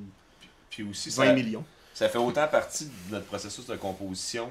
Puis 0.70 0.82
aussi, 0.84 1.10
20 1.10 1.26
ça, 1.26 1.32
millions. 1.32 1.64
ça 1.94 2.08
fait 2.08 2.18
autant 2.18 2.46
partie 2.48 2.84
de 2.86 2.90
notre 3.12 3.26
processus 3.26 3.66
de 3.66 3.76
composition, 3.76 4.50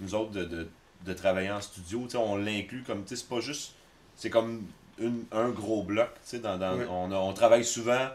nous 0.00 0.14
autres, 0.14 0.30
de, 0.32 0.44
de, 0.44 0.68
de 1.06 1.12
travailler 1.12 1.50
en 1.50 1.60
studio. 1.60 2.02
Tu 2.04 2.10
sais, 2.12 2.16
on 2.18 2.36
l'inclut 2.36 2.82
comme, 2.82 3.04
tu 3.04 3.10
sais, 3.10 3.16
c'est 3.22 3.28
pas 3.28 3.40
juste, 3.40 3.72
c'est 4.16 4.30
comme 4.30 4.62
une- 4.98 5.24
un 5.32 5.50
gros 5.50 5.82
bloc. 5.82 6.08
tu 6.14 6.20
sais, 6.24 6.38
Dans, 6.38 6.58
dans, 6.58 6.76
Ouais. 6.76 6.86
on, 6.90 7.12
a- 7.12 7.16
on 7.16 7.32
travaille 7.32 7.64
souvent, 7.64 8.08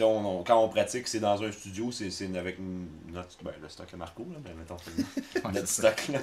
on, 0.00 0.40
on- 0.40 0.42
quand 0.44 0.58
on 0.62 0.68
pratique, 0.68 1.06
c'est 1.08 1.20
dans 1.20 1.42
un 1.42 1.52
studio, 1.52 1.90
c'est 1.92 2.10
c'est 2.10 2.28
avec 2.36 2.58
une- 2.58 2.88
notre, 3.12 3.28
ben, 3.44 3.52
le 3.62 3.68
stock 3.68 3.86
à 3.92 3.96
Marco, 3.96 4.26
là, 4.32 4.38
ben, 4.44 4.52
mettons, 4.58 4.76
notre 5.52 5.68
stock, 5.68 6.08
là, 6.12 6.18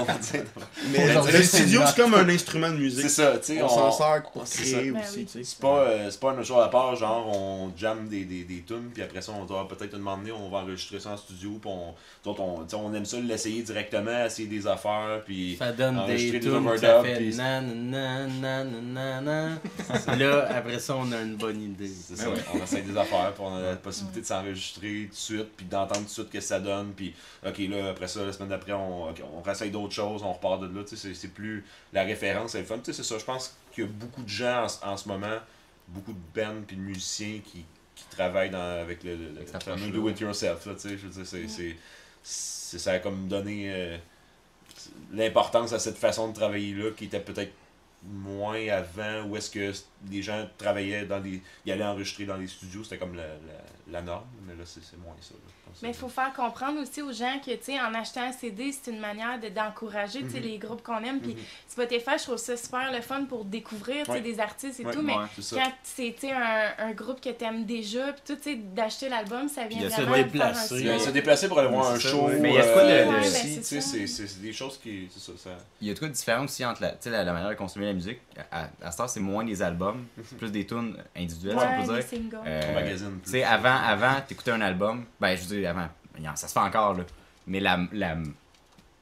on 0.00 0.02
va 0.04 0.14
dire. 0.14 0.44
Mais 0.90 1.14
le 1.14 1.22
c'est 1.22 1.42
studio, 1.42 1.82
c'est 1.86 1.96
comme 2.00 2.14
un 2.14 2.28
instrument 2.28 2.70
de 2.70 2.76
musique. 2.76 3.02
C'est 3.02 3.08
ça, 3.08 3.38
tu 3.38 3.54
sais, 3.56 3.62
on, 3.62 3.68
s'en 3.68 3.92
sert 3.92 4.22
pour 4.32 4.46
c'est 4.46 4.62
créer 4.62 4.90
Ben 4.92 5.00
aussi. 5.02 5.18
oui. 5.18 5.24
tu 5.26 5.32
sais. 5.32 5.44
C'est 5.44 5.58
pas, 5.60 5.78
euh, 5.80 6.08
c'est 6.10 6.20
pas 6.20 6.32
une 6.32 6.44
chose 6.44 6.62
à 6.64 6.68
part, 6.68 6.96
genre 6.96 7.26
on 7.28 7.72
jamme 7.76 8.08
des, 8.08 8.24
des, 8.24 8.44
des 8.44 8.62
tunes, 8.62 8.90
puis 8.94 9.02
après 9.02 9.20
ça 9.20 9.32
on 9.32 9.44
doit 9.44 9.68
peut-être 9.68 9.94
une 9.94 10.00
moment 10.02 10.16
donné, 10.16 10.32
on 10.32 10.48
va 10.48 10.58
enregistrer 10.58 11.00
ça 11.00 11.10
en 11.10 11.16
studio, 11.16 11.58
puis 11.60 11.70
on, 11.70 11.94
on, 12.30 12.66
on 12.72 12.94
aime 12.94 13.04
ça 13.04 13.18
l'essayer 13.20 13.62
directement, 13.62 14.24
essayer 14.24 14.48
des 14.48 14.66
affaires, 14.66 15.20
puis 15.26 15.56
Ça 15.58 15.72
donne 15.72 16.06
des 16.06 16.40
tunes, 16.40 16.42
ça 16.42 16.50
overdubs, 16.56 17.06
fait 17.06 17.16
puis- 17.16 17.34
nan 17.36 17.90
nan 17.90 18.30
nan 18.40 18.92
nan 18.94 19.24
nan. 19.24 19.58
Là, 20.18 20.48
après 20.54 20.78
ça, 20.78 20.96
on 20.96 21.10
a 21.12 21.20
une 21.20 21.36
bonne 21.36 21.60
idée. 21.60 21.88
c'est 21.88 22.16
ça, 22.16 22.26
on 22.54 22.62
essaye 22.62 22.82
des 22.82 22.96
affaires, 22.96 23.09
puis 23.10 23.42
on 23.42 23.54
a 23.56 23.60
la 23.60 23.76
possibilité 23.76 24.20
de 24.20 24.26
s'enregistrer 24.26 25.04
tout 25.06 25.10
de 25.10 25.14
suite, 25.14 25.48
puis 25.56 25.66
d'entendre 25.66 26.00
tout 26.00 26.04
de 26.06 26.08
suite 26.10 26.26
ce 26.28 26.32
que 26.32 26.40
ça 26.40 26.60
donne, 26.60 26.92
puis 26.94 27.14
ok 27.46 27.58
là 27.70 27.90
après 27.90 28.08
ça, 28.08 28.24
la 28.24 28.32
semaine 28.32 28.48
d'après, 28.50 28.72
on, 28.72 29.10
ok, 29.10 29.22
on 29.36 29.40
réessaye 29.42 29.70
d'autres 29.70 29.94
choses, 29.94 30.22
on 30.22 30.32
repart 30.32 30.60
de 30.60 30.66
là, 30.66 30.84
tu 30.84 30.96
sais, 30.96 31.14
c'est- 31.14 31.28
plus 31.28 31.64
la 31.92 32.04
référence, 32.04 32.52
c'est 32.52 32.60
le 32.60 32.64
fun, 32.66 32.78
tu 32.78 32.84
sais, 32.86 32.92
c'est 32.92 33.02
ça, 33.08 33.18
je 33.18 33.24
pense 33.24 33.56
qu'il 33.74 33.84
y 33.84 33.86
a 33.86 33.90
beaucoup 33.90 34.22
de 34.22 34.28
gens 34.28 34.66
en, 34.82 34.90
en 34.92 34.96
ce 34.96 35.08
moment, 35.08 35.38
beaucoup 35.88 36.12
de 36.12 36.40
bands 36.40 36.62
puis 36.66 36.76
de 36.76 36.82
musiciens 36.82 37.40
qui, 37.44 37.64
qui 37.94 38.04
travaillent 38.10 38.50
dans, 38.50 38.80
avec 38.80 39.02
le, 39.04 39.16
le, 39.16 39.26
Avec 39.36 39.48
fameux 39.48 39.56
approche-là. 39.76 39.90
do 39.92 40.08
it 40.08 40.20
yourself, 40.20 40.64
là, 40.66 40.74
tu 40.74 40.80
sais, 40.80 40.98
je 40.98 41.06
veux 41.06 41.12
dire, 41.12 41.26
c'est, 41.26 41.48
c'est, 41.48 41.76
c'est- 42.22 42.78
ça 42.78 42.92
a 42.92 42.98
comme 43.00 43.26
donné 43.28 43.64
euh, 43.72 43.96
l'importance 45.12 45.72
à 45.72 45.78
cette 45.78 45.96
façon 45.98 46.28
de 46.28 46.34
travailler 46.34 46.72
là 46.74 46.90
qui 46.96 47.06
était 47.06 47.20
peut-être 47.20 47.52
moins 48.04 48.66
avant 48.68 49.24
où 49.24 49.36
est-ce 49.36 49.50
que 49.50 49.72
les 50.10 50.22
gens 50.22 50.48
travaillaient 50.58 51.04
dans 51.04 51.20
des 51.20 51.42
ils 51.66 51.72
allaient 51.72 51.84
enregistrer 51.84 52.24
dans 52.24 52.36
les 52.36 52.46
studios 52.46 52.84
c'était 52.84 52.98
comme 52.98 53.14
la, 53.14 53.26
la, 53.26 53.92
la 53.92 54.02
norme 54.02 54.26
mais 54.46 54.54
là 54.54 54.62
c'est, 54.64 54.80
moins 54.98 55.14
ça 55.20 55.34
là. 55.34 55.40
Mais 55.82 55.90
il 55.90 55.94
faut 55.94 56.08
faire 56.08 56.32
comprendre 56.32 56.80
aussi 56.80 57.00
aux 57.00 57.12
gens 57.12 57.38
que, 57.38 57.52
tu 57.52 57.58
sais, 57.66 57.80
en 57.80 57.94
achetant 57.94 58.22
un 58.22 58.32
CD, 58.32 58.72
c'est 58.72 58.90
une 58.90 58.98
manière 58.98 59.38
de- 59.38 59.50
d'encourager, 59.50 60.18
tu 60.24 60.30
sais, 60.30 60.40
Mhm. 60.40 60.44
les 60.46 60.58
groupes 60.58 60.82
qu'on 60.82 60.98
aime. 61.04 61.20
Puis 61.20 61.34
Mhm. 61.34 61.40
Spotify, 61.68 62.10
je 62.18 62.24
trouve 62.24 62.38
ça 62.38 62.56
super 62.56 62.90
le 62.92 63.00
fun 63.00 63.24
pour 63.26 63.44
découvrir, 63.44 63.98
tu 64.04 64.06
sais, 64.06 64.10
Ouais. 64.18 64.20
des 64.20 64.40
artistes 64.40 64.80
et 64.80 64.84
Ouais, 64.84 64.92
tout. 64.92 65.00
Mais 65.00 65.12
ouais, 65.14 65.26
quand 65.52 65.72
c'est, 65.84 66.12
tu 66.18 66.26
sais, 66.26 66.32
un, 66.32 66.72
un 66.76 66.90
groupe 66.92 67.20
que 67.20 67.28
t'aimes 67.30 67.64
déjà, 67.66 68.12
puis 68.12 68.22
tout, 68.26 68.34
tu 68.34 68.42
sais, 68.42 68.56
d'acheter 68.56 69.08
l'album, 69.08 69.48
ça 69.48 69.64
vient 69.68 69.86
vraiment 69.88 70.14
un 70.14 70.22
déplacer. 70.24 70.74
Il 70.80 70.86
y 70.86 70.90
a- 70.90 70.94
switch. 70.94 71.06
se 71.06 71.10
déplacer 71.12 71.46
pour 71.48 71.60
aller 71.60 71.68
voir 71.68 71.88
un 71.92 71.98
show 72.00 72.26
ouais. 72.26 72.40
Mais 72.40 72.48
il 72.50 72.54
y 72.56 72.58
a 72.58 72.72
quoi 72.72 72.82
de- 72.82 72.88
euh, 72.90 73.04
ben, 73.12 73.22
tu 73.22 73.62
sais, 73.62 73.80
c'est 74.08 74.40
des 74.42 74.52
choses 74.52 74.76
qui 74.76 75.08
c'est 75.14 75.20
ça, 75.20 75.32
ça 75.38 75.50
Il 75.80 75.86
y 75.86 75.90
a 75.92 75.94
de 75.94 75.98
quoi 76.00 76.08
de 76.08 76.12
différent 76.14 76.44
aussi 76.44 76.64
entre 76.64 76.82
la, 76.82 76.90
tu 76.90 76.96
sais, 77.02 77.10
la, 77.10 77.22
la 77.22 77.32
manière 77.32 77.48
de 77.50 77.54
consommer 77.54 77.86
la 77.86 77.92
musique. 77.92 78.18
À, 78.50 78.68
à 78.82 78.90
cette 78.90 78.98
heure, 79.00 79.08
c'est 79.08 79.20
moins 79.20 79.44
des 79.44 79.62
albums, 79.62 79.89
c'est 80.24 80.38
plus 80.38 80.50
des 80.52 80.66
tunes 80.66 80.96
individuelles, 81.16 81.58
si 81.58 81.64
on 81.64 81.68
Ouais, 81.68 81.86
peut 81.86 81.94
dire. 81.94 82.02
singles. 82.08 82.38
Euh, 82.46 82.96
Tu 83.24 83.30
sais, 83.30 83.44
avant, 83.44 83.76
avant 83.76 84.20
t'écoutais 84.26 84.50
un 84.52 84.60
album, 84.60 85.04
ben 85.20 85.36
je 85.36 85.42
veux 85.42 85.56
dire 85.60 85.70
avant, 85.70 85.88
ça 86.36 86.48
se 86.48 86.52
fait 86.52 86.58
encore 86.60 86.94
là, 86.94 87.04
mais 87.46 87.60
la, 87.60 87.78
la 87.92 88.16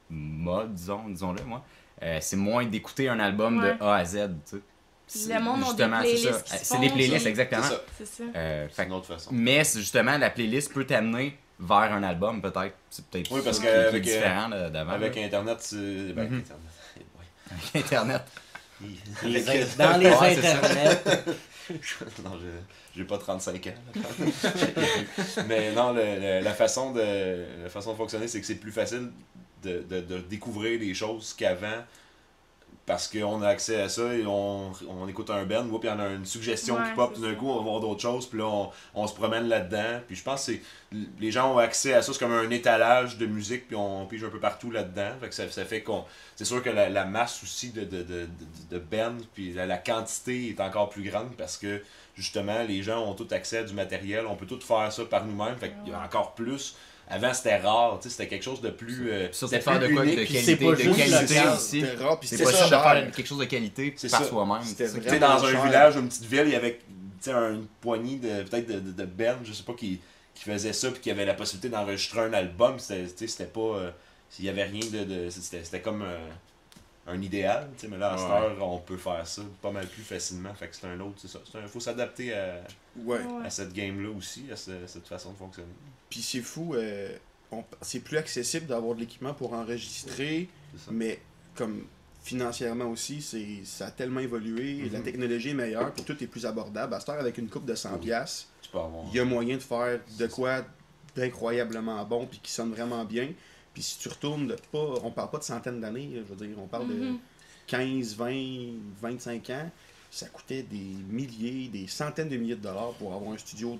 mode, 0.09 0.73
disons, 0.73 1.07
disons-le 1.09 1.43
moi, 1.43 1.63
euh, 2.01 2.17
c'est 2.21 2.35
moins 2.37 2.65
d'écouter 2.65 3.09
un 3.09 3.19
album 3.19 3.59
Ouais. 3.59 3.75
de 3.77 3.83
A 3.83 3.95
à 3.95 4.05
Z, 4.05 4.29
tu 4.49 4.57
sais. 4.57 4.61
C'est- 5.11 5.33
Le 5.33 5.41
monde 5.41 5.63
justement, 5.65 5.97
c'est 6.03 6.13
playlists 6.13 6.47
ça. 6.47 6.57
C'est 6.57 6.79
des 6.79 6.89
playlists, 6.89 7.25
exactement. 7.25 7.63
c'est 7.63 7.69
ça 7.69 7.81
C'est 7.97 8.05
ça. 8.05 8.23
Euh, 8.35 8.67
fait 8.69 8.85
une 8.85 8.93
autre 8.93 9.07
façon 9.07 9.31
mais 9.33 9.63
justement, 9.63 10.15
la 10.19 10.29
playlist 10.29 10.71
peut 10.71 10.85
t'amener 10.85 11.35
vers 11.59 11.91
un 11.93 12.03
album, 12.03 12.41
peut-être. 12.41 12.75
C'est 12.91 13.03
peut-être 13.07 13.31
Oui, 13.31 13.41
parce 13.43 13.59
que 13.59 13.67
avec, 13.67 13.95
euh, 13.95 13.99
différent 13.99 14.49
d'avant. 14.49 14.91
avec 14.91 15.15
là. 15.15 15.23
internet 15.23 15.57
c'est 15.61 16.13
ben, 16.13 16.29
Mhm. 16.29 16.37
internet 16.39 16.71
ouais. 16.97 17.57
Avec 17.73 17.85
Internet. 17.85 18.21
Les 19.23 19.49
Avec- 19.49 19.63
in- 19.63 19.83
dans 19.91 19.97
les 19.97 20.09
Ouais, 20.09 20.37
internets. 20.37 21.01
non, 22.23 22.39
je- 22.39 22.95
j'ai 22.97 23.03
pas 23.03 23.17
35 23.17 23.67
ans. 23.67 23.73
Mais 25.47 25.71
non, 25.73 25.91
le- 25.93 26.01
le- 26.19 26.39
la, 26.41 26.53
façon 26.53 26.91
de, 26.93 27.45
la 27.63 27.69
façon 27.69 27.91
de 27.93 27.97
fonctionner, 27.97 28.27
c'est 28.27 28.39
que 28.39 28.45
c'est 28.47 28.55
plus 28.55 28.71
facile 28.71 29.11
de, 29.63 29.83
de- 29.89 30.01
de 30.01 30.17
découvrir 30.19 30.79
des 30.79 30.93
choses 30.93 31.33
qu'avant. 31.33 31.83
Parce 32.89 33.07
qu'on 33.07 33.43
a 33.43 33.47
accès 33.49 33.79
à 33.79 33.87
ça 33.87 34.15
et 34.15 34.25
on, 34.25 34.71
on 34.89 35.07
écoute 35.07 35.29
un 35.29 35.45
band, 35.45 35.67
puis 35.67 35.77
il 35.83 35.85
y 35.85 35.89
en 35.91 35.99
a 35.99 36.09
une 36.09 36.25
suggestion 36.25 36.73
Ouais, 36.73 36.89
qui 36.89 36.95
pop, 36.95 37.13
puis 37.13 37.21
d'un 37.21 37.35
coup 37.35 37.47
on 37.47 37.57
va 37.57 37.61
voir 37.61 37.79
d'autres 37.81 38.01
choses, 38.01 38.25
puis 38.25 38.39
là 38.39 38.45
on, 38.47 38.71
on 38.95 39.05
se 39.05 39.13
promène 39.13 39.47
là-dedans. 39.47 39.99
Puis 40.07 40.15
je 40.15 40.23
pense 40.23 40.47
que 40.47 40.53
les 41.19 41.31
gens 41.31 41.53
ont 41.53 41.59
accès 41.59 41.93
à 41.93 42.01
ça, 42.01 42.11
c'est 42.11 42.17
comme 42.17 42.31
un 42.31 42.49
étalage 42.49 43.19
de 43.19 43.27
musique, 43.27 43.67
puis 43.67 43.75
on 43.75 44.07
pige 44.07 44.23
un 44.23 44.29
peu 44.29 44.39
partout 44.39 44.71
là-dedans. 44.71 45.11
Fait 45.21 45.29
que 45.29 45.35
ça, 45.35 45.47
ça 45.51 45.65
fait 45.65 45.83
qu'on. 45.83 46.03
C'est 46.35 46.45
sûr 46.45 46.63
que 46.63 46.71
la, 46.71 46.89
la 46.89 47.05
masse 47.05 47.43
aussi 47.43 47.69
de, 47.69 47.81
de, 47.81 47.97
de, 47.97 48.03
de, 48.25 48.27
de 48.71 48.79
bands, 48.79 49.23
puis 49.35 49.53
la, 49.53 49.67
la 49.67 49.77
quantité 49.77 50.49
est 50.49 50.59
encore 50.59 50.89
plus 50.89 51.03
grande 51.03 51.35
parce 51.37 51.57
que 51.57 51.83
justement 52.15 52.63
les 52.63 52.81
gens 52.81 53.05
ont 53.07 53.13
tout 53.13 53.27
accès 53.29 53.59
à 53.59 53.63
du 53.63 53.75
matériel, 53.75 54.25
on 54.25 54.35
peut 54.35 54.47
tout 54.47 54.59
faire 54.61 54.91
ça 54.91 55.05
par 55.05 55.25
nous-mêmes, 55.25 55.57
fait 55.57 55.75
qu'il 55.83 55.91
y 55.93 55.95
a 55.95 56.01
encore 56.01 56.33
plus. 56.33 56.75
Avant 57.11 57.33
c'était 57.33 57.57
rare, 57.57 57.97
tu 57.99 58.03
sais, 58.07 58.09
c'était 58.15 58.27
quelque 58.27 58.43
chose 58.43 58.61
de 58.61 58.69
plus. 58.69 59.09
euh, 59.09 59.27
c'était 59.31 59.59
faire 59.61 59.79
de 59.79 59.87
quoi 59.87 60.05
unique. 60.05 60.19
de 60.19 60.25
qualité, 60.25 60.55
pas 60.57 60.71
de 60.71 60.75
qualité 60.75 61.39
aussi. 61.55 61.81
C'était 61.81 61.95
rare, 62.03 62.19
puis 62.19 62.29
C'est 62.29 62.37
c'était 62.37 62.51
pas 62.51 62.57
juste 62.57 62.63
de 62.65 62.69
cher. 62.69 62.83
faire 62.83 63.11
quelque 63.11 63.27
chose 63.27 63.39
de 63.39 63.45
qualité 63.45 63.93
C'est 63.97 64.11
par 64.11 64.23
soi-même. 64.25 64.63
C'était 64.63 65.19
dans 65.19 65.43
un 65.43 65.51
cher. 65.51 65.65
village 65.65 65.95
ou 65.95 65.99
une 65.99 66.07
petite 66.09 66.25
ville, 66.25 66.43
il 66.45 66.51
y 66.51 66.55
avait 66.55 66.79
une 67.27 67.65
poignée 67.81 68.17
de 68.17 68.43
peut-être 68.43 68.67
de, 68.67 68.79
de, 69.03 69.07
je 69.43 69.53
sais 69.53 69.63
pas, 69.63 69.73
qui, 69.73 69.99
qui 70.35 70.43
faisaient 70.43 70.71
ça 70.73 70.91
puis 70.91 71.01
qui 71.01 71.11
avaient 71.11 71.25
la 71.25 71.33
possibilité 71.33 71.69
d'enregistrer 71.69 72.21
un 72.21 72.33
album. 72.33 72.77
C'était 72.79 73.45
pas. 73.45 73.59
euh, 73.59 73.91
il 74.37 74.45
y 74.45 74.49
avait 74.49 74.63
rien 74.65 74.81
de. 74.91 75.29
c'était 75.29 75.81
comme 75.81 76.03
euh, 76.03 76.17
un 77.09 77.21
idéal, 77.21 77.69
tu 77.75 77.81
sais, 77.81 77.87
mais 77.87 77.97
là, 77.97 78.13
à 78.13 78.17
cette 78.17 78.27
heure, 78.29 78.55
on 78.67 78.77
peut 78.79 78.97
faire 78.97 79.25
ça 79.25 79.41
pas 79.61 79.71
mal 79.71 79.87
plus 79.87 80.03
facilement. 80.03 80.53
Fait 80.53 80.67
que 80.67 80.75
c'est 80.75 80.87
un 80.87 80.99
autre, 80.99 81.15
c'est 81.17 81.27
ça. 81.27 81.39
Il 81.61 81.67
faut 81.67 81.79
s'adapter 81.79 82.33
à, 82.33 82.61
Ouais. 83.05 83.19
À 83.45 83.49
cette 83.49 83.71
game-là 83.73 84.09
aussi, 84.09 84.45
à 84.51 84.55
ce- 84.55 84.85
cette 84.87 85.07
façon 85.07 85.31
de 85.31 85.37
fonctionner. 85.37 85.69
Puis 86.09 86.21
c'est 86.21 86.41
fou, 86.41 86.73
euh, 86.75 87.15
on- 87.51 87.63
c'est 87.81 87.99
plus 88.01 88.17
accessible 88.17 88.65
d'avoir 88.65 88.95
de 88.95 88.99
l'équipement 89.01 89.33
pour 89.33 89.53
enregistrer, 89.53 90.49
mais 90.91 91.19
comme 91.55 91.85
financièrement 92.21 92.85
aussi, 92.85 93.21
c'est 93.21 93.63
ça 93.63 93.87
a 93.87 93.91
tellement 93.91 94.19
évolué, 94.19 94.89
la 94.91 94.99
Mhm. 94.99 95.03
technologie 95.05 95.49
est 95.49 95.53
meilleure, 95.53 95.93
puis 95.93 96.03
tout 96.03 96.21
est 96.23 96.27
plus 96.27 96.45
abordable. 96.45 96.93
À 96.93 96.99
cette 96.99 97.09
heure, 97.09 97.19
avec 97.19 97.37
une 97.37 97.47
coupe 97.47 97.65
de 97.65 97.73
100$, 97.75 97.97
piastres, 97.97 98.47
Tu 98.61 98.69
peux 98.69 98.77
avoir. 98.79 99.05
il 99.09 99.15
y 99.15 99.19
a 99.19 99.25
moyen 99.25 99.55
de 99.55 99.61
faire 99.61 99.99
de 100.19 100.27
quoi 100.27 100.61
d'incroyablement 101.15 102.03
bon, 102.05 102.25
puis 102.27 102.39
qui 102.41 102.51
sonne 102.51 102.71
vraiment 102.71 103.03
bien. 103.05 103.29
Puis 103.79 103.85
si 103.85 103.97
tu 103.97 104.09
retournes 104.09 104.45
de 104.45 104.57
pas, 104.73 104.95
on 105.05 105.09
parle 105.09 105.29
pas 105.29 105.37
de 105.37 105.43
centaines 105.45 105.79
d'années, 105.79 106.09
je 106.13 106.33
veux 106.33 106.45
dire, 106.45 106.53
on 106.61 106.67
parle 106.67 106.89
de 106.89 106.95
Mhm. 106.95 107.17
15, 107.67 108.13
20, 108.17 108.73
25 109.01 109.49
ans, 109.51 109.71
ça 110.11 110.27
coûtait 110.27 110.63
des 110.63 110.97
milliers, 111.09 111.69
des 111.69 111.87
centaines 111.87 112.27
de 112.27 112.35
milliers 112.35 112.57
de 112.57 112.61
dollars 112.61 112.91
pour 112.99 113.13
avoir 113.13 113.31
un 113.31 113.37
studio 113.37 113.79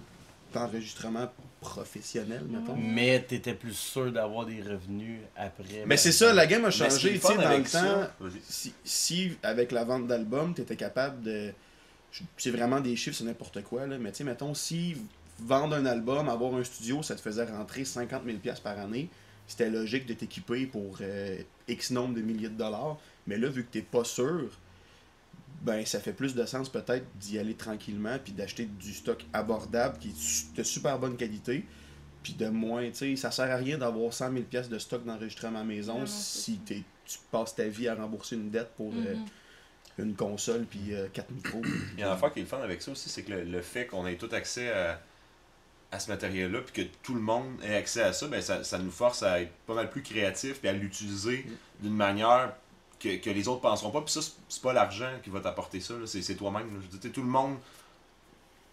d'enregistrement 0.53 1.29
professionnel, 1.59 2.45
mettons. 2.49 2.77
Mais 2.77 3.21
t'étais 3.23 3.53
plus 3.53 3.73
sûr 3.73 4.09
d'avoir 4.13 4.45
des 4.45 4.62
revenus 4.62 5.19
après. 5.35 5.83
Mais 5.85 5.97
c'est 5.97 6.13
ça, 6.13 6.31
la 6.33 6.47
game 6.47 6.63
a 6.63 6.69
est 6.69 6.71
changé, 6.71 7.19
tu 7.19 7.27
sais, 7.27 7.35
dans 7.35 7.57
le 7.57 7.63
temps, 7.69 8.07
si, 8.47 8.73
si 8.85 9.31
avec 9.43 9.73
la 9.73 9.83
vente 9.83 10.07
d'albums, 10.07 10.53
tu 10.55 10.62
étais 10.62 10.77
capable 10.77 11.23
de. 11.23 11.51
C'est 12.38 12.51
vraiment 12.51 12.79
des 12.79 12.95
chiffres, 12.95 13.17
c'est 13.17 13.25
n'importe 13.25 13.62
quoi, 13.63 13.85
là, 13.85 13.97
mais 13.97 14.12
tu 14.13 14.19
sais, 14.19 14.23
mettons, 14.23 14.53
si 14.53 14.95
vendre 15.39 15.75
un 15.75 15.85
album, 15.85 16.29
avoir 16.29 16.53
un 16.55 16.63
studio, 16.63 17.03
ça 17.03 17.15
te 17.15 17.21
faisait 17.21 17.43
rentrer 17.43 17.83
50 17.83 18.25
000$ 18.25 18.38
piastres 18.39 18.63
par 18.63 18.79
année, 18.79 19.09
c'était 19.49 19.69
logique 19.69 20.05
de 20.05 20.13
t'équiper 20.13 20.65
pour 20.67 20.99
euh, 21.01 21.38
X 21.67 21.91
nombre 21.91 22.13
de 22.15 22.21
milliers 22.21 22.47
de 22.49 22.55
dollars. 22.57 22.97
Mais 23.27 23.38
là, 23.38 23.49
vu 23.49 23.65
que 23.65 23.71
t'es 23.71 23.81
pas 23.81 24.03
sûr, 24.05 24.49
ben 25.62 25.85
ça 25.85 25.99
fait 25.99 26.13
plus 26.13 26.35
de 26.35 26.45
sens 26.45 26.69
peut-être 26.69 27.05
d'y 27.17 27.38
aller 27.38 27.55
tranquillement 27.55 28.17
puis 28.23 28.31
d'acheter 28.31 28.65
du 28.65 28.93
stock 28.93 29.25
abordable 29.33 29.97
qui 29.99 30.09
est 30.09 30.55
de 30.55 30.63
super 30.63 30.97
bonne 30.99 31.17
qualité. 31.17 31.65
Puis 32.23 32.33
de 32.33 32.47
moins, 32.47 32.88
tu 32.89 32.95
sais, 32.95 33.15
ça 33.15 33.31
sert 33.31 33.49
à 33.51 33.55
rien 33.55 33.77
d'avoir 33.77 34.13
100 34.13 34.31
000 34.33 34.43
pièces 34.43 34.69
de 34.69 34.77
stock 34.77 35.03
d'enregistrement 35.05 35.59
à 35.59 35.62
la 35.62 35.67
maison 35.67 35.99
Non, 35.99 36.05
si 36.05 36.57
t'es- 36.59 36.83
tu 37.05 37.17
passes 37.31 37.55
ta 37.55 37.65
vie 37.67 37.88
à 37.88 37.95
rembourser 37.95 38.35
une 38.35 38.51
dette 38.51 38.69
pour 38.77 38.93
euh, 38.93 39.15
Mhm. 39.15 39.25
une 40.09 40.15
console 40.15 40.65
puis 40.69 40.91
4 41.13 41.31
micros. 41.31 41.62
Il 41.93 41.99
y 41.99 42.03
a 42.03 42.07
une 42.07 42.13
affaire 42.13 42.31
qui 42.31 42.39
est 42.39 42.43
le 42.43 42.47
fun 42.47 42.59
avec 42.62 42.81
ça 42.81 42.91
aussi, 42.91 43.09
c'est 43.09 43.23
que 43.23 43.31
le, 43.31 43.43
le 43.45 43.62
fait 43.62 43.88
qu'on 43.88 44.05
ait 44.05 44.15
tout 44.17 44.29
accès 44.31 44.69
à, 44.71 45.01
à 45.91 45.99
ce 45.99 46.10
matériel-là, 46.12 46.62
puis 46.62 46.84
que 46.86 46.89
tout 47.02 47.15
le 47.15 47.21
monde 47.21 47.47
ait 47.63 47.75
accès 47.75 48.02
à 48.04 48.13
ça, 48.13 48.28
ben 48.28 48.41
ça, 48.41 48.63
ça 48.63 48.78
nous 48.78 48.91
force 48.91 49.23
à 49.23 49.41
être 49.41 49.52
pas 49.65 49.73
mal 49.73 49.89
plus 49.89 50.04
créatifs, 50.04 50.60
puis 50.60 50.69
à 50.69 50.73
l'utiliser 50.73 51.45
d'une 51.82 51.95
manière 51.95 52.54
que, 52.99 53.17
que 53.17 53.30
les 53.30 53.47
autres 53.47 53.62
penseront 53.62 53.91
pas. 53.91 54.02
Puis 54.02 54.13
ça, 54.13 54.21
c'est- 54.21 54.62
pas 54.62 54.73
l'argent 54.73 55.10
qui 55.23 55.30
va 55.30 55.39
t'apporter 55.39 55.80
ça, 55.80 55.95
c'est 56.06 56.36
toi-même. 56.36 56.67
Je 57.02 57.08
tout 57.08 57.21
le 57.21 57.28
monde 57.28 57.58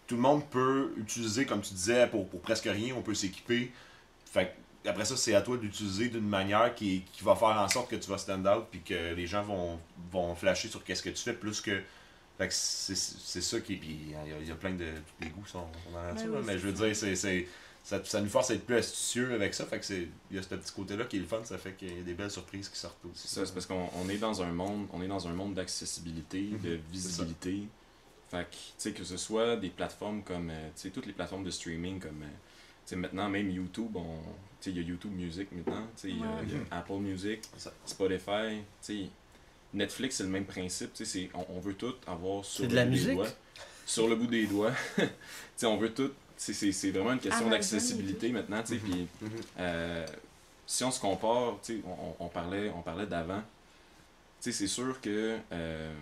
tout 0.07 0.15
le 0.15 0.21
monde 0.21 0.45
peut 0.49 0.93
utiliser, 0.97 1.45
comme 1.45 1.61
tu 1.61 1.73
disais, 1.73 2.07
pour, 2.07 2.27
pour 2.29 2.39
presque 2.41 2.63
rien, 2.65 2.95
on 2.95 3.01
peut 3.01 3.13
s'équiper. 3.13 3.71
Fait 4.25 4.55
après 4.85 5.03
ça, 5.03 5.17
c'est 5.17 5.35
à 5.35 5.41
toi 5.41 5.57
d'utiliser 5.57 6.07
d'une 6.07 6.27
manière 6.27 6.73
qui, 6.73 7.03
qui 7.11 7.23
va 7.25 7.35
faire 7.35 7.49
en 7.59 7.67
sorte 7.67 7.89
que 7.91 7.97
tu 7.97 8.09
vas 8.09 8.17
stand 8.17 8.47
out 8.47 8.67
puis 8.71 8.79
que 8.81 9.13
les 9.13 9.27
gens 9.27 9.43
vont, 9.43 9.77
vont 10.13 10.33
flasher 10.33 10.69
sur 10.69 10.81
qu'est-ce 10.83 11.03
que 11.03 11.09
tu 11.09 11.21
fais 11.21 11.33
plus 11.33 11.59
que. 11.59 11.81
Fait 12.37 12.47
que 12.47 12.53
c'est 12.53 12.95
c'est 12.95 13.41
ça 13.41 13.59
qui. 13.59 13.75
Puis 13.77 13.97
il 14.07 14.11
y, 14.11 14.15
a- 14.15 14.39
il 14.41 14.47
y 14.47 14.51
a 14.51 14.55
plein 14.55 14.73
de. 14.73 14.85
Tous 14.85 15.23
les 15.23 15.29
goûts 15.29 15.45
sont, 15.45 15.65
sont 15.83 15.91
dans 15.91 16.01
la 16.03 16.13
nature, 16.13 16.31
Ben 16.31 16.39
oui, 16.39 16.43
mais 16.45 16.57
je 16.59 16.67
veux 16.67 16.73
dire, 16.73 16.95
c'est. 16.95 17.15
c'est- 17.15 17.47
Ça, 17.83 18.03
ça 18.03 18.19
nous 18.19 18.27
force 18.27 18.51
à 18.51 18.55
être 18.55 18.65
plus 18.65 18.75
astucieux 18.75 19.33
avec 19.33 19.53
ça. 19.53 19.65
Fait 19.65 19.79
que 19.79 19.85
c'est. 19.85 20.09
Il 20.29 20.35
y 20.35 20.39
a 20.39 20.43
ce 20.43 20.49
petit 20.49 20.73
côté-là 20.73 21.05
qui 21.05 21.15
est 21.15 21.19
le 21.21 21.25
fun, 21.25 21.39
ça 21.45 21.57
fait 21.57 21.71
qu'il 21.71 21.97
y 21.97 21.99
a 22.01 22.03
des 22.03 22.15
belles 22.15 22.29
surprises 22.29 22.67
qui 22.67 22.77
sortent 22.77 22.97
aussi. 23.05 23.29
C'est 23.29 23.39
ça, 23.39 23.45
c'est 23.45 23.53
parce 23.53 23.65
qu'on 23.65 23.89
on 23.95 24.09
est 24.09 24.17
dans 24.17 24.41
un 24.41 24.51
monde, 24.51 24.87
on 24.91 25.01
est 25.01 25.07
dans 25.07 25.25
un 25.25 25.31
monde 25.33 25.53
d'accessibilité, 25.53 26.41
de 26.61 26.75
Mhm, 26.75 26.81
visibilité. 26.91 27.63
Fait 28.29 28.43
que, 28.43 28.55
tu 28.55 28.57
sais, 28.77 28.91
que 28.91 29.05
ce 29.05 29.15
soit 29.15 29.55
des 29.55 29.69
plateformes 29.69 30.21
comme, 30.21 30.49
euh, 30.49 30.67
tu 30.75 30.81
sais, 30.81 30.89
toutes 30.89 31.05
les 31.05 31.13
plateformes 31.13 31.45
de 31.45 31.49
streaming 31.49 31.97
comme, 32.01 32.23
euh, 32.23 32.25
tu 32.85 32.89
sais, 32.89 32.95
maintenant 32.97 33.29
même 33.29 33.49
YouTube, 33.49 33.95
on, 33.95 34.17
tu 34.59 34.69
sais, 34.69 34.71
il 34.71 34.77
y 34.77 34.79
a 34.81 34.83
YouTube 34.83 35.13
Music 35.15 35.47
maintenant, 35.53 35.87
tu 35.95 36.01
sais, 36.01 36.09
il 36.09 36.19
y 36.19 36.23
a- 36.23 36.27
Ouais. 36.27 36.43
il 36.43 36.51
y 36.51 36.55
a 36.57 36.77
Apple 36.77 36.97
Music. 36.99 37.39
Spotify, 37.85 38.57
tu 38.85 39.05
sais, 39.05 39.09
Netflix 39.73 40.15
c'est 40.17 40.23
le 40.23 40.29
même 40.29 40.45
principe, 40.45 40.93
tu 40.93 41.05
sais, 41.05 41.11
c'est- 41.11 41.29
on, 41.33 41.45
on 41.57 41.59
veut 41.59 41.73
tout 41.75 41.95
avoir 42.07 42.43
sur 42.45 42.57
C'est 42.57 42.63
le 42.63 42.69
de 42.69 42.75
la 42.75 42.85
bout 42.85 42.91
des 42.95 43.13
doigts. 43.13 43.27
Sur 43.85 44.07
le 44.07 44.15
bout 44.15 44.27
des 44.27 44.45
doigts. 44.47 44.73
tu 44.97 45.03
sais, 45.55 45.65
on 45.65 45.77
veut 45.77 45.93
tout, 45.93 46.11
c'est- 46.35 46.53
c'est 46.53 46.71
c'est 46.71 46.91
vraiment 46.91 47.13
une 47.13 47.19
question 47.19 47.47
Amazon 47.47 47.55
et 47.55 47.57
d'accessibilité 47.59 48.29
maintenant, 48.31 48.61
tu 48.63 48.73
sais, 48.73 48.79
puis 48.79 49.07
Mhm. 49.21 49.29
euh, 49.59 50.05
si 50.65 50.83
on 50.83 50.91
se 50.91 50.99
compare, 50.99 51.57
tu 51.63 51.77
sais, 51.77 51.81
on, 51.85 52.25
on 52.25 52.27
parlait, 52.27 52.69
on 52.75 52.81
parlait 52.81 53.05
d'avant, 53.05 53.41
tu 54.41 54.51
sais, 54.51 54.51
c'est 54.51 54.67
sûr 54.67 54.99
que 55.01 55.37
euh, 55.51 55.93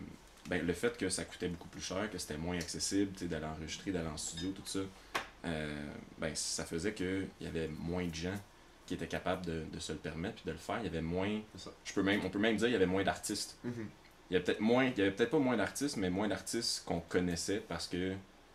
ben, 0.47 0.65
le 0.65 0.73
fait 0.73 0.95
que 0.97 1.09
ça 1.09 1.25
coûtait 1.25 1.47
beaucoup 1.47 1.67
plus 1.69 1.81
cher, 1.81 2.09
que 2.11 2.17
c'était 2.17 2.37
moins 2.37 2.55
accessible, 2.57 3.11
tu 3.13 3.19
sais, 3.19 3.25
d'aller 3.25 3.45
enregistrer, 3.45 3.91
d'aller 3.91 4.07
en 4.09 4.17
studio, 4.17 4.51
tout 4.51 4.61
ça, 4.65 4.79
euh, 5.45 5.85
ben, 6.19 6.31
ça 6.35 6.65
faisait 6.65 6.93
qu'il 6.93 7.27
y 7.41 7.47
avait 7.47 7.67
moins 7.67 8.05
de 8.05 8.13
gens 8.15 8.39
qui 8.85 8.93
étaient 8.93 9.07
capables 9.07 9.45
de, 9.45 9.63
de 9.71 9.79
se 9.79 9.91
le 9.91 9.97
permettre 9.97 10.35
puis 10.35 10.43
de 10.45 10.51
le 10.51 10.57
faire. 10.57 10.77
Il 10.79 10.85
y 10.85 10.87
avait 10.87 11.01
moins, 11.01 11.39
je 11.83 11.93
peux 11.93 12.03
même, 12.03 12.21
on 12.23 12.29
peut 12.29 12.39
même 12.39 12.55
dire, 12.55 12.67
il 12.67 12.73
y 12.73 12.75
avait 12.75 12.85
moins 12.85 13.03
d'artistes. 13.03 13.57
Mhm. 13.63 13.87
Il 14.29 14.33
y 14.33 14.35
avait 14.37 14.43
peut-être 14.45 14.59
moins, 14.59 14.85
il 14.85 14.97
y 14.97 15.01
avait 15.01 15.11
peut-être 15.11 15.29
pas 15.31 15.39
moins 15.39 15.57
d'artistes, 15.57 15.97
mais 15.97 16.09
moins 16.09 16.27
d'artistes 16.27 16.83
qu'on 16.85 16.99
connaissait 16.99 17.63
parce 17.67 17.87
que 17.87 18.13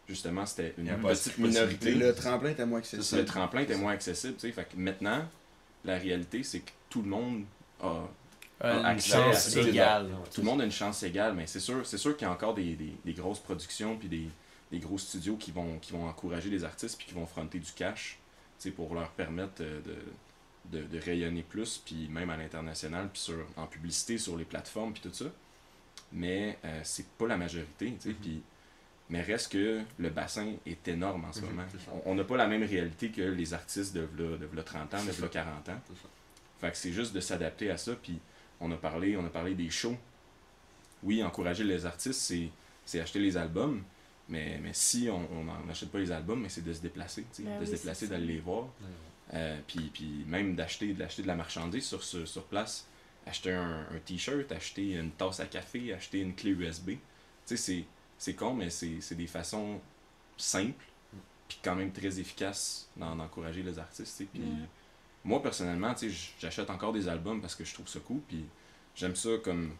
justement 0.09 0.45
c'était 0.47 0.75
une 0.79 0.89
petite 0.99 1.39
minorité. 1.39 1.95
Le 1.95 2.15
tremplin 2.15 2.51
était 2.51 2.67
moins 2.67 2.79
Le 2.81 2.85
accessible. 2.85 3.25
tremplin 3.25 3.61
était 3.61 3.77
moins 3.77 3.93
accessible, 3.93 4.35
tu 4.35 4.41
sais. 4.49 4.53
Fait 4.53 4.65
que 4.69 4.77
maintenant, 4.77 5.25
la 5.85 5.97
réalité, 5.97 6.43
c'est 6.43 6.61
que 6.61 6.71
tout 6.89 7.03
le 7.03 7.09
monde 7.09 7.45
a. 7.81 8.03
Euh, 8.63 8.79
une 8.81 8.85
accès 8.85 9.13
chance 9.13 9.37
à 9.37 9.51
ça, 9.51 9.61
égale. 9.63 10.11
Tout 10.35 10.43
le 10.43 10.47
monde 10.47 10.61
a 10.61 10.65
une 10.65 10.71
chance 10.71 11.03
égale, 11.03 11.35
mais 11.35 11.47
c'est 11.47 11.61
sûr, 11.61 11.87
c'est 11.87 11.97
sûr 11.97 12.15
qu'il 12.17 12.27
y 12.27 12.31
a 12.31 12.33
encore 12.33 12.53
des, 12.55 12.75
des, 12.75 12.93
des 13.05 13.13
grosses 13.15 13.39
productions 13.39 13.97
puis 13.97 14.09
des, 14.09 14.29
des 14.71 14.79
gros 14.81 14.99
studios 14.99 15.37
qui 15.37 15.51
vont, 15.51 15.79
qui 15.79 15.93
vont 15.93 16.07
encourager 16.07 16.51
les 16.51 16.63
artistes 16.63 16.99
puis 16.99 17.07
qui 17.07 17.15
vont 17.15 17.25
fronter 17.27 17.59
du 17.59 17.73
cash, 17.73 18.19
pour 18.69 18.95
leur 18.95 19.09
permettre 19.13 19.63
euh, 19.63 19.81
de, 20.71 20.79
de, 20.79 20.85
de 20.87 20.99
rayonner 20.99 21.43
plus, 21.43 21.79
puis 21.83 22.09
même 22.09 22.29
à 22.29 22.37
l'international, 22.37 23.09
puis 23.11 23.23
sur, 23.23 23.47
en 23.57 23.67
publicité 23.67 24.19
sur 24.19 24.37
les 24.37 24.45
plateformes 24.45 24.93
puis 24.93 25.01
tout 25.03 25.15
ça. 25.15 25.27
Mais 26.13 26.59
euh, 26.65 26.81
c'est 26.85 27.07
pas 27.13 27.27
la 27.27 27.37
majorité, 27.39 27.95
tu 28.01 28.11
sais, 28.11 28.15
puis 28.15 28.43
mais 29.09 29.23
reste 29.23 29.51
que 29.53 29.81
le 29.99 30.11
bassin 30.11 30.53
est 30.67 30.87
énorme 30.87 31.25
en 31.25 31.33
ce 31.33 31.41
Mhm, 31.41 31.47
moment. 31.47 31.65
On- 32.05 32.15
n'a 32.15 32.23
pas 32.23 32.37
la 32.37 32.47
même 32.47 32.63
réalité 32.63 33.11
que 33.11 33.23
les 33.23 33.55
artistes 33.55 33.93
de 33.93 34.03
v'là, 34.03 34.37
de 34.37 34.47
v'là 34.47 34.63
30 34.63 34.95
ans, 34.95 34.99
de 35.05 35.11
v'là 35.11 35.27
ça. 35.27 35.29
40 35.29 35.69
ans. 35.71 35.81
Fait 36.61 36.71
que 36.71 36.77
c'est 36.77 36.93
juste 36.93 37.13
de 37.13 37.19
s'adapter 37.21 37.71
à 37.71 37.77
ça. 37.77 37.97
Puis 37.97 38.21
on 38.61 38.71
a 38.71 38.77
parlé, 38.77 39.17
on 39.17 39.25
a 39.27 39.29
parlé 39.31 39.55
des 39.55 39.69
shows. 39.71 39.97
Oui, 41.03 41.23
encourager 41.25 41.65
les 41.65 41.87
artistes, 41.87 42.21
c'est, 42.21 42.51
c'est 42.85 43.01
acheter 43.01 43.19
les 43.19 43.37
albums. 43.37 43.83
Mais, 44.31 44.59
mais 44.63 44.71
si 44.73 45.09
on 45.11 45.45
n'achète 45.67 45.91
pas 45.91 45.99
les 45.99 46.13
albums, 46.13 46.41
mais 46.41 46.49
c'est 46.49 46.63
de 46.65 46.73
se 46.73 46.81
déplacer, 46.81 47.23
tu 47.35 47.43
sais, 47.43 47.43
Ben 47.43 47.57
de 47.57 47.61
oui, 47.61 47.67
se 47.67 47.73
déplacer, 47.73 48.07
d'aller 48.09 48.27
les 48.35 48.41
voir. 48.41 48.69
Euh, 49.35 49.61
puis, 49.67 49.91
puis 49.93 50.25
même 50.27 50.55
d'acheter, 50.57 50.93
d'acheter 50.93 51.23
de 51.23 51.27
la 51.27 51.35
marchandise 51.37 51.85
sur, 51.85 52.03
sur, 52.03 52.27
sur 52.27 52.45
place. 52.45 52.87
Acheter 53.27 53.53
un, 53.53 53.87
un 53.93 53.99
t-shirt, 54.05 54.51
acheter 54.53 54.95
une 54.95 55.11
tasse 55.11 55.41
à 55.41 55.47
café, 55.47 55.93
acheter 55.93 56.21
une 56.21 56.35
clé 56.35 56.51
USB. 56.53 56.91
Tu 56.91 56.99
sais, 57.45 57.57
c'est, 57.57 57.85
c'est 58.19 58.35
con, 58.35 58.55
mais 58.55 58.71
c'est, 58.71 59.01
c'est 59.01 59.15
des 59.15 59.27
façons 59.27 59.81
simples, 60.37 60.85
puis 61.49 61.59
quand 61.63 61.75
même 61.75 61.93
très 61.93 62.19
efficaces 62.19 62.89
d'en- 62.97 63.17
d'encourager 63.17 63.63
les 63.63 63.79
artistes. 63.79 64.25
Puis 64.33 64.41
moi, 65.25 65.43
personnellement, 65.43 65.93
tu 65.95 66.09
sais, 66.09 66.11
j- 66.11 66.33
j'achète 66.41 66.71
encore 66.71 66.93
des 66.93 67.09
albums 67.09 67.41
parce 67.41 67.55
que 67.55 67.65
je 67.65 67.75
trouve 67.75 67.89
ça 67.89 68.01
cool, 68.01 68.21
puis 68.29 68.45
j'aime 68.97 69.15
ça 69.17 69.31
comme 69.45 69.75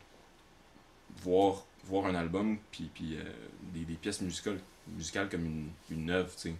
voir, 1.23 1.65
voir 1.85 2.07
un 2.07 2.15
album, 2.15 2.59
puis, 2.71 2.91
puis 2.93 3.17
euh, 3.17 3.23
des, 3.75 3.81
des 3.85 3.95
pièces 3.95 4.21
musicales, 4.21 4.59
musicales 4.97 5.29
comme 5.29 5.45
une, 5.47 5.69
une 5.91 6.11
œuvre, 6.11 6.31
tu 6.37 6.51
sais. 6.51 6.55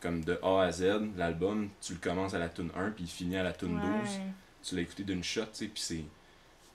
Comme 0.00 0.22
de 0.22 0.38
A 0.42 0.62
à 0.64 0.70
Z, 0.72 0.84
l'album, 1.16 1.68
tu 1.80 1.94
le 1.94 1.98
commences 1.98 2.34
à 2.34 2.38
la 2.38 2.48
tune 2.50 2.70
1, 2.76 2.90
puis 2.90 3.04
il 3.04 3.10
finit 3.10 3.36
à 3.38 3.42
la 3.42 3.52
tune 3.52 3.74
12 3.80 3.80
Ouais. 3.82 4.20
tu 4.62 4.74
l'as 4.76 4.82
écouté 4.82 5.02
d'une 5.02 5.24
shot, 5.24 5.42
tu 5.42 5.48
sais, 5.52 5.66
puis 5.66 5.82
c'est... 5.82 6.04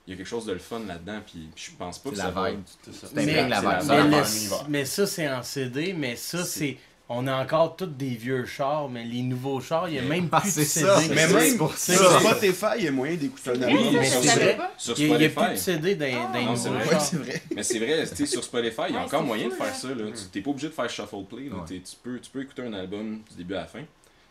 Il 0.06 0.10
y 0.10 0.14
a 0.14 0.16
quelque 0.16 0.26
chose 0.26 0.46
de 0.46 0.52
le 0.52 0.58
fun 0.58 0.80
là-dedans, 0.80 1.20
puis 1.24 1.48
je 1.54 1.70
pense 1.72 1.98
pas 2.00 2.10
que 2.10 2.16
C'est 2.16 2.22
ça 2.22 2.28
la 2.28 2.32
va... 2.34 2.50
vibe. 2.50 2.60
C'est 2.82 2.94
ça. 2.94 3.06
Mais- 3.14 3.48
la 3.48 3.60
c'est 3.60 3.64
la 3.66 3.78
vibe. 4.04 4.10
mais, 4.10 4.24
Ça, 4.24 4.62
le- 4.64 4.70
mais 4.70 4.84
ça, 4.84 5.06
c'est 5.06 5.28
en 5.30 5.42
CD, 5.42 5.92
mais 5.92 6.16
ça, 6.16 6.44
c'est. 6.44 6.78
On 7.12 7.26
a 7.26 7.34
encore 7.42 7.74
tous 7.74 7.86
des 7.86 8.10
vieux 8.14 8.46
chars, 8.46 8.88
mais 8.88 9.02
les 9.04 9.22
nouveaux 9.22 9.60
chars, 9.60 9.88
il 9.88 9.94
n'y 9.94 9.98
a 9.98 10.02
même 10.02 10.28
Ah, 10.30 10.40
plus 10.40 10.54
de 10.54 10.62
CD. 10.62 10.86
ça. 10.86 11.00
Mais 11.10 11.26
C'est 11.26 11.34
même 11.34 11.58
pour 11.58 11.74
ça. 11.76 11.92
sur 11.96 12.20
Spotify, 12.20 12.66
il 12.78 12.84
y 12.84 12.88
a 12.88 12.92
moyen 12.92 13.16
d'écouter 13.16 13.50
un 13.50 13.54
Oui, 13.54 13.88
album. 13.88 13.94
vrai. 13.96 14.56
pas. 14.56 14.70
Sur 14.78 14.96
Il 14.96 15.06
n'y 15.08 15.12
a, 15.14 15.16
plus 15.18 15.26
de 15.26 15.30
Spotify... 15.32 15.58
CD 15.58 15.94
dans, 15.96 16.06
Ah. 16.06 16.32
dans 16.32 16.40
Non, 16.44 16.52
nouveaux 16.52 16.90
chars. 16.90 17.10
vrai. 17.14 17.42
Mais 17.56 17.62
c'est 17.64 17.78
vrai, 17.80 18.04
tu 18.08 18.14
sais, 18.14 18.26
sur 18.26 18.44
Spotify, 18.44 18.82
il 18.90 18.94
y 18.94 18.98
a 18.98 19.00
encore 19.02 19.20
c'est 19.22 19.26
moyen 19.26 19.48
de 19.48 19.54
faire 19.54 19.66
là. 19.66 19.74
ça, 19.74 19.88
là. 19.88 19.94
Tu 20.06 20.22
t'es 20.32 20.40
pas 20.40 20.50
obligé 20.50 20.68
de 20.68 20.72
faire 20.72 20.88
shuffle 20.88 21.24
play, 21.28 21.48
là. 21.50 21.56
Ouais. 21.56 21.62
T'es- 21.66 21.80
Tu, 21.80 21.96
peux, 22.00 22.20
tu 22.20 22.30
peux 22.30 22.42
écouter 22.42 22.62
un 22.62 22.72
album 22.74 23.20
du 23.28 23.36
début 23.36 23.54
à 23.54 23.62
la 23.62 23.66
fin. 23.66 23.80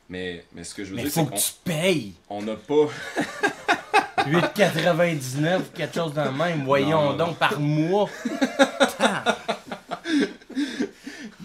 Mais, 0.08 0.46
mais 0.56 0.64
ce 0.64 0.74
que 0.74 0.86
je 0.86 0.92
veux 0.92 0.96
Mais 0.96 1.04
dire, 1.04 1.12
faut 1.12 1.28
c'est 1.36 1.36
que 1.36 1.42
tu 1.42 1.52
payes. 1.66 2.14
qu'on 2.30 2.42
n'a 2.44 2.56
pas... 2.56 2.88
8,99, 4.26 5.62
quelque 5.76 5.96
chose 5.96 6.14
dans 6.14 6.26
le 6.26 6.32
même. 6.32 6.64
Voyons 6.66 7.12
non, 7.12 7.18
donc, 7.18 7.38
par 7.38 7.60
mois. 7.60 8.10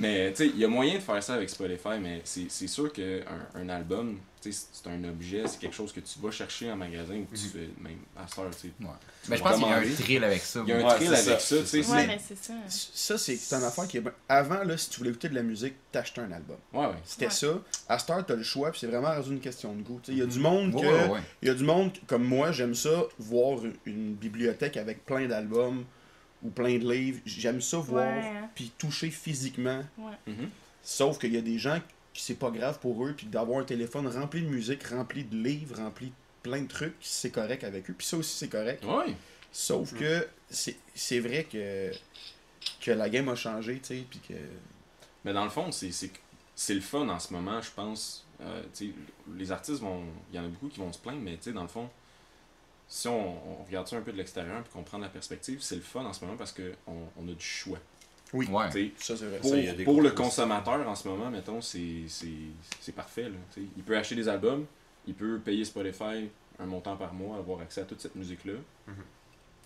Mais 0.05 0.31
tu 0.33 0.37
sais, 0.37 0.47
il 0.55 0.59
y 0.59 0.65
a 0.65 0.69
moyen 0.69 0.95
de 0.95 1.01
faire 1.01 1.23
ça 1.23 1.35
avec 1.35 1.51
Spotify, 1.51 1.99
mais 2.01 2.21
c'est 2.25 2.47
c'est 2.49 2.67
sûr 2.67 2.93
qu'un 2.93 3.21
un 3.55 3.69
album, 3.69 4.19
tu 4.41 4.53
sais, 4.53 4.67
c'est 4.73 4.89
un 4.89 5.03
objet, 5.05 5.43
c'est 5.47 5.59
quelque 5.59 5.75
chose 5.75 5.93
que 5.93 6.01
tu 6.01 6.19
vas 6.21 6.31
chercher 6.31 6.71
en 6.71 6.77
magasin 6.77 7.15
ou 7.17 7.25
que 7.25 7.37
tu 7.37 7.47
fais 7.49 7.69
même 7.81 7.99
à 8.17 8.25
tu 8.27 8.35
sais. 8.59 8.69
Ouais. 8.81 8.87
Mais 9.29 9.37
je 9.37 9.43
pense 9.43 9.59
qu'il 9.59 9.67
y 9.67 9.71
a 9.71 9.77
un 9.77 9.95
thrill 9.95 10.25
avec 10.25 10.43
ça. 10.43 10.61
Il 10.67 10.69
y 10.69 10.73
a 10.73 10.77
un 10.77 10.85
Ouais, 10.87 10.95
thrill 10.97 11.09
avec 11.15 11.19
ça, 11.25 11.39
ça, 11.39 11.57
tu 11.57 11.67
sais. 11.67 11.67
c'est 11.67 11.79
Ouais, 11.79 12.01
c'est- 12.01 12.07
mais 12.07 12.21
c'est 12.29 12.37
ça. 12.39 12.55
Ça, 12.69 13.19
c'est 13.19 13.57
une 13.57 13.63
affaire 13.65 13.89
qui 13.89 13.97
est. 13.99 14.03
Avant, 14.29 14.63
là, 14.65 14.77
si 14.77 14.91
tu 14.91 14.99
voulais 14.99 15.11
écouter 15.11 15.29
de 15.31 15.35
la 15.35 15.43
musique, 15.43 15.75
t'achetais 15.91 16.21
un 16.21 16.31
album. 16.33 16.57
Ouais, 16.73 16.87
ouais. 16.87 16.93
C'était 17.05 17.27
Ouais. 17.27 17.31
ça. 17.33 17.59
À 17.89 17.99
cette 17.99 18.11
heure, 18.11 18.27
t'as 18.27 18.35
le 18.37 18.43
choix, 18.43 18.71
puis 18.71 18.81
c'est 18.81 18.87
vraiment 18.87 19.15
une 19.27 19.41
question 19.41 19.75
de 19.75 19.83
goût. 19.83 20.01
Tu 20.03 20.13
sais, 20.13 20.13
Il 20.13 20.19
y 20.19 20.23
a 20.23 20.27
du 20.27 20.39
monde 20.39 20.75
Ouais, 20.75 20.83
que. 20.83 21.21
Il 21.43 21.49
y 21.49 21.51
a 21.51 21.55
du 21.55 21.65
monde 21.65 21.93
comme 22.07 22.25
moi, 22.25 22.53
j'aime 22.53 22.75
ça, 22.75 23.05
voir 23.19 23.59
une 23.87 24.15
bibliothèque 24.15 24.77
avec 24.77 25.05
plein 25.07 25.27
d'albums 25.27 25.85
ou 26.45 26.51
plein 26.51 26.79
de 26.79 26.93
livres. 26.93 27.21
J'aime 27.25 27.61
ça 27.61 27.79
voir, 27.79 28.07
Ouais, 28.07 28.23
hein. 28.23 28.49
puis 28.55 28.71
toucher 28.79 29.11
physiquement. 29.11 29.83
Mhm. 30.27 30.51
Sauf 30.83 31.19
qu'il 31.19 31.33
y 31.35 31.39
a 31.39 31.41
des 31.41 31.59
gens 31.59 31.81
qui 32.13 32.23
c'est 32.23 32.39
pas 32.39 32.51
grave 32.51 32.79
pour 32.79 33.05
eux, 33.05 33.15
puis 33.17 33.27
d'avoir 33.27 33.59
un 33.61 33.65
téléphone 33.65 34.07
rempli 34.07 34.43
de 34.43 34.47
musique, 34.49 34.85
rempli 34.85 35.25
de 35.25 35.37
livres, 35.37 35.77
rempli 35.79 36.07
de 36.09 36.13
plein 36.43 36.61
de 36.63 36.69
trucs, 36.69 36.95
c'est 37.01 37.31
correct 37.31 37.65
avec 37.65 37.91
eux. 37.91 37.95
Puis 37.97 38.07
ça 38.07 38.17
aussi, 38.19 38.37
c'est 38.37 38.49
correct. 38.49 38.85
Ouais. 38.85 39.15
Sauf 39.51 39.95
que 39.99 40.27
c'est 40.51 40.77
c'est 40.95 41.21
vrai 41.21 41.45
que, 41.45 41.91
que 42.81 42.91
la 42.91 43.09
game 43.09 43.29
a 43.29 43.35
changé, 43.35 43.79
tu 43.79 43.87
sais, 43.97 44.05
puis 44.09 44.21
que... 44.29 44.35
Mais 45.25 45.33
dans 45.33 45.45
le 45.45 45.51
fond, 45.51 45.73
c'est 45.73 45.91
c'est 45.91 46.11
c'est 46.55 46.75
le 46.75 46.81
fun 46.83 47.09
en 47.09 47.19
ce 47.19 47.33
moment, 47.33 47.61
je 47.61 47.71
pense. 47.75 48.25
Euh, 48.41 48.63
tu 48.77 48.89
sais, 48.89 48.95
les 49.37 49.51
artistes 49.51 49.81
vont. 49.81 50.05
Il 50.33 50.37
y 50.37 50.39
en 50.39 50.45
a 50.45 50.49
beaucoup 50.49 50.69
qui 50.69 50.79
vont 50.79 50.93
se 50.93 50.99
plaindre, 50.99 51.21
mais 51.21 51.37
tu 51.37 51.45
sais, 51.45 51.53
dans 51.53 51.63
le 51.63 51.69
fond, 51.69 51.89
si 52.89 53.09
on, 53.09 53.61
on 53.61 53.65
regarde 53.65 53.87
ça 53.89 53.97
un 53.97 54.03
peu 54.03 54.13
de 54.13 54.17
l'extérieur 54.17 54.61
et 54.61 54.69
qu'on 54.73 54.83
prend 54.83 54.99
la 54.99 55.09
perspective, 55.09 55.61
c'est 55.61 55.77
le 55.77 55.81
fun 55.81 56.05
en 56.05 56.13
ce 56.13 56.25
moment 56.25 56.37
parce 56.37 56.53
qu'on 56.53 57.09
on 57.19 57.29
a 57.29 57.33
du 57.33 57.45
choix. 57.45 57.79
Oui, 58.33 58.47
Ouais. 58.49 58.69
Tu 58.71 58.93
sais, 58.99 59.15
ça 59.15 59.17
c'est 59.17 59.27
vrai. 59.29 59.39
pour, 59.39 59.51
Ça, 59.51 59.57
il 59.59 59.65
y 59.65 59.69
a 59.69 59.75
des 59.75 59.85
pour 59.85 60.03
le 60.03 60.11
consommateur 60.11 60.89
en 60.89 60.95
ce 60.95 61.07
moment, 61.09 61.31
mettons, 61.31 61.61
c'est 61.61 62.05
c'est- 62.09 62.27
c'est 62.81 62.93
parfait. 62.95 63.29
Là, 63.29 63.37
tu 63.53 63.63
sais. 63.63 63.67
il 63.77 63.83
peut 63.85 63.97
acheter 63.97 64.15
des 64.17 64.29
albums, 64.29 64.67
il 65.07 65.15
peut 65.15 65.39
payer 65.39 65.65
Spotify 65.65 66.29
un 66.59 66.67
montant 66.67 66.97
par 66.97 67.13
mois, 67.15 67.37
avoir 67.39 67.61
accès 67.61 67.81
à 67.81 67.85
toute 67.85 68.01
cette 68.01 68.15
musique-là. 68.17 68.55
Tu 68.87 68.93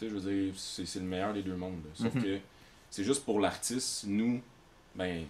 sais, 0.04 0.09
je 0.11 0.14
veux 0.14 0.33
dire, 0.33 0.54
c'est 0.57 0.87
c'est 0.87 1.00
le 1.00 1.07
meilleur 1.07 1.33
des 1.33 1.42
deux 1.42 1.57
mondes. 1.57 1.83
là. 1.85 1.90
Sauf 1.94 2.14
Mhm. 2.14 2.22
que 2.22 2.38
c'est 2.90 3.04
juste 3.04 3.24
pour 3.24 3.40
l'artiste, 3.40 4.04
nous, 4.07 4.40
ben, 4.94 5.24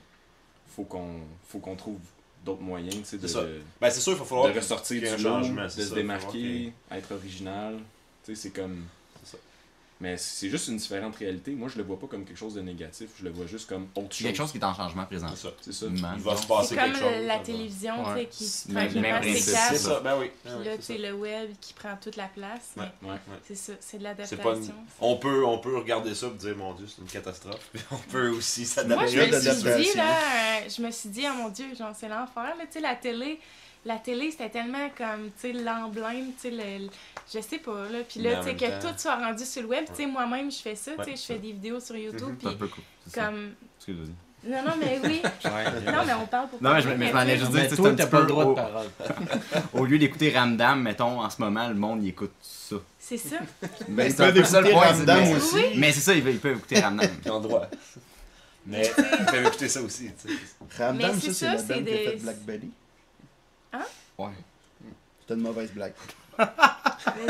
faut 0.68 0.84
qu'on 0.84 1.20
faut 1.46 1.58
qu'on 1.60 1.76
trouve 1.76 2.00
d'autres 2.44 2.62
moyens 2.62 2.94
tu 2.96 3.04
sais, 3.04 3.16
de, 3.18 3.26
C'est 3.26 3.34
ça. 3.34 3.42
de, 3.42 3.60
Ben, 3.80 3.90
c'est 3.90 4.00
sûr, 4.00 4.12
il 4.12 4.18
va 4.18 4.24
falloir. 4.24 4.52
de 4.52 4.58
ressortir 4.58 5.00
du 5.16 5.22
changement, 5.22 5.64
de 5.64 5.68
se 5.68 5.94
démarquer, 5.94 6.72
être 6.90 7.12
original. 7.12 7.78
Tu 8.24 8.34
sais, 8.34 8.42
c'est 8.42 8.50
comme. 8.50 8.84
C'est 9.24 9.32
ça. 9.32 9.38
Mais 10.00 10.16
c'est 10.16 10.48
juste 10.48 10.68
une 10.68 10.76
différente 10.76 11.16
réalité. 11.16 11.50
Moi, 11.50 11.68
je 11.68 11.76
le 11.76 11.82
vois 11.82 11.98
pas 11.98 12.06
comme 12.06 12.24
quelque 12.24 12.36
chose 12.38 12.54
de 12.54 12.60
négatif. 12.60 13.08
Je 13.18 13.24
le 13.24 13.30
vois 13.30 13.46
juste 13.46 13.68
comme 13.68 13.88
autre 13.96 14.06
C'est 14.10 14.18
chose. 14.18 14.26
quelque 14.28 14.36
chose 14.36 14.52
qui 14.52 14.58
est 14.58 14.64
en 14.64 14.72
changement 14.72 15.04
présent. 15.06 15.26
C'est 15.34 15.42
ça. 15.48 15.52
C'est 15.60 15.72
ça. 15.72 15.86
Il 15.90 16.22
va 16.22 16.36
se 16.36 16.46
passer 16.46 16.76
comme 16.76 16.84
quelque 16.84 16.98
chose. 17.00 17.08
euh, 17.14 17.26
la 17.26 17.38
télévision, 17.40 18.04
Ouais. 18.14 18.28
qui 18.30 18.44
C'est 18.44 18.72
tranquillement 18.72 19.20
s'écarte. 19.24 19.74
Ça, 19.76 19.98
ben 19.98 20.16
oui. 20.20 20.30
Puis 20.44 20.54
Ouais, 20.54 20.64
là, 20.66 20.70
c'est 20.78 20.98
le 20.98 21.12
web 21.14 21.50
qui 21.60 21.72
prend 21.72 21.96
toute 22.00 22.14
la 22.14 22.28
place. 22.28 22.70
Ouais. 22.76 22.84
mais 23.02 23.08
Ouais. 23.10 23.16
C'est 23.48 23.56
ça, 23.56 23.72
c'est 23.80 23.98
de 23.98 24.04
l'adaptation. 24.04 24.54
une- 24.54 24.72
on, 25.00 25.16
peut, 25.16 25.44
on 25.44 25.58
peut 25.58 25.76
regarder 25.76 26.14
ça 26.14 26.28
et 26.28 26.30
dire, 26.38 26.56
mon 26.56 26.74
Dieu, 26.74 26.86
c'est 26.86 27.02
une 27.02 27.08
catastrophe. 27.08 27.68
On 27.90 27.96
peut 28.12 28.28
aussi 28.28 28.60
Moi, 28.60 28.68
s'adapter. 28.68 29.08
je 29.08 29.14
période 29.18 29.34
me 29.34 29.40
suis 29.40 29.50
dit, 29.50 29.62
d'adaptation. 29.64 30.00
là, 30.04 30.16
je 30.68 30.82
me 30.82 30.90
suis 30.90 31.08
dit, 31.08 31.24
oh 31.30 31.34
mon 31.36 31.48
Dieu, 31.48 31.66
genre, 31.78 31.92
c'est 31.98 32.08
l'enfer, 32.08 32.44
là, 32.56 32.64
tu 32.66 32.72
sais, 32.72 32.80
la 32.80 32.94
télé, 32.94 33.38
la 33.84 33.96
télé, 33.96 34.30
c'était 34.30 34.50
tellement 34.50 34.88
comme, 34.96 35.30
tu 35.40 35.48
sais, 35.48 35.52
l'emblème, 35.52 36.32
tu 36.40 36.48
sais, 36.48 36.50
le, 36.50 36.84
le- 36.84 36.90
je 37.32 37.40
sais 37.40 37.58
pas, 37.58 37.84
là, 37.90 37.98
puis 38.08 38.20
là, 38.20 38.36
tu 38.36 38.44
sais, 38.50 38.54
que 38.56 38.80
temps- 38.82 38.88
tout 38.92 38.94
soit 38.98 39.16
rendu 39.16 39.44
sur 39.44 39.62
le 39.62 39.68
web, 39.68 39.84
tu 39.86 39.94
sais, 39.94 40.06
moi-même, 40.06 40.50
je 40.50 40.58
fais 40.58 40.74
ça, 40.74 40.92
tu 40.98 41.04
sais, 41.04 41.16
je 41.16 41.22
fais 41.22 41.38
des 41.38 41.52
vidéos 41.52 41.80
sur 41.80 41.96
YouTube, 41.96 42.34
puis 42.38 42.48
comme, 43.14 43.52
Excuse-moi. 43.76 44.06
non, 44.44 44.62
non, 44.66 44.74
mais 44.80 45.00
oui, 45.04 45.22
non, 45.86 46.04
mais 46.06 46.12
on 46.14 46.26
parle 46.26 46.48
pour 46.48 46.62
Non, 46.62 46.74
mais 46.74 46.82
parler, 46.82 46.82
je- 46.82 46.88
mais 46.96 47.08
je 47.08 47.12
m'en 47.12 47.20
tu 47.22 47.56
sais, 47.56 47.68
juste 47.68 47.80
un 47.80 47.94
t'as 47.94 48.04
petit 48.04 48.10
pas 48.10 48.20
le 48.20 48.26
droit 48.26 48.44
de 48.44 48.50
au- 48.50 48.54
parole. 48.54 48.86
Au 49.72 49.84
lieu 49.84 49.98
d'écouter 49.98 50.30
Ramdam, 50.36 50.82
mettons, 50.82 51.20
en 51.22 51.30
ce 51.30 51.40
moment, 51.40 51.68
le 51.68 51.74
monde 51.74 52.02
il 52.02 52.08
écoute 52.10 52.32
ça. 52.42 52.76
c'est 52.98 53.16
ça. 53.16 53.36
Mais 53.88 54.06
Ils 54.08 54.12
c'est 54.12 54.24
un 54.24 54.32
peu 54.32 54.44
ça 54.44 54.60
le 54.60 54.68
écouter 54.68 54.86
point. 54.86 54.96
Ramdam 54.96 55.20
mais- 55.24 55.34
aussi. 55.36 55.64
Mais 55.76 55.92
c'est 55.92 56.00
ça, 56.00 56.14
ils 56.14 56.38
peuvent, 56.38 56.56
écouter 56.58 56.80
Ramdam. 56.80 57.08
Ils 57.24 57.30
ont 57.30 57.36
le 57.40 57.42
droit. 57.48 57.66
Mais 58.68 58.90
ils 58.98 59.24
peuvent 59.26 59.46
écouter 59.46 59.68
ça 59.68 59.82
aussi. 59.82 60.10
tu 60.22 60.28
sais. 60.28 60.82
Ramdam, 60.84 60.96
Mais 60.96 61.04
ça, 61.14 61.20
c'est 61.20 61.26
c'est 61.32 61.32
ça, 61.46 61.52
la 61.54 61.58
c'est 61.58 61.66
dame 61.68 61.84
qui 61.84 61.90
a 61.92 61.96
des- 61.96 62.04
fait 62.04 62.16
Black 62.16 62.36
Betty. 62.42 62.70
Ouais. 64.18 64.28
C'était 65.20 65.34
une 65.34 65.40
mauvaise 65.40 65.70
blague. 65.72 65.92
Mais 66.38 66.46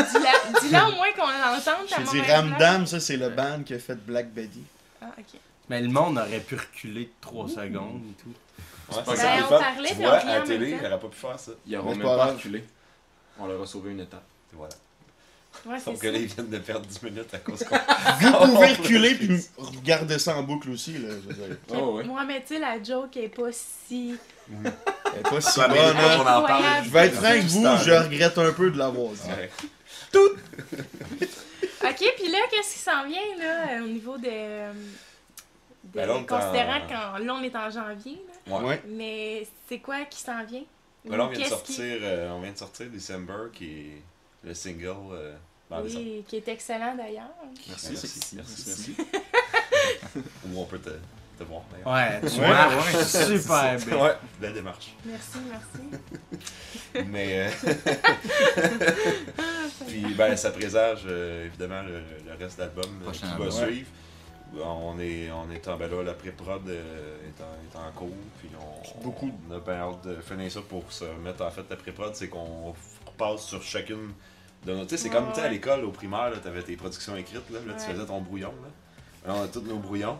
Dis-la 0.04 0.60
dis-la 0.60 0.88
au 0.88 0.92
moins 0.92 1.12
qu'on 1.12 1.26
l'entende, 1.26 1.86
ta 1.88 1.96
J'ai 1.96 2.02
dit 2.02 2.06
mauvaise 2.18 2.22
blague. 2.26 2.50
Ramdam, 2.50 2.86
ça, 2.86 3.00
c'est 3.00 3.16
le 3.16 3.28
band 3.30 3.62
qui 3.64 3.74
a 3.74 3.78
fait 3.78 3.94
Black 3.94 4.30
Betty. 4.32 4.62
Ah, 5.00 5.06
ok. 5.18 5.40
Mais 5.68 5.80
le 5.82 5.88
monde 5.88 6.18
aurait 6.18 6.40
pu 6.40 6.54
reculer 6.56 7.04
de 7.04 7.10
3 7.20 7.48
secondes 7.48 8.02
et 8.10 8.22
tout. 8.22 8.28
Ouais, 8.96 9.02
pas 9.04 9.16
c'est 9.16 9.22
grave. 9.22 9.38
ça, 9.40 9.56
on 9.56 9.58
parlait, 9.60 9.88
Tu 9.90 9.94
puis 9.96 10.04
vois, 10.04 10.12
on 10.24 10.28
à 10.28 10.38
la 10.38 10.40
télé, 10.40 10.70
il 10.70 10.76
n'aurait 10.82 10.98
pas 11.00 11.08
pu 11.08 11.16
faire 11.16 11.38
ça. 11.38 11.52
Ils 11.66 11.76
auront 11.76 11.84
Mais 11.88 11.92
c'est 11.92 11.98
même 11.98 12.06
pas 12.06 12.16
pas 12.16 12.24
grave. 12.24 12.36
reculé. 12.36 12.64
On 13.38 13.46
leur 13.46 13.62
a 13.62 13.66
sauvé 13.66 13.90
une 13.90 14.00
étape. 14.00 14.22
Et 14.52 14.56
Voilà. 14.56 14.74
Ouais, 15.66 15.78
Sauf 15.78 15.96
ça. 15.96 16.00
que 16.02 16.06
là, 16.08 16.18
ils 16.18 16.26
viennent 16.26 16.48
de 16.50 16.58
perdre 16.58 16.86
10 16.86 17.02
minutes 17.02 17.34
à 17.34 17.38
cause 17.38 17.62
qu'on. 17.64 17.76
Vous 18.46 18.54
pouvez 18.54 18.72
reculer 18.74 19.14
puis 19.14 19.40
regarder 19.58 20.18
ça 20.18 20.36
en 20.36 20.42
boucle 20.42 20.70
aussi. 20.70 20.94
Là, 20.94 21.08
je 21.10 21.28
veux 21.28 21.34
dire. 21.34 21.56
Oh, 21.74 21.92
ouais. 21.96 22.04
Moi, 22.04 22.24
mais 22.24 22.40
tu 22.42 22.54
sais, 22.54 22.58
la 22.60 22.82
joke 22.82 23.16
est 23.16 23.28
pas 23.28 23.50
si. 23.52 24.14
Elle 24.64 24.66
est 25.18 25.22
pas 25.22 25.40
si 25.40 25.60
bonne. 25.60 25.70
hein. 25.72 26.16
qu'on 26.16 26.20
en 26.22 26.24
parle. 26.24 26.44
Incroyable. 26.44 26.86
Je 26.86 26.90
vais 26.90 27.06
être 27.06 27.14
franc 27.14 27.24
avec 27.26 27.44
vous, 27.44 27.62
je 27.84 27.90
regrette 27.92 28.38
un 28.38 28.52
peu 28.52 28.70
de 28.70 28.78
l'avoir 28.78 29.12
dit. 29.12 29.20
Ouais. 29.28 29.50
Ok, 31.84 32.14
puis 32.16 32.30
là, 32.30 32.38
qu'est-ce 32.50 32.72
qui 32.74 32.78
s'en 32.80 33.06
vient, 33.06 33.36
là, 33.38 33.82
au 33.82 33.86
niveau 33.86 34.16
de. 34.18 34.24
de- 34.24 34.72
Ben 35.94 36.06
là, 36.06 36.14
considérant 36.28 36.76
en- 36.84 36.86
qu'en 37.18 37.24
là, 37.24 37.34
on 37.34 37.42
est 37.42 37.54
en 37.56 37.70
janvier, 37.70 38.20
là, 38.46 38.58
Ouais. 38.60 38.82
Mais 38.88 39.46
c'est 39.68 39.78
quoi 39.78 40.04
qui 40.04 40.20
s'en 40.20 40.44
vient? 40.44 40.64
Ben 41.04 41.16
là, 41.16 41.24
on 41.24 41.28
vient 41.28 41.38
de 41.38 41.44
qui- 41.44 41.48
sortir, 41.48 41.98
euh, 42.02 42.30
on 42.32 42.40
vient 42.40 42.52
de 42.52 42.58
sortir 42.58 42.86
December, 42.92 43.50
qui 43.52 43.64
est 43.66 44.02
le 44.44 44.54
single. 44.54 44.94
Euh, 45.12 45.34
dans. 45.70 45.82
Oui, 45.82 46.24
qui 46.28 46.36
est 46.36 46.48
excellent 46.48 46.94
d'ailleurs. 46.96 47.30
Merci. 47.68 47.88
Merci. 47.92 48.36
Merci. 48.36 48.94
Merci. 48.96 49.06
Où 50.46 50.60
on 50.60 50.64
peut 50.64 50.78
te, 50.78 50.90
te 51.38 51.44
voir 51.44 51.62
d'ailleurs. 51.70 52.22
Ouais, 52.22 52.30
tu 52.30 52.40
Ouais, 52.40 52.48
marches 52.48 53.04
super 53.04 53.76
bien. 53.78 54.04
Ouais, 54.04 54.14
belle 54.40 54.54
démarche. 54.54 54.94
Merci, 55.04 55.38
merci. 55.50 56.02
Mais. 57.08 57.50
euh, 57.66 57.74
Puis, 59.86 60.14
ben, 60.14 60.36
ça 60.36 60.50
présage 60.50 61.02
euh, 61.06 61.46
évidemment 61.46 61.82
le, 61.82 62.00
le 62.26 62.34
reste 62.38 62.56
de 62.58 62.62
l'album 62.62 63.02
euh, 63.06 63.10
qui 63.12 63.24
va 63.24 63.50
suivre. 63.50 63.88
On 64.64 64.98
est, 64.98 65.30
on 65.30 65.50
est 65.50 65.68
en 65.68 65.76
ben 65.76 65.90
là, 65.90 66.02
la 66.02 66.14
pré-prod 66.14 66.66
euh, 66.68 67.16
est, 67.26 67.42
en, 67.42 67.82
est 67.82 67.86
en 67.88 67.92
cours. 67.92 68.08
Puis 68.38 68.48
on, 68.58 69.02
Beaucoup. 69.02 69.30
on 69.48 69.54
a 69.54 69.60
bien 69.60 69.74
hâte 69.74 70.04
de 70.06 70.16
finir 70.22 70.50
ça 70.50 70.60
pour 70.66 70.90
se 70.90 71.04
mettre 71.22 71.44
en 71.44 71.50
fait 71.50 71.64
la 71.68 71.76
pré-prod. 71.76 72.14
C'est 72.14 72.28
qu'on 72.28 72.74
repasse 73.06 73.42
sur 73.42 73.62
chacune. 73.62 74.12
Tu 74.66 74.72
sais, 74.88 74.96
c'est 74.96 75.08
comme 75.10 75.28
tu 75.30 75.36
sais, 75.40 75.46
à 75.46 75.48
l'école, 75.48 75.84
au 75.84 75.90
primaire, 75.90 76.30
tu 76.42 76.48
avais 76.48 76.62
tes 76.62 76.76
productions 76.76 77.16
écrites. 77.16 77.48
Là, 77.50 77.58
là, 77.66 77.74
tu 77.74 77.90
faisais 77.92 78.04
ton 78.06 78.20
brouillon. 78.20 78.52
Là. 78.62 79.32
Là, 79.32 79.40
on 79.40 79.44
a 79.44 79.48
tous 79.48 79.60
nos 79.62 79.76
brouillons. 79.78 80.18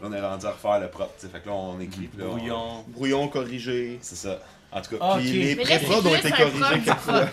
Puis 0.00 0.08
là, 0.08 0.08
on 0.10 0.12
est 0.12 0.20
rendu 0.26 0.46
à 0.46 0.50
refaire 0.50 0.80
le 0.80 0.88
sais. 1.18 1.28
Fait 1.28 1.40
que 1.40 1.48
là, 1.48 1.54
on 1.54 1.78
écrit. 1.80 2.08
là, 2.16 2.24
on- 2.26 2.36
Brouillon. 2.36 2.84
Brouillon 2.88 3.28
corrigé. 3.28 3.98
C'est 4.02 4.16
ça. 4.16 4.38
En 4.74 4.80
tout 4.80 4.96
cas. 4.96 4.96
Ah, 5.02 5.16
Puis 5.18 5.32
les 5.32 5.56
pré-prod 5.56 6.06
ont 6.06 6.14
été 6.14 6.30
corrigés 6.30 6.80
quelquefois. 6.84 7.20
Ouais, 7.20 7.28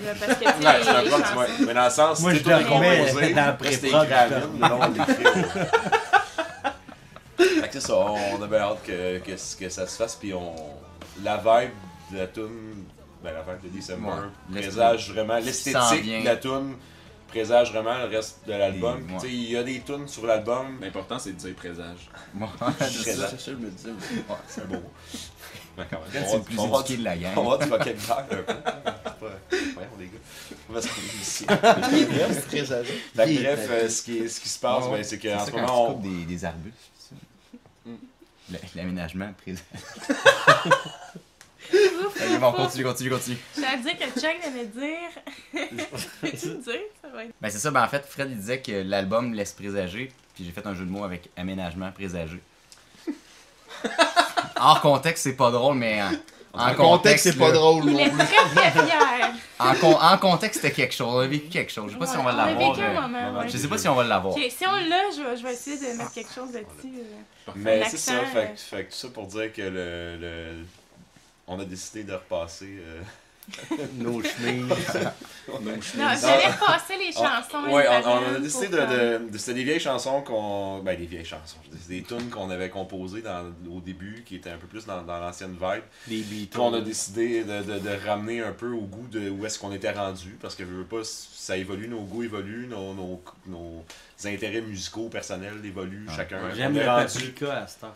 c'est 0.84 0.90
un 0.90 1.02
les 1.04 1.10
prod, 1.10 1.22
chansons- 1.24 1.38
ouais. 1.40 1.48
Mais 1.66 1.74
dans 1.74 1.86
le 1.86 1.90
sens, 1.90 2.20
c'est 2.20 2.36
je 2.36 2.44
tout 2.44 2.50
le 2.50 2.56
est 2.56 2.64
composé. 2.66 3.12
remets 3.12 3.34
dans 3.34 3.56
pré-prod, 3.58 4.08
on 4.76 4.90
l'écrit 4.90 5.24
Fait 7.38 7.68
que 7.68 7.74
c'est 7.74 7.80
ça, 7.88 7.96
on 7.96 8.42
a 8.42 8.48
bien 8.48 8.60
hâte 8.60 8.84
que, 8.86 9.20
que, 9.20 9.32
que 9.32 9.70
ça 9.70 9.88
se 9.88 9.96
fasse, 9.98 10.16
puis 10.16 10.34
on... 10.34 10.54
La 11.24 11.38
vibe 11.38 11.72
de 12.12 12.18
la 12.18 12.28
tune, 12.28 12.84
ben 13.24 13.34
la 13.34 13.42
vibe 13.42 13.72
de 13.72 13.78
December, 13.78 14.08
Ouais. 14.54 14.62
présage 14.62 15.12
vraiment, 15.12 15.38
l'esthétique 15.38 16.22
de 16.22 16.26
la 16.26 16.38
tune 16.38 16.76
présage 17.28 17.72
vraiment 17.72 17.96
le 18.00 18.06
reste 18.06 18.40
de 18.48 18.54
l'album. 18.54 19.04
Ouais. 19.12 19.18
Il 19.30 19.52
y 19.52 19.56
a 19.58 19.62
des 19.64 19.82
tunes 19.82 20.08
sur 20.08 20.26
l'album, 20.26 20.80
L'important, 20.82 21.20
c'est 21.20 21.34
de 21.34 21.38
dire 21.38 21.54
présage. 21.56 22.10
C'est 22.80 23.14
ça. 23.14 23.30
je 23.46 23.52
me 23.52 23.70
disais. 23.70 23.90
Ouais. 23.92 24.36
c'est 24.48 24.68
beau. 24.68 24.78
Ben, 25.78 25.86
quand 25.90 26.00
même, 26.00 26.08
on 26.08 26.12
c'est 26.12 26.32
va- 26.32 26.38
le 26.38 26.44
plus 26.44 26.60
on 26.60 26.68
va- 26.68 26.80
éduqué 26.80 26.98
de 26.98 27.04
la 27.04 27.18
gang. 27.18 27.34
On 27.38 27.50
va 27.52 27.58
du 27.58 27.66
vocabulaire 27.70 28.18
un 28.18 28.24
peu. 28.24 28.44
C'est 28.48 28.64
pas- 28.66 29.56
Voyons 29.76 29.90
les 30.00 30.06
gars. 30.08 30.12
Parce 30.74 30.88
qu'on 30.88 31.02
est 31.02 31.22
ici. 31.22 31.46
Bref, 33.16 33.68
euh, 33.70 33.90
ce, 33.90 34.02
qui, 34.02 34.28
ce 34.30 34.40
qui 34.40 34.50
se 34.50 34.60
passe, 34.60 34.86
Ouais, 34.86 34.90
ouais. 34.92 34.98
ben, 34.98 35.04
c'est 35.04 35.20
qu'en 35.20 35.46
ce 35.46 35.52
moment, 35.52 35.86
on, 35.90 35.94
coupes 35.94 36.02
des, 36.02 36.26
des 36.26 36.46
arbustes. 36.46 36.76
Mm. 37.86 37.94
L'aménagement 38.76 39.32
présent. 39.42 39.62
Ouf, 41.72 42.22
Allez, 42.22 42.38
bon, 42.38 42.52
continue, 42.52 42.84
continue, 42.84 43.10
continue. 43.12 43.38
Je 43.56 43.62
vais 43.62 43.78
dire 43.78 43.98
que 43.98 44.20
Chuck 44.20 44.36
venait 44.44 44.66
de 44.66 44.80
dire. 44.80 45.10
Peux-tu 46.22 46.48
dire? 46.58 46.82
Ça 47.02 47.08
va 47.14 47.24
être. 47.26 47.32
Ben 47.42 47.50
c'est 47.50 47.60
ça, 47.60 47.72
ben 47.72 47.84
en 47.84 47.88
fait, 47.88 48.06
Fred 48.08 48.30
il 48.32 48.38
disait 48.38 48.60
que 48.62 48.72
l'album 48.84 49.34
laisse 49.34 49.52
présager, 49.54 50.12
puis 50.36 50.46
j'ai 50.46 50.52
fait 50.52 50.66
un 50.66 50.74
jeu 50.76 50.86
de 50.86 50.90
mots 50.90 51.04
avec 51.04 51.30
aménagement 51.38 51.92
présager. 51.92 52.40
Hors 54.62 54.82
contexte, 54.82 55.24
c'est 55.24 55.36
pas 55.38 55.52
drôle, 55.52 55.76
mais 55.76 56.02
en, 56.02 56.12
en 56.54 56.72
En 56.72 56.76
contexte, 56.76 57.24
c'est 57.26 57.38
pas 57.38 57.48
là, 57.48 57.54
drôle 57.54 57.84
Il 57.86 57.94
non 57.94 58.00
est 58.00 58.10
plus. 58.10 58.18
très 58.18 58.72
très 58.72 58.86
fier. 58.86 59.32
En, 59.60 59.74
con- 59.76 59.98
en 60.02 60.18
contexte, 60.18 60.62
c'était 60.62 60.74
quelque 60.74 60.94
chose. 60.94 61.14
On 61.16 61.20
a 61.20 61.28
vécu 61.28 61.48
quelque 61.50 61.72
chose. 61.72 61.88
Je 61.90 61.94
sais 61.94 62.00
pas 62.00 62.08
si 62.08 62.18
on 62.18 62.24
va 62.24 62.32
Ouais, 62.32 62.38
on 62.38 62.42
a 62.42 62.46
l'avoir. 62.48 62.74
vécu 62.74 62.86
un 62.86 62.90
euh, 62.98 63.02
moment, 63.02 63.40
ouais. 63.40 63.50
Je 63.50 63.58
sais 63.58 63.68
pas 63.68 63.78
si 63.78 63.88
on 63.88 63.96
va 63.96 64.04
l'avoir. 64.04 64.36
Ok, 64.36 64.42
si 64.50 64.66
on 64.68 64.72
l'a, 64.72 65.04
je 65.16 65.22
vais, 65.22 65.38
je 65.38 65.44
vais 65.44 65.54
essayer 65.54 65.78
de 65.78 65.98
mettre 65.98 66.14
quelque 66.14 66.34
chose 66.34 66.52
là-dessus. 66.54 66.98
euh. 66.98 67.52
Mais 67.56 67.84
c'est 67.90 67.98
ça, 67.98 68.20
fait, 68.26 68.38
euh. 68.38 68.46
que- 68.48 68.60
fait 68.60 68.84
tout 68.86 68.92
ça 68.96 69.08
pour 69.10 69.28
dire 69.28 69.54
que 69.54 69.62
le, 69.62 70.18
le- 70.20 70.66
on 71.50 71.60
a 71.60 71.66
décidé 71.66 72.04
de 72.06 72.14
repasser. 72.14 72.78
euh, 72.80 73.02
Nos 73.98 74.22
chemises. 74.22 74.68
Non, 74.68 75.60
j'allais 76.22 76.52
repasser 76.52 76.98
les 77.00 77.12
chansons. 77.12 77.64
ouais, 77.72 77.88
on, 78.06 78.08
on 78.08 78.36
a 78.36 78.40
décidé 78.40 78.68
de. 78.68 78.78
de, 78.78 79.32
de- 79.32 79.38
C'était 79.40 79.56
des 79.56 79.64
vieilles 79.64 79.80
chansons 79.80 80.22
qu'on. 80.22 80.84
Ben, 80.84 80.96
des 80.96 81.08
vieilles 81.08 81.26
chansons. 81.26 81.58
C'est 81.82 81.90
des 81.90 82.04
tunes 82.04 82.30
qu'on 82.30 82.52
avait 82.52 82.70
composées 82.70 83.24
dans, 83.24 83.46
au 83.72 83.80
début, 83.80 84.24
qui 84.24 84.36
étaient 84.36 84.52
un 84.52 84.58
peu 84.60 84.68
plus 84.68 84.86
dans, 84.86 85.02
dans 85.02 85.18
l'ancienne 85.20 85.54
vibe. 85.60 85.82
Des 86.06 86.22
Puis 86.22 86.24
Beatles. 86.42 86.60
on 86.60 86.74
a 86.76 86.82
décidé 86.82 87.44
de, 87.44 87.64
de, 87.64 87.80
de 87.80 88.08
ramener 88.08 88.42
un 88.42 88.52
peu 88.52 88.70
au 88.72 88.82
goût 88.82 89.08
de 89.08 89.32
où 89.32 89.44
est-ce 89.48 89.58
qu'on 89.58 89.72
était 89.74 89.94
rendu. 89.94 90.38
Parce 90.40 90.54
que 90.54 90.64
je 90.64 90.70
veux 90.70 90.86
pas, 90.86 91.02
ça 91.04 91.58
évolue, 91.58 91.88
nos 91.88 92.02
goûts 92.02 92.22
évoluent, 92.24 92.68
nos, 92.68 92.94
nos, 92.94 93.24
nos 93.48 93.84
intérêts 94.26 94.62
musicaux 94.62 95.10
personnels 95.10 95.60
évoluent 95.66 96.06
Ah, 96.10 96.16
chacun. 96.18 96.40
J'aime 96.54 96.76
On 96.76 96.80
le 96.80 96.86
rendu- 96.88 97.14
paprika 97.14 97.54
à 97.64 97.66
cette 97.68 97.84
heure. 97.84 97.96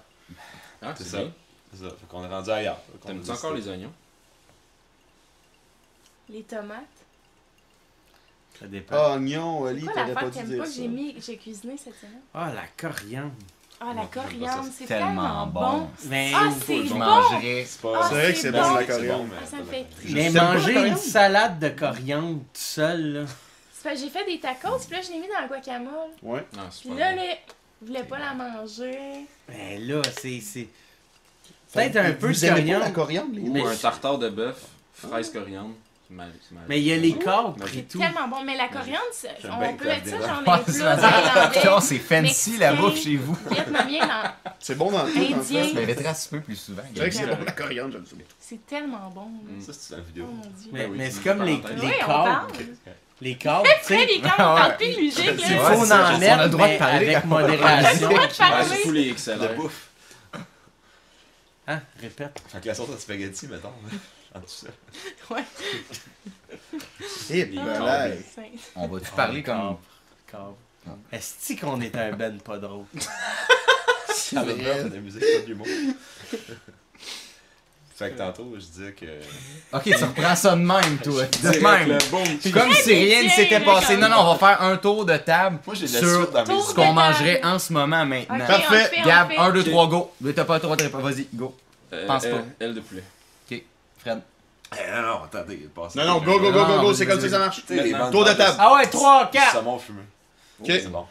Ah, 0.81 0.93
C'est 0.97 1.03
ça. 1.03 1.19
C'est 1.73 1.83
ça. 1.83 1.89
Fait 1.89 2.07
qu'on 2.07 2.23
est 2.23 2.27
rendu 2.27 2.49
ailleurs. 2.51 2.79
T'aimes-tu 3.05 3.31
encore 3.31 3.53
les 3.53 3.67
oignons? 3.67 3.91
Les 6.29 6.43
tomates. 6.43 6.79
Ça 8.59 8.67
dépend. 8.67 8.95
Ah, 8.97 9.13
oignon, 9.15 9.65
Ali, 9.65 9.83
Quoi 9.83 9.93
t'aurais 9.93 10.13
pas 10.13 10.25
dû 10.25 10.31
t'aimes 10.31 10.47
dire 10.47 10.57
pas? 10.59 10.63
que 10.65 10.69
ça. 10.69 10.75
j'ai 10.81 10.87
mis, 10.87 11.15
que 11.15 11.21
j'ai 11.21 11.37
cuisiné 11.37 11.75
cette 11.77 11.99
semaine? 11.99 12.21
Ah, 12.33 12.51
la 12.53 12.63
coriandre. 12.77 13.31
Ah, 13.81 13.93
la 13.93 14.05
coriandre, 14.05 14.69
c'est 14.73 14.85
Tellement 14.85 15.47
bon. 15.47 15.89
Mais, 16.05 16.31
Ah, 16.33 16.49
c'est 16.65 16.85
Je 16.85 16.89
bon! 16.93 16.99
mangerais. 16.99 17.65
C'est 17.67 17.81
pas. 17.81 17.99
Ah, 18.01 18.05
C'est 18.07 18.15
vrai 18.15 18.33
que 18.33 18.39
c'est 18.39 18.51
bon, 18.51 18.61
bon, 18.61 18.73
la 18.75 18.83
coriandre. 18.85 19.23
mais 19.25 19.35
Ah, 19.41 19.45
ça 19.45 19.57
me 19.57 19.63
fait 19.65 19.83
triper. 19.85 20.13
mais 20.13 20.31
pas 20.31 20.53
manger 20.53 20.69
une 20.71 20.77
coriandre? 20.79 20.97
salade 20.99 21.59
de 21.59 21.69
coriandre 21.69 22.37
tout 22.39 22.45
seul, 22.53 23.13
là. 23.13 23.25
C'est 23.73 23.83
parce 23.89 23.95
que 23.95 24.01
j'ai 24.05 24.09
fait 24.11 24.25
des 24.25 24.39
tacos, 24.39 24.77
puis 24.87 24.95
là, 24.95 25.01
je 25.01 25.09
l'ai 25.11 25.19
mis 25.19 25.27
dans 25.27 25.41
le 25.41 25.47
guacamole. 25.49 25.91
Ouais. 26.21 26.45
Non, 26.55 26.63
c'est 26.71 26.81
Puis 26.81 26.89
pas 26.91 26.95
là, 26.99 27.11
bon. 27.11 27.17
là, 27.17 27.33
je 27.81 27.87
voulais 27.87 28.03
pas 28.03 28.19
la 28.19 28.33
manger. 28.33 29.25
Mais 29.49 29.77
là, 29.79 30.01
c'est. 30.21 30.39
c'est- 30.39 30.69
Peut-être 31.73 31.97
un 31.97 32.11
peu 32.13 32.31
de 32.31 32.33
coriandre. 32.49 32.93
coriandre, 32.93 33.29
les 33.33 33.41
Ou 33.41 33.51
Mais 33.53 33.65
un 33.65 33.75
tartare 33.75 34.17
de 34.17 34.29
bœuf, 34.29 34.57
fraise 34.93 35.31
coriandre. 35.31 35.71
Mais 36.67 36.79
il 36.79 36.87
y 36.87 36.93
a 36.93 36.97
les 36.97 37.09
et 37.09 37.67
C'est 37.73 37.87
tout. 37.87 37.97
tellement 37.97 38.27
bon. 38.27 38.43
Mais 38.45 38.55
la 38.55 38.67
coriandre, 38.67 39.01
on 39.45 39.73
peut 39.75 39.85
mettre 39.87 40.05
ça 40.09 40.17
dans 40.45 40.51
Ouais, 40.51 40.59
les 41.79 41.81
c'est 41.81 41.97
fancy 41.97 42.57
la 42.57 42.73
bouffe 42.73 43.01
chez 43.01 43.15
vous. 43.15 43.37
C'est 44.59 44.75
bon 44.77 44.91
dans 44.91 45.03
tout. 45.05 45.11
Je 45.13 45.73
m'inviterais 45.73 46.07
à 46.07 46.13
souper 46.13 46.39
plus 46.39 46.55
souvent. 46.55 46.83
C'est 46.93 46.99
vrai 46.99 47.09
que 47.09 47.15
c'est 47.15 47.25
bon, 47.25 47.37
la 47.45 47.51
coriandre, 47.51 47.91
j'aime 47.93 48.05
ça. 48.05 48.15
C'est 48.39 48.65
tellement 48.65 49.11
bon. 49.13 49.21
là. 49.45 49.57
Mm. 49.57 49.61
Ça, 49.61 49.71
c'est 49.73 49.91
dans 49.91 49.97
la 49.97 50.03
Oh 50.03 50.07
vidéo. 50.07 50.25
dieu. 50.57 50.69
Mais, 50.71 50.87
Ben 50.87 51.11
c'est 51.11 51.23
comme 51.23 51.43
les, 51.43 51.53
une 51.53 51.59
les 51.81 51.93
on 52.05 52.05
câbles, 52.05 52.47
tu 53.81 53.87
sais. 53.87 54.05
les 54.05 54.21
camps, 54.21 54.33
on 54.37 54.37
parle 54.37 54.77
plus 54.77 54.95
de 54.95 55.01
musique, 55.01 55.31
c'est 55.45 55.59
en 55.59 55.85
ça, 55.85 56.11
on 56.17 56.21
a 56.21 56.43
le 56.43 56.49
droit 56.49 56.67
de 56.67 56.77
parler 56.77 57.07
avec 57.07 57.25
modération. 57.25 58.09
Bouffe. 59.55 59.89
Hein, 61.67 61.81
répète. 61.99 62.41
Fait 62.47 62.61
que 62.61 62.67
la 62.67 62.75
sauce 62.75 62.89
à 62.95 62.97
spaghetti, 62.99 63.47
mettons. 63.47 63.69
En 64.35 64.39
tout 64.39 64.47
ça. 64.47 64.67
Ouais. 65.29 65.43
Et 67.29 67.45
Les 67.45 67.45
ben 67.45 67.65
câbles. 67.65 67.85
là, 67.85 68.43
On 68.75 68.87
va-tu 68.87 69.11
parler 69.11 69.43
comme. 69.43 69.77
Est-ce 71.11 71.59
qu'on 71.61 71.79
est 71.81 71.95
un 71.95 72.13
ben 72.13 72.39
pas 72.39 72.57
drôle? 72.57 72.85
c'est 74.09 74.37
de 74.37 74.95
la 74.95 74.99
musique, 74.99 75.21
pas 75.21 75.41
de 75.43 75.45
l'humour. 75.45 75.67
Fait 77.95 78.09
que 78.09 78.17
tantôt, 78.17 78.51
je 78.55 78.59
disais 78.65 78.91
que. 78.93 79.05
Ok, 79.71 79.83
tu 79.83 79.93
reprends 80.03 80.35
ça 80.35 80.55
de 80.55 80.61
même, 80.61 80.97
toi. 81.03 81.23
De 81.25 81.59
même. 81.59 81.89
le 81.89 82.09
boom. 82.09 82.51
Comme 82.51 82.73
si 82.73 82.93
rien 82.93 83.23
ne 83.23 83.29
s'était 83.29 83.59
là, 83.59 83.65
passé. 83.65 83.97
Non, 83.97 84.09
non, 84.09 84.15
on 84.19 84.33
va 84.33 84.39
faire 84.39 84.61
un 84.63 84.77
tour 84.77 85.05
de 85.05 85.15
table 85.17 85.59
Moi, 85.65 85.75
de 85.75 85.85
sur 85.85 85.99
ce 86.01 86.73
qu'on 86.73 86.93
mangerait 86.93 87.41
en 87.43 87.59
ce 87.59 87.71
moment 87.71 88.05
maintenant. 88.05 88.35
Ok, 88.35 88.47
Parfait. 88.47 88.65
on 88.67 88.73
le 88.73 88.79
fait, 88.79 88.99
on 88.99 89.05
Gab, 89.05 89.29
le 89.29 89.35
fait. 89.35 89.41
1, 89.41 89.51
2, 89.51 89.63
3, 89.65 89.87
go. 89.87 90.11
T'as 90.35 90.43
pas 90.45 90.59
de. 90.59 90.67
Vas-y, 90.67 91.27
go. 91.33 91.55
Euh, 91.93 92.07
Pense 92.07 92.23
pas. 92.25 92.37
Aile 92.59 92.73
de 92.73 92.79
poulet. 92.79 93.03
Fred. 93.99 94.21
Eh, 94.73 94.91
non, 94.91 95.01
non, 95.01 95.23
attendez, 95.25 95.69
passe. 95.73 95.95
Non, 95.95 96.05
non, 96.05 96.17
go, 96.19 96.39
go, 96.39 96.51
go, 96.51 96.65
go, 96.65 96.81
go, 96.81 96.93
c'est 96.93 97.05
comme 97.05 97.19
ça 97.19 97.25
que 97.27 97.31
ça 97.31 97.39
marche. 97.39 97.63
Tour 98.11 98.25
de 98.25 98.33
table. 98.33 98.57
Ah 98.59 98.73
ouais, 98.73 98.87
3, 98.87 99.25
du 99.25 99.37
4! 99.37 99.51
Saumon 99.53 99.77
fumé. 99.79 100.01
Ok. 100.59 100.65
C'est 100.67 100.71
bon. 100.73 100.81
C'est 100.81 100.89
bon, 100.89 101.05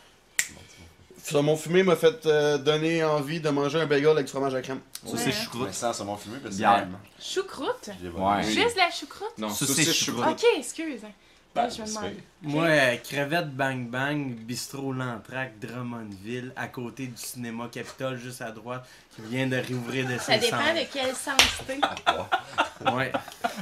c'est 1.23 1.33
bon. 1.33 1.39
Ça, 1.39 1.43
mon 1.43 1.57
fumé 1.57 1.83
m'a 1.83 1.97
fait 1.97 2.27
euh, 2.27 2.59
donner 2.59 3.05
envie 3.05 3.41
de 3.41 3.49
manger 3.51 3.81
un 3.81 3.87
bagel 3.87 4.11
avec 4.11 4.27
du 4.27 4.31
fromage 4.33 4.55
à 4.55 4.63
crème. 4.63 4.81
Ça, 5.07 5.17
c'est 5.17 5.27
Mais 5.27 5.33
choucroute. 5.33 5.73
sans 5.73 5.93
saumon 5.93 6.17
fumé, 6.17 6.37
parce 6.43 6.55
que 6.55 6.59
Bière. 6.61 6.87
Choucroute? 7.21 7.91
Ouais. 8.17 8.43
Juste 8.45 8.77
la 8.77 8.91
choucroute? 8.91 9.39
Non, 9.39 9.49
Ça, 9.51 9.67
saucisse 9.67 9.87
c'est 9.87 9.93
choucroute. 9.93 10.27
Ok, 10.27 10.45
excuse. 10.57 11.01
Ben, 11.55 11.69
je 11.69 11.83
me 11.83 11.87
demande. 11.87 12.05
fait. 12.05 12.17
Moi, 12.41 12.65
euh, 12.65 12.97
crevette 12.97 13.51
Bang 13.55 13.87
Bang, 13.91 14.35
bistrot 14.37 14.95
Lantrac, 14.95 15.59
Drummondville, 15.59 16.51
à 16.57 16.67
côté 16.69 17.09
du 17.09 17.17
cinéma 17.23 17.69
Capitole, 17.71 18.17
juste 18.19 18.41
à 18.41 18.51
droite, 18.51 18.87
qui 19.15 19.21
vient 19.29 19.47
de 19.47 19.57
réouvrir 19.57 20.09
de 20.09 20.17
Ça 20.17 20.33
ses 20.33 20.39
dépend 20.39 20.57
cendres. 20.63 20.81
de 20.81 20.87
quel 20.91 21.15
sens 21.15 21.37
t'es. 21.67 21.79
Ouais. 22.91 23.13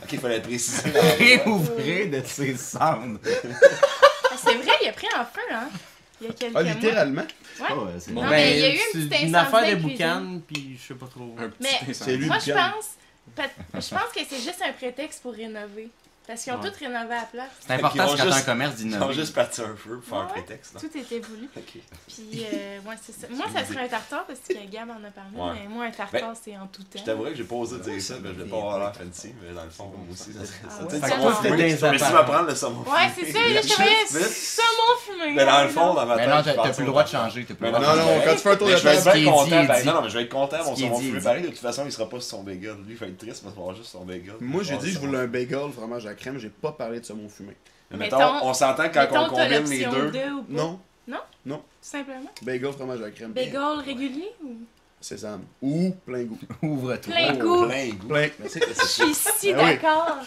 Ok, 0.05 0.13
il 0.13 0.21
fallait 0.21 0.41
préciser. 0.41 0.89
Réouvrir 1.19 2.11
de 2.11 2.23
ses 2.25 2.57
cendres. 2.57 3.19
Ah, 3.25 4.37
C'est 4.37 4.55
vrai, 4.55 4.73
il 4.83 4.89
a 4.89 4.93
pris 4.93 5.09
en 5.19 5.25
feu, 5.25 5.41
hein? 5.53 5.69
Il 6.21 6.27
y 6.27 6.31
a 6.31 6.33
quelques 6.35 6.57
Ah, 6.57 6.63
littéralement? 6.63 7.23
Ouais. 7.23 7.67
Oh, 7.73 7.85
ouais, 7.85 7.93
c'est 7.99 8.11
Non, 8.13 8.23
bon. 8.23 8.29
mais 8.31 8.53
il 8.57 8.61
y 8.61 8.65
a 8.65 8.75
eu 8.75 8.79
c'est 8.93 8.99
une 8.99 9.09
petite 9.09 9.23
une 9.29 9.35
affaire 9.35 9.71
de 9.71 9.75
boucan, 9.83 10.41
puis 10.47 10.79
je 10.81 10.89
sais 10.89 10.95
pas 10.95 11.07
trop. 11.07 11.35
Un 11.39 11.49
petit 11.49 11.63
Mais- 11.85 11.91
incendie. 11.91 12.27
Moi, 12.27 12.39
je 12.39 12.53
pense, 12.53 12.91
je 13.75 13.95
pense 13.95 14.13
que 14.15 14.21
c'est 14.29 14.37
juste 14.41 14.63
un 14.67 14.73
prétexte 14.73 15.23
pour 15.23 15.33
rénover. 15.33 15.89
Parce 16.27 16.45
qu'ils 16.45 16.53
ont 16.53 16.61
Ouais. 16.61 16.71
tous 16.71 16.79
rénové 16.79 17.15
à 17.15 17.21
la 17.21 17.23
place. 17.23 17.49
C'est 17.67 17.73
important 17.73 18.07
quand 18.07 18.15
t'as 18.17 18.23
un 18.23 18.27
juste- 18.31 18.45
commerce 18.47 18.75
Ils 18.79 18.87
ont 18.87 18.91
d'innover. 18.91 19.15
juste 19.15 19.35
parti 19.35 19.61
un 19.63 19.75
feu 19.77 19.97
pour 19.99 20.05
faire 20.05 20.19
un 20.19 20.27
Ouais. 20.27 20.33
prétexte, 20.33 20.75
non? 20.75 20.81
Tout 20.81 20.97
était 20.97 21.19
voulu. 21.19 21.49
Puis, 21.57 22.47
euh, 22.53 22.79
ouais, 22.87 22.95
c'est 23.03 23.13
ça. 23.21 23.27
Moi, 23.31 23.47
ça 23.53 23.65
serait 23.67 23.85
un 23.85 23.89
tartare 23.89 24.27
parce 24.27 24.39
que 24.39 24.55
Gab 24.71 24.89
en 24.91 25.03
a 25.05 25.11
parlé. 25.11 25.35
Ouais. 25.35 25.61
Mais 25.67 25.75
moi, 25.75 25.85
un 25.87 25.91
tartare, 25.91 26.35
c'est 26.41 26.57
en 26.57 26.67
tout 26.69 26.83
Je 26.95 26.99
temps. 26.99 27.05
t'avouerais 27.05 27.31
que 27.33 27.37
j'ai 27.39 27.45
pas 27.45 27.57
osé 27.57 27.79
dire 27.79 28.01
ça, 28.01 28.15
mais 28.23 28.29
je 28.29 28.43
vais 28.45 28.49
pas 28.49 28.57
avoir 28.59 28.79
l'air 28.79 28.95
fancy, 28.95 29.35
mais 29.43 29.53
dans 29.55 29.65
le 29.65 29.71
fond, 29.71 29.85
moi 29.87 30.07
aussi, 30.13 30.33
ça 30.33 30.45
serait 30.47 30.59
Ah 30.67 30.71
ça. 30.71 30.83
ouais. 30.85 30.89
Tu 30.89 30.95
sais, 31.01 31.49
fumé. 31.49 31.57
Mais 31.91 31.99
tu 31.99 32.13
vas 32.13 32.23
prendre 32.25 32.47
le 32.49 32.55
saumon 32.55 32.81
Ouais, 32.83 33.11
c'est 33.17 33.33
ça. 33.33 33.39
Là, 33.39 33.61
je 33.63 33.67
vite. 33.67 34.31
saumon 34.31 34.97
fumé. 35.05 35.33
Mais 35.35 35.45
dans 35.47 35.63
le 35.65 35.69
fond, 35.71 35.95
dans 35.95 36.07
ma 36.07 36.15
Mais 36.17 36.25
tête. 36.27 36.35
non, 36.35 36.43
je 36.47 36.51
t'as 36.63 36.69
plus 36.73 36.81
le 36.83 36.87
droit 36.91 37.03
de 37.03 37.09
changer. 37.09 37.47
Mais 37.61 37.71
Non, 37.73 37.81
non, 37.81 37.87
quand 38.25 38.33
tu 38.33 38.39
fais 38.39 38.51
un 38.51 38.57
tour 38.57 38.67
Mais 38.69 38.75
de 38.75 38.79
je 38.79 38.83
vais 38.85 38.95
être 38.95 39.25
content. 39.25 39.65
ben, 39.65 39.85
non, 39.85 39.95
non, 39.95 40.03
mais 40.03 40.09
je 40.11 40.15
vais 40.19 40.23
être 40.25 40.31
content, 40.33 40.65
mon 40.65 40.77
saumon 40.77 40.99
fumé. 41.01 41.21
Pareil, 41.21 41.43
de 41.43 41.49
toute 41.49 41.59
façon, 41.59 41.83
il 41.87 41.93
sera 41.93 42.09
pas 42.09 42.21
sur 42.21 42.31
son 42.31 42.43
bagel. 42.45 42.77
Lui, 42.87 42.93
il 42.93 42.97
va 42.97 43.07
être 43.07 43.19
triste 43.19 43.43
parce 43.43 43.53
qu'il 43.55 43.63
va 43.63 43.63
avoir 43.63 43.75
juste 43.77 43.91
son 43.91 44.05
bagel. 44.05 44.35
Moi, 44.41 44.63
j'ai 44.63 44.77
dit, 44.77 44.93
je 44.93 44.99
voulais 45.01 45.19
un 45.19 45.27
bagel, 45.27 45.59
fromage 45.75 46.07
à 46.11 46.15
crème, 46.15 46.39
j'ai 46.39 46.51
pas 46.51 46.73
parlé 46.73 47.01
de 47.01 47.05
saumon 47.05 47.29
fumé. 47.29 47.57
Mais 47.91 47.97
Mettons- 47.99 48.19
mettons, 48.19 48.47
on 48.47 48.55
s'entend 48.55 48.89
quand 48.91 49.07
on 49.11 49.23
Mettons, 49.23 49.29
combine 49.35 49.71
les 49.71 49.85
deux. 49.85 50.11
2 50.11 50.31
ou 50.33 50.43
pas? 50.43 50.53
Non, 51.47 51.59
Tout 51.59 51.63
simplement? 51.81 52.31
bagel, 52.43 52.73
fromage 52.73 53.03
à 53.03 53.11
crème. 53.11 53.33
Bagel 53.33 53.57
régulier 53.85 54.33
ou? 54.45 54.57
Sésame. 55.01 55.43
Ou 55.63 55.95
plein 56.07 56.25
goût. 56.25 56.39
Ouvre-toi. 56.63 57.13
plein 57.15 57.33
goût? 57.37 57.67
Plein 57.67 57.89
goût. 57.89 58.09
Plein. 58.09 58.29
Mais 58.39 58.49
c'est 58.49 58.61
que 58.61 58.67
Je 58.69 58.75
c'est 58.75 58.87
suis 59.05 59.15
si 59.15 59.53
Ah 59.55 59.59
oui. 59.59 59.65
d'accord. 59.65 60.19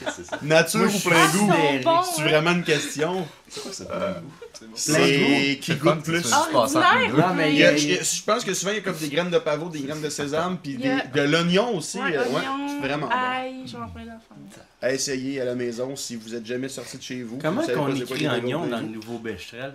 Nature 0.42 0.80
Moi, 0.80 0.90
ou 0.90 1.00
plein 1.10 1.28
goût? 1.28 1.52
C'est 1.84 1.88
hein. 2.22 2.26
vraiment 2.26 2.52
une 2.54 2.64
question. 2.64 3.28
C'est 3.48 3.62
quoi 3.62 3.72
ça, 3.72 3.86
plein 3.86 4.14
goût? 4.14 4.72
C'est 4.76 5.60
qui 5.62 5.76
goûte 5.76 6.04
plus? 6.04 6.24
Ordinaire. 6.54 7.16
Non, 7.16 7.34
mais 7.36 7.52
Il 7.54 7.60
y 7.60 7.64
a- 7.66 7.76
je, 7.76 7.88
je 8.04 8.24
pense 8.24 8.44
que 8.44 8.54
souvent 8.56 8.72
il 8.72 8.78
y 8.78 8.80
a 8.80 8.82
comme 8.82 8.96
des 8.98 9.10
graines 9.10 9.30
de 9.30 9.38
pavot, 9.38 9.70
des 9.70 9.82
graines 9.82 10.02
de 10.02 10.10
sésame, 10.10 10.58
puis 10.58 10.80
a- 10.88 11.06
de 11.06 11.22
l'oignon 11.22 11.78
aussi. 11.78 12.00
Ouais, 12.00 12.16
euh, 12.18 12.24
oignon, 12.34 12.68
c'est 12.68 12.88
vraiment 12.88 13.08
bon. 13.08 13.14
ail, 13.14 13.54
j'en 13.68 13.88
plein 13.90 14.06
d'enfants. 14.06 14.36
À 14.82 14.92
essayer 14.92 15.40
à 15.40 15.46
la 15.46 15.56
maison 15.56 15.96
si 15.96 16.16
vous 16.16 16.34
êtes 16.34 16.46
jamais 16.46 16.70
sorti 16.70 16.98
de 16.98 17.04
chez 17.04 17.22
vous. 17.24 17.38
Comment 17.40 17.62
savez 17.62 17.74
qu'on 17.76 17.94
écrit 17.96 18.28
oignon 18.28 18.66
dans 18.66 18.78
le 18.80 18.88
nouveau 18.88 19.18
Becherel? 19.20 19.74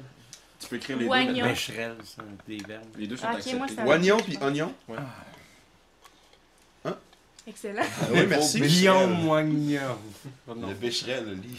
Tu 0.60 0.66
peux 0.68 0.76
écrire 0.76 0.96
les 0.96 1.04
deux. 1.04 1.10
Oignon. 1.10 1.32
maintenant. 1.32 1.48
Becherel, 1.50 1.96
c'est 2.04 2.46
des 2.48 2.64
verbes. 2.64 2.84
Les 2.96 3.06
deux 3.06 3.16
sont 3.16 3.26
Ah, 3.26 3.32
ok, 3.32 3.36
acceptés. 3.38 3.58
moi, 3.58 3.66
ça- 3.68 3.86
Oignon 3.86 4.16
puis 4.18 4.36
oignon. 4.40 4.74
Excellent. 7.46 7.82
Ah 7.82 8.06
oui, 8.12 8.26
merci. 8.26 8.60
Guillaume 8.60 9.22
Moignon. 9.22 9.98
Oh, 10.46 10.54
non. 10.54 10.68
Le 10.68 10.74
bécheret, 10.74 11.22
le 11.22 11.32
lit. 11.32 11.58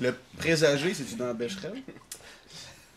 Le 0.00 0.12
présager, 0.36 0.92
c'est-tu 0.94 1.14
dans 1.14 1.26
la 1.26 1.32
Becherel? 1.34 1.74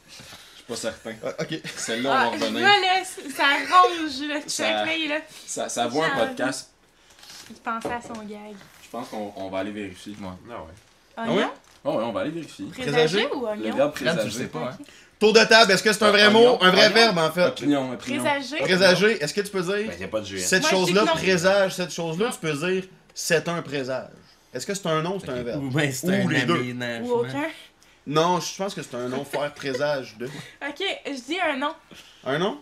Je 0.09 0.55
suis 0.55 0.63
pas 0.67 0.75
certain. 0.75 1.13
Ah, 1.23 1.33
ok. 1.39 1.59
Celle-là, 1.75 2.11
Ah, 2.11 2.29
on 2.29 2.33
je 2.33 2.39
va 2.39 2.49
vois 2.49 2.59
revenir. 2.61 2.67
là, 2.67 3.03
ça 3.35 3.43
ronge 3.77 4.21
le 4.21 4.49
Ça- 4.49 4.63
check 4.85 5.09
là, 5.09 5.15
là. 5.17 5.21
Ça, 5.45 5.69
ça 5.69 5.87
vaut 5.87 6.01
un 6.01 6.09
Ça- 6.17 6.25
podcast. 6.27 6.69
Il 7.51 7.55
pensait 7.57 7.93
à 7.93 8.01
son 8.01 8.13
gag. 8.23 8.55
Je 8.83 8.89
pense 8.89 9.09
qu'on 9.09 9.33
on 9.35 9.49
va 9.49 9.59
aller 9.59 9.71
vérifier. 9.71 10.15
Ah 10.23 10.25
ouais. 10.31 10.57
Ah 11.17 11.21
Oignon? 11.25 11.35
ouais? 11.35 11.47
Oh, 11.83 11.89
ouais, 11.97 12.03
on 12.05 12.11
va 12.11 12.21
aller 12.21 12.31
vérifier. 12.31 12.65
Présagé? 12.67 13.27
ou 13.27 13.41
Le 13.41 13.45
oignon? 13.47 13.75
verbe 13.75 13.95
Fred, 13.95 14.07
tu 14.09 14.15
le 14.15 14.21
présager. 14.21 14.37
sais 14.39 14.47
pas, 14.47 14.71
hein? 14.71 14.77
Tour 15.21 15.33
de 15.33 15.43
table, 15.43 15.71
est-ce 15.71 15.83
que 15.83 15.93
c'est 15.93 16.01
un 16.03 16.09
vrai 16.09 16.31
mot? 16.31 16.57
Un 16.61 16.71
vrai 16.71 16.89
verbe 16.89 17.17
en 17.19 17.31
fait? 17.31 17.45
Opinion, 17.45 17.91
opinion. 17.93 18.23
Présagé? 18.23 18.57
Présager, 18.57 19.23
est-ce 19.23 19.33
que 19.35 19.41
tu 19.41 19.51
peux 19.51 19.61
dire 19.61 19.87
Ben, 19.87 19.99
y 19.99 20.03
a 20.03 20.07
pas 20.07 20.19
de 20.19 20.25
géant. 20.25 20.41
cette 20.43 20.61
Moi, 20.63 20.69
je 20.71 20.75
dis 20.75 20.81
chose-là 20.81 21.01
que 21.01 21.05
non. 21.07 21.13
présage, 21.13 21.75
cette 21.75 21.91
chose-là, 21.93 22.29
tu 22.33 22.39
peux 22.39 22.53
dire 22.71 22.83
c'est 23.13 23.47
un 23.47 23.61
présage. 23.61 24.09
Est-ce 24.51 24.65
que 24.65 24.73
c'est 24.73 24.87
un 24.87 25.01
nom 25.03 25.17
ou 25.17 25.19
c'est 25.19 25.29
un 25.29 25.43
verbe? 25.43 25.63
Ou 25.63 25.69
bien 25.69 25.91
c'est 25.91 26.07
Ou 26.07 26.27
un 26.27 26.31
les 26.31 26.41
deux. 26.41 26.55
aménagement. 26.55 27.07
Ou 27.07 27.11
aucun? 27.19 27.47
Non, 28.07 28.39
je 28.39 28.55
pense 28.57 28.73
que 28.73 28.81
c'est 28.81 28.95
un 28.95 29.07
nom 29.09 29.23
faire 29.23 29.53
présage 29.53 30.17
de. 30.17 30.25
Ok, 30.25 30.83
je 31.05 31.11
dis 31.31 31.37
un 31.39 31.55
nom. 31.57 31.73
Un 32.25 32.39
nom? 32.39 32.57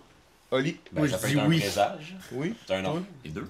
Oli? 0.52 0.78
Ben, 0.92 1.00
Moi, 1.00 1.08
ça 1.08 1.16
je 1.16 1.22
peut 1.22 1.28
dis 1.30 1.34
être 1.38 1.44
un 1.44 1.48
oui. 1.48 1.60
présage. 1.62 2.16
Oui. 2.34 2.54
C'est 2.68 2.74
un 2.76 2.82
nom. 2.82 3.06
Les 3.24 3.32
deux. 3.32 3.48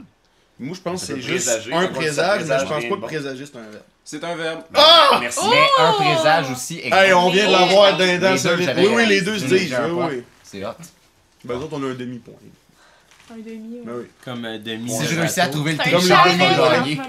Moi, 0.59 0.75
je 0.75 0.81
pense 0.81 1.01
que 1.01 1.07
c'est 1.07 1.21
juste 1.21 1.45
présager, 1.45 1.73
un 1.73 1.87
présage, 1.87 2.43
mais 2.45 2.59
je 2.59 2.65
pense 2.65 2.83
pas 2.83 2.95
que 2.95 3.01
présager 3.05 3.45
c'est 3.45 3.57
un 3.57 3.61
verbe. 3.61 3.83
C'est 4.03 4.23
un 4.23 4.35
verbe. 4.35 4.61
Ah! 4.73 5.17
Merci. 5.21 5.39
Mais 5.49 5.67
un 5.79 5.91
Oh! 5.91 5.95
présage 6.01 6.51
aussi. 6.51 6.79
Hey, 6.83 7.13
on 7.13 7.29
vient 7.29 7.47
de 7.47 7.51
l'avoir 7.51 7.95
d'un 7.97 8.17
deux, 8.17 8.37
solide. 8.37 8.73
Oui, 8.77 8.87
oui, 8.93 9.05
les 9.05 9.21
deux 9.21 9.37
se 9.39 9.47
j'ai 9.47 9.59
disent. 9.59 9.77
Oui, 9.89 10.05
oui. 10.17 10.23
C'est 10.43 10.65
hot. 10.65 10.71
Ben, 11.45 11.55
nous 11.55 11.63
autres, 11.63 11.77
on 11.77 11.83
a 11.83 11.87
un 11.87 11.93
demi-point. 11.93 12.33
Un 13.31 13.35
demi. 13.37 13.79
Ben 13.85 13.93
oui. 13.99 14.05
Comme 14.25 14.43
un 14.45 14.57
demi. 14.57 14.89
Si 14.89 15.05
je 15.05 15.19
réussis 15.19 15.39
à 15.39 15.47
trouver 15.47 15.73
le 15.73 15.77
tricheur, 15.77 16.01
demi 16.01 16.41
on 16.41 16.45
challenge 16.45 16.57
va 16.57 16.67
en 16.67 16.71
gagner. 16.71 17.01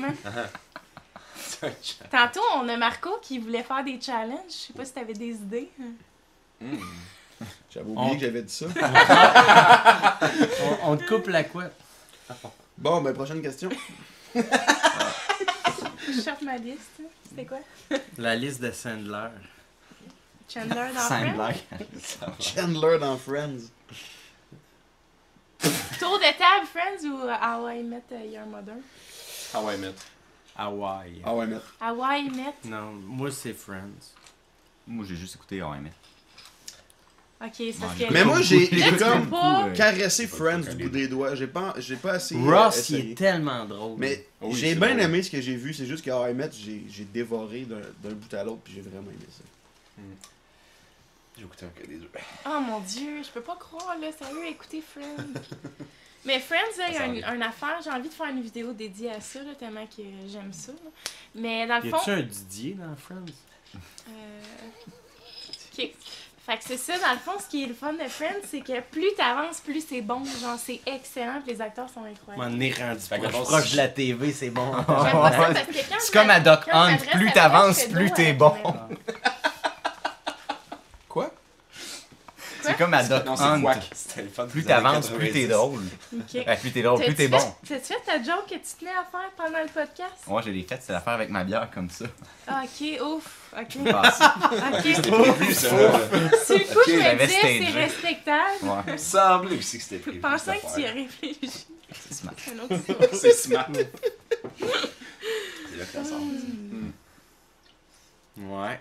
Tantôt, 2.11 2.41
on 2.57 2.69
a 2.69 2.77
Marco 2.77 3.19
qui 3.23 3.39
voulait 3.39 3.63
faire 3.65 3.83
des 3.85 3.99
challenges. 4.01 4.39
Je 4.49 4.53
sais 4.69 4.73
pas 4.75 4.85
si 4.85 4.93
t'avais 4.93 5.13
des 5.15 5.31
idées. 5.31 5.69
Hmm. 6.61 6.77
J'avais 7.75 7.87
oublié 7.89 8.11
On- 8.11 8.15
que 8.15 8.21
j'avais 8.21 8.43
dit 8.43 8.53
ça. 8.53 8.67
On, 10.85 10.93
on 10.93 10.97
te 10.97 11.05
coupe 11.07 11.27
la 11.29 11.43
couette. 11.45 11.73
Bon, 12.81 13.01
ben, 13.03 13.13
prochaine 13.13 13.43
question. 13.43 13.69
Je 14.35 14.43
cherche 16.23 16.43
ma 16.43 16.57
liste. 16.57 17.03
C'était 17.29 17.45
quoi? 17.45 17.59
La 18.17 18.35
liste 18.35 18.63
de 18.63 18.71
Sandler. 18.73 19.29
Chandler 20.49 20.89
dans 20.95 21.01
Friends? 21.01 21.61
Chandler 22.41 22.99
dans 22.99 23.17
Friends. 23.19 23.71
Tour 25.99 26.19
de 26.19 26.39
table, 26.39 26.67
Friends 26.67 27.05
ou 27.05 27.29
How 27.29 27.69
I 27.69 27.83
Met 27.83 28.03
Your 28.33 28.47
Mother? 28.47 28.77
How 29.55 29.71
I 29.71 29.77
Met. 29.77 29.95
Hawaii. 30.57 31.23
Ouais, 31.25 31.47
mais. 31.47 31.61
How 31.81 32.03
I 32.03 32.29
Met. 32.31 32.55
Non, 32.65 32.93
moi 32.93 33.31
c'est 33.31 33.53
Friends. 33.55 34.15
Moi, 34.87 35.05
j'ai 35.09 35.17
juste 35.17 35.37
écouté 35.37 35.63
OMS. 35.63 35.89
Ok, 37.43 37.53
c'est 37.57 37.73
parce 37.81 37.99
Ouais, 37.99 38.07
que. 38.07 38.13
Mais 38.13 38.25
moi, 38.25 38.41
j'ai 38.43 38.69
comme 38.99 39.31
pas- 39.31 39.71
caressé 39.75 40.27
Friends 40.27 40.59
du 40.61 40.77
bout 40.85 40.89
des 40.91 41.09
doigts. 41.09 41.35
J'ai 41.35 41.47
pas, 41.47 41.75
j'ai 41.79 41.97
pas 41.97 42.13
assez. 42.13 42.35
euh, 42.35 42.39
Ross, 42.45 42.91
il 42.91 42.97
essayé. 42.97 43.13
est 43.13 43.15
tellement 43.15 43.65
drôle. 43.65 43.97
Mais 43.99 44.27
Oui, 44.43 44.55
j'ai 44.55 44.71
c'est 44.71 44.75
bien 44.75 44.89
drôle. 44.91 45.01
aimé 45.01 45.23
ce 45.23 45.31
que 45.31 45.41
j'ai 45.41 45.57
vu. 45.57 45.73
C'est 45.73 45.87
juste 45.87 46.05
qu'à 46.05 46.31
I 46.31 46.35
Met, 46.35 46.51
j'ai 46.53 46.83
j'ai 46.91 47.05
dévoré 47.05 47.61
d'un 47.63 47.81
d'un 48.03 48.15
bout 48.15 48.35
à 48.35 48.45
l'autre, 48.45 48.61
puis 48.65 48.75
j'ai 48.75 48.83
vraiment 48.83 49.09
aimé 49.11 49.27
ça. 49.31 49.43
J'ai 51.39 51.45
écouté 51.45 51.65
un 51.65 51.69
cas 51.71 51.87
des 51.87 51.95
deux. 51.97 52.11
Oh 52.47 52.61
mon 52.61 52.81
dieu, 52.81 53.23
je 53.23 53.31
peux 53.31 53.41
pas 53.41 53.57
croire, 53.57 53.97
là, 53.99 54.09
sérieux, 54.13 54.47
écoutez 54.51 54.83
Friends. 54.83 55.41
Mais 56.27 56.39
Friends, 56.39 56.77
là, 56.77 56.85
il 56.89 56.95
y 56.95 56.99
a 56.99 57.07
une, 57.31 57.37
une 57.37 57.43
affaire, 57.43 57.79
j'ai 57.83 57.89
envie 57.91 58.11
de 58.11 58.13
faire 58.15 58.27
une 58.27 58.43
vidéo 58.43 58.75
dédiée 58.75 59.11
à 59.13 59.21
ça, 59.23 59.43
là, 59.43 59.55
tellement 59.59 59.87
que 59.87 60.03
j'aime 60.31 60.53
ça. 60.53 60.73
là. 60.73 60.91
Mais 61.35 61.67
dans 61.67 61.79
le 61.79 61.87
Y 61.87 61.91
fond. 61.91 61.97
a-tu 61.97 62.11
un 62.11 62.21
Didier 62.23 62.75
dans 62.75 62.95
Friends? 62.97 63.25
euh. 64.09 64.11
Fait 66.51 66.57
que 66.59 66.65
c'est 66.67 66.77
ça, 66.79 66.95
dans 66.99 67.13
le 67.13 67.19
fond, 67.19 67.39
ce 67.41 67.49
qui 67.49 67.63
est 67.63 67.67
le 67.69 67.75
fun 67.75 67.93
de 67.93 68.09
Friends, 68.09 68.43
c'est 68.51 68.59
que 68.59 68.81
plus 68.81 69.15
t'avances, 69.17 69.61
plus 69.61 69.87
c'est 69.89 70.01
bon. 70.01 70.25
Genre, 70.25 70.59
c'est 70.59 70.81
excellent, 70.85 71.41
puis 71.45 71.55
les 71.55 71.61
acteurs 71.61 71.89
sont 71.89 72.03
incroyables. 72.03 72.57
M'en 72.57 72.61
est 72.61 72.73
rendu 72.77 73.01
Fait 73.01 73.21
que 73.21 73.29
proche, 73.29 73.33
bon, 73.35 73.45
proche 73.45 73.67
si- 73.67 73.73
de 73.73 73.77
la 73.77 73.87
TV, 73.87 74.33
c'est 74.33 74.51
bon. 74.51 74.73
J'aime 74.89 75.13
pas 75.13 75.31
ça 75.31 75.37
parce 75.55 75.67
que 75.67 75.73
quand 75.73 75.97
C'est 76.01 76.13
comme 76.13 76.31
à 76.31 76.41
Doc 76.41 76.63
Hunt, 76.73 76.97
plus 77.13 77.31
t'avances, 77.33 77.85
plus 77.85 78.11
t'es 78.11 78.33
bon. 78.33 78.51
caméra. 78.51 78.89
comme 82.79 82.95
à 82.95 83.05
c'est 83.05 83.13
Hunt. 83.13 84.47
Plus 84.51 84.65
t'avances, 84.65 85.09
plus 85.11 85.31
t'es 85.31 85.47
90. 85.47 85.49
drôle. 85.49 85.83
Plus 86.11 86.73
t'es 86.73 86.83
drôle, 86.83 87.05
plus 87.05 87.15
t'es 87.15 87.29
bon. 87.29 87.39
T'as-tu 87.69 87.85
fait 87.85 88.01
ta 88.05 88.17
joke 88.17 88.47
que 88.49 88.55
tu 88.55 88.75
tenais 88.81 88.91
à 88.91 89.05
faire 89.09 89.31
pendant 89.37 89.61
le 89.61 89.69
podcast? 89.69 90.15
Moi, 90.27 90.43
je 90.43 90.51
l'ai 90.51 90.63
fait, 90.65 90.81
c'est 90.83 90.93
l'affaire 90.93 91.13
avec 91.13 91.31
ma 91.31 91.45
bière 91.45 91.69
comme 91.73 91.91
ça. 91.91 92.07
Ah, 92.49 92.63
ok, 92.65 93.01
ouf. 93.03 93.40
Ok. 93.57 93.77
Ok. 93.77 94.95
C'était 94.95 95.11
prévu, 95.11 95.55
ça. 95.55 95.69
le 95.71 96.73
coup, 96.73 96.81
je 96.87 96.93
me 96.93 97.27
disais, 97.27 97.65
c'est 97.65 97.73
respectable. 97.81 98.59
ouais, 98.63 98.83
Il 98.87 98.93
me 98.93 98.99
semblait 98.99 99.57
aussi 99.59 99.79
que 99.79 99.83
c'était 99.85 99.97
Je 99.97 100.03
prévu. 100.03 100.21
pensais 100.21 100.53
cette 100.53 100.63
que 100.71 100.75
tu 100.77 100.81
y 100.83 100.87
as 100.87 100.93
réfléchi. 100.93 101.67
c'est 101.93 102.15
smart. 102.15 102.35
C'est 103.13 103.33
smart. 103.33 103.67
C'est 103.75 105.77
là 105.77 105.85
que 105.85 105.93
ça 105.93 106.05
sort. 106.05 106.21
Ouais. 108.39 108.81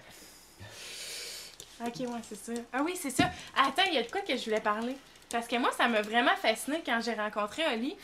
Ok, 1.85 1.95
ouais, 2.01 2.21
c'est 2.27 2.35
ça. 2.55 2.61
Ah 2.73 2.81
oui, 2.83 2.93
c'est 3.01 3.09
ça. 3.09 3.29
Attends, 3.55 3.83
il 3.87 3.93
y 3.95 3.97
a 3.97 4.03
de 4.03 4.11
quoi 4.11 4.21
que 4.21 4.35
je 4.37 4.43
voulais 4.45 4.59
parler? 4.61 4.95
Parce 5.31 5.47
que 5.47 5.55
moi, 5.57 5.71
ça 5.75 5.87
m'a 5.87 6.01
vraiment 6.01 6.35
fasciné 6.41 6.81
quand 6.85 6.99
j'ai 7.03 7.13
rencontré 7.13 7.63
Oli. 7.73 7.95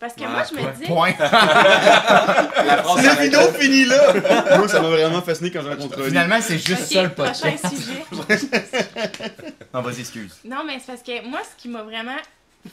Parce 0.00 0.14
que 0.14 0.22
Ah, 0.24 0.28
moi, 0.28 0.42
je 0.50 0.54
me 0.56 0.72
dis. 0.80 0.86
Point. 0.86 1.12
La 1.20 2.82
phrase 2.82 2.96
La 2.96 3.02
s'arrête 3.02 3.20
vidéo 3.30 3.52
finit 3.52 3.84
là! 3.84 4.56
Moi, 4.56 4.66
ça 4.66 4.80
m'a 4.80 4.88
vraiment 4.88 5.20
fasciné 5.20 5.50
quand 5.50 5.60
j'ai 5.62 5.68
rencontré. 5.68 6.04
Finalement, 6.04 6.40
c'est 6.40 6.56
juste 6.58 6.82
Ok, 6.84 6.92
ça 6.92 7.02
le 7.02 7.10
prochain 7.10 7.50
podcast. 7.52 7.76
sujet. 7.76 8.04
Non, 9.74 9.82
vas-y, 9.82 10.00
excuse. 10.00 10.38
Non, 10.44 10.64
mais 10.66 10.78
c'est 10.80 10.86
parce 10.86 11.02
que 11.02 11.24
moi, 11.28 11.40
ce 11.44 11.62
qui 11.62 11.68
m'a 11.68 11.82
vraiment 11.82 12.16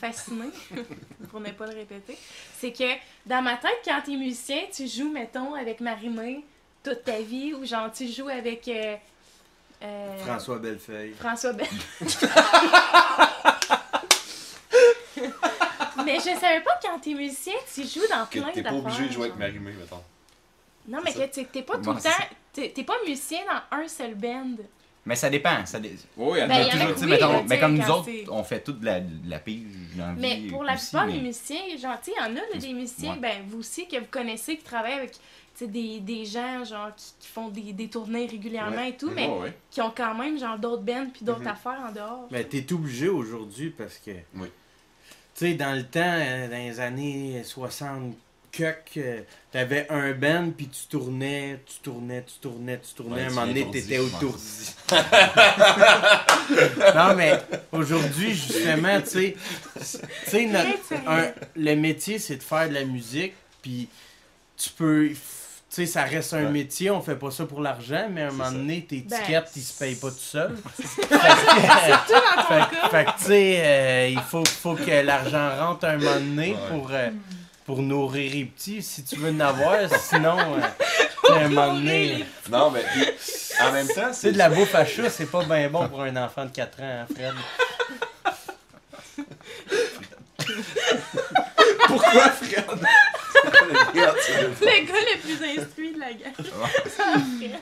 fasciné, 0.02 0.46
pour 1.30 1.40
ne 1.42 1.52
pas 1.52 1.66
le 1.68 1.76
répéter, 1.76 2.18
c'est 2.60 2.72
que 2.72 2.90
dans 3.26 3.42
ma 3.42 3.56
tête, 3.58 3.78
quand 3.86 4.02
t'es 4.06 4.16
musicien, 4.16 4.62
tu 4.76 4.88
joues, 4.88 5.12
mettons, 5.12 5.54
avec 5.54 5.80
Marie-Mé 5.82 6.44
toute 6.84 7.04
ta 7.04 7.20
vie, 7.20 7.54
ou 7.54 7.66
genre 7.66 7.92
tu 7.92 8.08
joues 8.12 8.30
avec. 8.30 8.68
euh, 8.70 8.96
euh, 9.84 10.18
François 10.26 10.58
Bellefeuille. 10.60 11.14
François 11.20 11.54
Bell. 11.54 11.68
Mais 16.06 16.16
je 16.18 16.40
savais 16.40 16.62
pas 16.62 16.76
que 16.82 16.88
quand 16.88 17.00
t'es 17.00 17.14
musicien, 17.14 17.54
tu 17.74 17.84
joues 17.84 18.08
dans 18.10 18.26
Que 18.26 18.40
plein 18.40 18.52
t'es 18.52 18.62
pas 18.64 18.72
d'affaires. 18.72 18.86
obligé 18.86 19.08
de 19.08 19.12
jouer 19.14 19.28
genre. 19.30 19.38
avec 19.38 19.54
Marie-Mé, 19.56 19.72
mettons. 19.80 20.04
Non, 20.88 21.00
mais 21.04 21.14
que 21.14 21.26
tu- 21.34 21.46
t'es 21.46 21.64
pas 21.64 21.78
tout 21.78 21.92
le 21.92 22.00
temps. 22.02 22.10
T'es 22.54 22.70
t'es 22.70 22.84
pas 22.84 22.96
musicien 23.06 23.40
dans 23.46 23.78
un 23.78 23.88
seul 23.88 24.16
band. 24.16 24.56
Mais 25.06 25.16
ça 25.16 25.30
dépend. 25.30 25.66
Ça 25.66 25.80
dé- 25.80 25.96
Oui, 26.18 26.40
elle 26.40 26.48
Ben, 26.50 26.56
a 26.56 26.62
y 26.62 26.66
en 26.66 26.68
a 26.68 26.72
toujours 26.92 27.04
oui, 27.04 27.08
mettons, 27.08 27.44
mais 27.44 27.60
comme 27.60 27.78
nous 27.78 27.90
autres, 27.90 28.10
on 28.30 28.44
fait 28.44 28.60
toute 28.62 28.80
de 28.82 28.86
la, 28.86 29.00
la 29.26 29.40
pige 29.40 29.64
Mais 30.18 30.42
pour 30.50 30.64
la 30.64 30.74
aussi, 30.74 30.88
plupart 30.88 31.06
mais- 31.08 31.14
des 31.14 31.20
musiciens, 31.22 31.78
genre, 31.80 31.96
tu 32.04 32.12
sais, 32.12 32.18
il 32.18 32.22
y 32.22 32.26
en 32.26 32.32
a 32.36 32.40
là, 32.40 32.58
des 32.60 32.74
musiciens, 32.74 33.14
Ouais. 33.14 33.20
ben, 33.20 33.44
vous 33.48 33.60
aussi, 33.60 33.88
que 33.88 33.98
vous 33.98 34.08
connaissez, 34.12 34.58
qui 34.58 34.64
travaillent 34.64 34.94
avec 34.94 35.14
des, 35.62 36.00
des 36.02 36.26
gens, 36.26 36.64
genre, 36.66 36.94
qui, 36.96 37.06
qui 37.20 37.28
font 37.30 37.48
des, 37.48 37.72
des 37.74 37.88
tournées 37.88 38.26
régulièrement 38.28 38.84
et 38.84 38.96
tout, 38.98 39.10
mais 39.10 39.28
Ouais, 39.28 39.40
ouais. 39.40 39.58
qui 39.72 39.82
ont 39.82 39.92
quand 39.96 40.14
même, 40.14 40.38
genre, 40.38 40.58
d'autres 40.60 40.84
bands 40.84 41.08
puis 41.14 41.24
d'autres 41.26 41.40
Mhm. 41.42 41.48
affaires 41.48 41.80
en 41.88 41.92
dehors. 41.92 42.28
Mais 42.30 42.44
t'es 42.44 42.72
obligé 42.74 43.08
aujourd'hui 43.08 43.70
parce 43.70 43.98
que. 43.98 44.12
Oui. 44.36 44.48
Tu 45.38 45.46
sais, 45.46 45.54
dans 45.54 45.76
le 45.76 45.84
temps, 45.84 46.00
euh, 46.04 46.48
dans 46.48 46.58
les 46.58 46.80
années 46.80 47.44
60, 47.44 48.16
cuck, 48.52 48.94
euh, 48.98 49.22
t'avais 49.52 49.86
un 49.92 50.12
band, 50.14 50.50
puis 50.50 50.68
tu 50.68 50.88
tournais, 50.88 51.60
tu 51.64 51.80
tournais, 51.80 52.26
tu 52.26 52.40
tournais, 52.42 52.80
tu 52.80 52.96
tournais. 52.96 53.16
Ouais, 53.16 53.22
à 53.22 53.26
un 53.26 53.30
tu 53.30 53.36
moment 53.36 53.46
donné, 53.46 53.68
t'étais 53.72 53.98
je 53.98 54.02
autourdi. 54.02 54.76
non, 56.96 57.14
mais 57.16 57.40
aujourd'hui, 57.72 58.34
justement, 58.34 59.00
tu 59.02 59.36
sais, 59.76 60.02
tu 60.28 60.50
le 61.56 61.76
métier, 61.76 62.18
c'est 62.18 62.38
de 62.38 62.44
faire 62.44 62.68
de 62.68 62.74
la 62.74 62.84
musique, 62.84 63.34
puis 63.62 63.90
tu 64.58 64.72
peux. 64.72 65.12
Tu 65.70 65.86
sais, 65.86 65.86
ça 65.86 66.04
reste 66.04 66.34
un 66.34 66.46
Ouais. 66.46 66.50
métier, 66.52 66.90
on 66.92 67.02
fait 67.02 67.16
pas 67.18 67.30
ça 67.30 67.46
pour 67.46 67.60
l'argent, 67.62 68.08
mais 68.10 68.22
à 68.22 68.28
un 68.28 68.32
moment 68.32 68.46
ça. 68.46 68.52
donné, 68.52 68.86
tes 68.86 69.02
Ben, 69.02 69.20
tickets, 69.20 69.50
ils 69.58 69.62
se 69.62 69.78
payent 69.78 69.96
pas 69.96 70.10
tout 70.12 70.16
seuls. 70.18 70.56
Surtout 70.80 71.10
dans 71.10 71.18
ton 71.18 72.48
Fait, 72.48 72.60
cas. 72.60 72.90
fait 72.90 73.06
que, 73.06 73.12
tu 73.20 73.26
sais, 73.26 73.62
euh, 73.66 74.08
il 74.14 74.22
faut, 74.22 74.46
faut 74.46 74.76
que 74.76 75.02
l'argent 75.06 75.50
rentre 75.60 75.86
un 75.86 75.98
moment 75.98 76.14
donné 76.16 76.52
Ouais. 76.54 76.58
pour, 76.70 76.90
euh, 76.92 77.10
pour 77.66 77.82
nourrir 77.82 78.32
les 78.32 78.46
petits, 78.46 78.82
si 78.82 79.04
tu 79.04 79.18
veux 79.18 79.30
en 79.32 79.40
avoir. 79.42 79.76
Sinon, 80.00 80.38
euh, 80.40 80.62
à 81.30 81.34
un 81.44 81.50
moment 81.50 81.74
donné, 81.74 82.24
Non, 82.50 82.72
mais 82.72 82.84
puis, 82.94 83.06
en 83.62 83.72
même 83.74 83.88
temps, 83.90 84.14
c'est 84.14 84.32
de 84.32 84.38
la 84.38 84.50
bouffe 84.50 84.74
à 84.74 84.86
chat, 84.86 85.10
c'est 85.10 85.30
pas 85.30 85.44
bien 85.44 85.68
bon 85.70 85.90
pour 85.90 86.02
un 86.02 86.16
enfant 86.16 86.46
de 86.46 86.52
4 86.52 86.80
ans, 86.82 87.02
hein, 87.02 87.08
Fred. 87.14 87.34
Pourquoi, 91.88 92.30
Fred? 92.30 92.66
Le 93.38 94.86
gars 94.86 94.94
le 94.94 95.20
plus 95.22 95.60
instruit 95.60 95.94
de 95.94 96.00
la 96.00 96.08
Fred. 96.08 97.60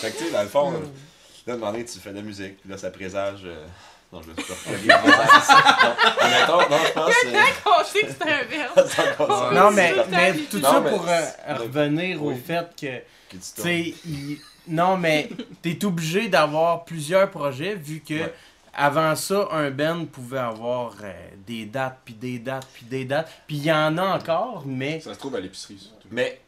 Fait 0.00 0.10
que 0.12 0.18
tu 0.18 0.24
sais, 0.24 0.30
dans 0.30 0.42
le 0.42 0.48
fond, 0.48 0.70
là, 0.72 1.52
à 1.52 1.52
un 1.52 1.56
moment 1.58 1.72
donné, 1.72 1.84
tu 1.84 1.98
fais 1.98 2.10
de 2.10 2.16
la 2.16 2.22
musique, 2.22 2.60
puis 2.60 2.70
là, 2.70 2.76
ça 2.78 2.90
présage. 2.90 3.40
euh, 3.44 3.64
Non, 4.12 4.20
je 4.22 4.28
vais 4.28 4.34
pas 4.34 4.42
refaire. 4.54 6.48
Non, 6.48 6.58
non, 6.70 6.78
je 6.86 6.92
pense. 6.92 7.14
euh, 7.26 7.40
On 7.66 7.84
sait 7.84 8.00
que 8.00 8.12
c'est 8.18 8.22
un 8.30 8.44
verbe. 8.44 8.88
ça. 8.88 9.50
Non, 9.52 9.70
mais, 9.70 9.92
tout 9.92 10.58
mais 10.58 10.62
ça 10.62 10.72
Non, 10.72 10.80
mais 10.82 10.90
pour 10.90 11.08
euh, 11.08 11.20
revenir 11.58 12.22
au 12.22 12.34
fait 12.34 12.66
que, 12.80 12.86
Que 13.30 13.36
tu 13.36 13.62
sais, 13.62 13.94
il- 14.06 14.38
non, 14.68 14.96
mais 14.96 15.28
t'es 15.62 15.84
obligé 15.84 16.26
d'avoir 16.28 16.84
plusieurs 16.84 17.30
projets 17.30 17.76
vu 17.76 18.00
que 18.06 18.14
Ouais. 18.14 18.34
Avant 18.76 19.16
ça, 19.16 19.48
un 19.52 19.70
band 19.70 20.04
pouvait 20.06 20.38
avoir 20.38 20.94
euh, 21.02 21.12
des 21.46 21.64
dates, 21.64 21.98
puis 22.04 22.14
des 22.14 22.38
dates, 22.38 22.66
puis 22.74 22.84
des 22.84 23.04
dates. 23.06 23.30
Puis 23.46 23.56
il 23.56 23.64
y 23.64 23.72
en 23.72 23.96
a 23.98 24.02
encore, 24.02 24.62
mais, 24.66 25.00
Ça 25.00 25.14
se 25.14 25.18
trouve 25.18 25.34
à 25.36 25.40
l'épicerie, 25.40 25.78
surtout. 25.78 26.08
Mais, 26.10 26.40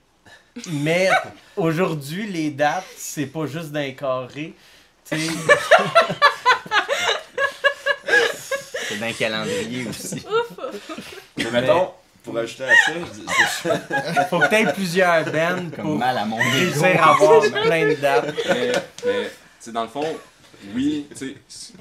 mais 0.71 1.09
aujourd'hui, 1.57 2.27
les 2.31 2.51
dates, 2.51 2.85
c'est 2.97 3.27
pas 3.27 3.47
juste 3.47 3.71
d'un 3.73 3.91
carré. 3.93 4.55
Tu 5.11 5.19
sais, 5.19 5.33
C'est 8.89 8.99
d'un 8.99 9.13
calendrier 9.13 9.87
aussi. 9.89 10.25
mais 11.37 11.51
mettons, 11.51 11.91
pour 12.25 12.39
ajouter 12.39 12.65
à 12.65 12.69
ça, 12.87 12.93
je 12.95 13.21
dis- 13.21 13.27
c'est- 13.63 14.25
faut 14.31 14.39
que 14.41 14.49
t'aies 14.49 14.73
plusieurs 14.73 15.25
bands 15.27 15.71
Comme 15.77 15.85
pour 15.85 15.97
mal 15.97 16.17
à 16.19 16.25
mon 16.25 16.39
ego. 16.41 16.51
réussir 16.53 17.03
à 17.07 17.11
avoir 17.13 17.41
plein 17.43 17.89
de 17.89 17.95
dates. 17.95 18.35
Mais, 18.49 18.73
mais 19.05 19.25
tu 19.25 19.31
sais, 19.61 19.73
dans 19.73 19.83
le 19.83 19.89
fond, 19.89 20.07
oui, 20.75 21.07
tu 21.17 21.37
sais, 21.49 21.73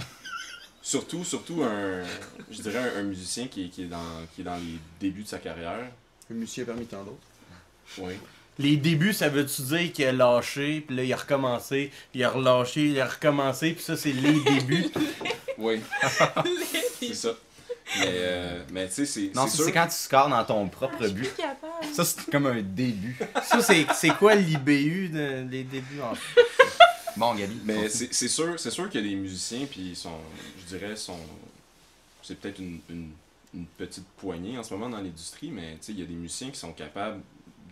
surtout, 0.87 1.23
surtout 1.25 1.63
un, 1.63 2.03
je 2.49 2.61
dirais 2.61 2.79
un, 2.95 2.99
un 2.99 3.03
musicien 3.03 3.47
qui, 3.47 3.65
est- 3.65 3.69
qui, 3.69 3.83
est 3.83 3.87
dans, 3.87 3.97
qui 4.33 4.41
est 4.41 4.43
dans 4.45 4.55
les 4.55 4.77
débuts 4.99 5.23
de 5.23 5.27
sa 5.27 5.39
carrière. 5.39 5.79
Un 6.31 6.33
musicien 6.33 6.63
parmi 6.65 6.85
tant 6.85 7.03
d'autres. 7.03 7.17
Oui. 7.99 8.13
Les 8.59 8.75
débuts, 8.77 9.13
ça 9.13 9.29
veut-tu 9.29 9.61
dire 9.63 9.91
qu'il 9.93 10.05
a 10.05 10.11
lâché, 10.11 10.81
puis 10.81 10.95
là, 10.95 11.03
il 11.03 11.13
a 11.13 11.17
recommencé, 11.17 11.91
puis 12.11 12.21
il 12.21 12.23
a 12.23 12.29
relâché, 12.29 12.85
il 12.87 12.99
a 12.99 13.05
recommencé, 13.07 13.73
puis 13.73 13.83
ça, 13.83 13.95
c'est 13.95 14.11
les 14.11 14.39
débuts? 14.41 14.85
Oui, 15.57 15.79
c'est 16.99 17.13
ça. 17.13 17.29
Mais, 17.99 18.05
euh, 18.09 18.61
mais 18.73 18.87
tu 18.87 18.93
sais, 18.95 19.05
c'est 19.05 19.31
Non, 19.33 19.43
c'est 19.45 19.51
ça, 19.51 19.55
sûr. 19.57 19.65
c'est 19.65 19.71
quand 19.71 19.85
tu 19.87 19.95
scores 19.95 20.27
dans 20.29 20.43
ton 20.43 20.67
propre 20.67 21.07
but. 21.07 21.29
Ça, 21.93 22.03
c'est 22.03 22.29
comme 22.29 22.45
un 22.47 22.61
début. 22.61 23.17
Ça, 23.43 23.61
c'est 23.61 23.85
c'est 23.93 24.09
quoi 24.09 24.35
l'IBU, 24.35 25.07
de, 25.09 25.47
les 25.49 25.63
débuts? 25.63 26.01
En 26.01 26.13
Bon, 27.17 27.35
Gabi. 27.35 27.59
Mais 27.65 27.89
c'est 27.89 28.13
c'est 28.13 28.27
sûr, 28.27 28.59
c'est 28.59 28.71
sûr 28.71 28.89
qu'il 28.89 29.01
y 29.03 29.07
a 29.07 29.09
des 29.09 29.15
musiciens, 29.15 29.65
puis 29.65 29.81
ils 29.89 29.95
sont, 29.95 30.17
je 30.59 30.65
dirais, 30.65 30.95
sont, 30.95 31.19
c'est 32.23 32.39
peut-être 32.39 32.59
une, 32.59 32.79
une, 32.89 33.11
une 33.53 33.65
petite 33.65 34.05
poignée 34.17 34.57
en 34.57 34.63
ce 34.63 34.73
moment 34.73 34.89
dans 34.89 35.01
l'industrie, 35.01 35.49
mais 35.49 35.73
tu 35.73 35.77
sais, 35.87 35.91
il 35.93 35.99
y 35.99 36.03
a 36.03 36.05
des 36.05 36.13
musiciens 36.13 36.51
qui 36.51 36.59
sont 36.59 36.73
capables 36.73 37.21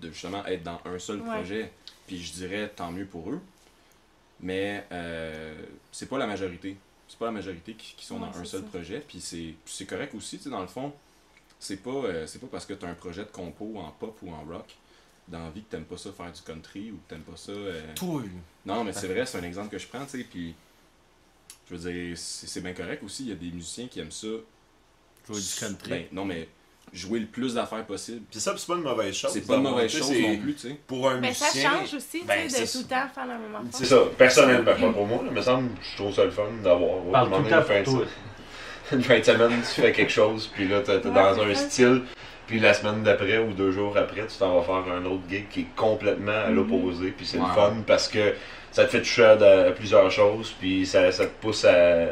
de 0.01 0.11
justement 0.11 0.45
être 0.45 0.63
dans 0.63 0.79
un 0.85 0.99
seul 0.99 1.21
Ouais. 1.21 1.29
projet, 1.35 1.71
puis 2.07 2.21
je 2.21 2.33
dirais 2.33 2.69
tant 2.75 2.91
mieux 2.91 3.05
pour 3.05 3.29
eux, 3.31 3.39
mais 4.39 4.85
euh, 4.91 5.55
c'est 5.91 6.07
pas 6.09 6.17
la 6.17 6.27
majorité. 6.27 6.77
C'est 7.07 7.19
pas 7.19 7.25
la 7.27 7.31
majorité 7.31 7.73
qui, 7.73 7.93
qui 7.95 8.05
sont 8.05 8.15
Ouais, 8.19 8.27
dans 8.31 8.37
un 8.39 8.45
seul 8.45 8.61
ça. 8.61 8.67
projet, 8.67 9.03
puis 9.07 9.21
c'est 9.21 9.85
correct 9.85 10.13
aussi, 10.15 10.37
tu 10.37 10.45
sais, 10.45 10.49
dans 10.49 10.61
le 10.61 10.67
fond, 10.67 10.91
c'est 11.59 11.77
pas, 11.77 11.89
euh, 11.91 12.27
c'est 12.27 12.39
pas 12.39 12.47
parce 12.47 12.65
que 12.65 12.73
tu 12.73 12.85
as 12.85 12.89
un 12.89 12.93
projet 12.95 13.21
de 13.23 13.29
compo 13.29 13.73
en 13.77 13.91
pop 13.91 14.17
ou 14.23 14.31
en 14.31 14.43
rock 14.43 14.75
dans 15.27 15.43
la 15.43 15.49
vie 15.49 15.63
que 15.63 15.71
t'aimes 15.71 15.85
pas 15.85 15.97
ça 15.97 16.11
faire 16.11 16.31
du 16.31 16.41
country 16.41 16.91
ou 16.91 16.95
que 16.97 17.09
t'aimes 17.09 17.23
pas 17.23 17.35
ça. 17.37 17.51
euh, 17.51 17.81
Toi. 17.95 18.21
non, 18.65 18.83
mais 18.83 18.93
c'est 18.93 19.07
vrai, 19.07 19.25
c'est 19.25 19.37
un 19.39 19.43
exemple 19.43 19.69
que 19.69 19.77
je 19.79 19.87
prends, 19.87 20.05
tu 20.05 20.19
sais, 20.19 20.23
puis 20.29 20.53
je 21.69 21.75
veux 21.75 21.91
dire, 21.91 22.15
c'est 22.17 22.61
bien 22.61 22.73
correct 22.73 23.01
aussi, 23.03 23.23
il 23.23 23.29
y 23.29 23.31
a 23.31 23.35
des 23.35 23.51
musiciens 23.51 23.87
qui 23.87 23.99
aiment 23.99 24.11
ça. 24.11 24.27
Jouer 25.27 25.39
du 25.41 25.59
country. 25.59 25.89
Ben, 25.89 26.03
non, 26.11 26.25
mais 26.25 26.47
jouer 26.93 27.19
le 27.19 27.25
plus 27.25 27.55
d'affaires 27.55 27.83
possible. 27.85 28.21
Puis 28.29 28.39
ça, 28.39 28.53
c'est 28.55 28.67
pas 28.67 28.75
une 28.75 28.83
mauvaise 28.83 29.15
chose. 29.15 29.31
C'est 29.33 29.41
pas 29.41 29.55
une 29.55 29.63
mauvaise 29.63 29.91
chose 29.91 30.11
non 30.11 30.37
plus, 30.37 30.53
tu 30.53 30.69
sais. 30.69 30.79
Pour 30.85 31.09
un 31.09 31.19
Mais 31.19 31.33
ça 31.33 31.45
musicien. 31.45 31.71
change 31.71 31.93
aussi, 31.95 32.19
tu 32.19 32.25
ben, 32.27 32.47
sais, 32.47 32.61
de 32.61 32.65
ça. 32.67 32.71
tout 32.77 32.83
le 32.83 32.89
temps 32.89 33.07
faire 33.15 33.25
la 33.25 33.37
même 33.39 33.55
affaire. 33.55 33.69
C'est 33.71 33.85
ça, 33.85 33.97
personnellement, 34.15 34.63
pas 34.75 34.91
pour 34.91 35.07
moi, 35.07 35.23
là, 35.23 35.31
mais 35.33 35.41
semble, 35.41 35.71
je 35.81 35.95
trouve 35.97 36.13
ça 36.13 36.23
le 36.25 36.29
fun 36.31 36.43
d'avoir. 36.63 37.03
ouais, 37.03 37.11
Parle 37.11 37.25
tout 37.25 37.31
moment 37.31 37.43
le 37.45 37.49
temps 37.49 37.57
une 37.57 37.63
fin 37.65 37.79
de- 37.79 37.85
toi. 37.85 38.05
Une 38.91 39.01
fin 39.01 39.17
de 39.17 39.23
semaine, 39.23 39.61
tu 39.63 39.81
fais 39.81 39.91
quelque 39.91 40.11
chose, 40.11 40.45
puis 40.53 40.67
là, 40.67 40.81
t'es 40.81 40.97
Ouais, 40.97 41.01
dans 41.11 41.41
un 41.41 41.55
ça. 41.55 41.67
style, 41.69 42.03
puis 42.47 42.59
la 42.59 42.73
semaine 42.73 43.03
d'après 43.03 43.37
ou 43.39 43.53
deux 43.53 43.71
jours 43.71 43.97
après, 43.97 44.21
tu 44.27 44.37
t'en 44.37 44.59
vas 44.59 44.61
faire 44.61 44.93
un 44.93 45.05
autre 45.05 45.23
gig 45.29 45.47
qui 45.49 45.61
est 45.61 45.67
complètement 45.75 46.31
à 46.45 46.49
Mhm. 46.49 46.55
l'opposé, 46.55 47.13
puis 47.15 47.25
c'est 47.25 47.37
le 47.37 47.45
fun 47.45 47.73
parce 47.87 48.07
que 48.07 48.33
ça 48.71 48.85
te 48.85 48.89
fait 48.89 48.99
toucher 49.01 49.23
à, 49.23 49.31
à 49.67 49.71
plusieurs 49.71 50.09
choses, 50.11 50.53
puis 50.59 50.85
ça, 50.85 51.11
ça 51.11 51.25
te 51.25 51.31
pousse 51.41 51.63
à, 51.65 52.07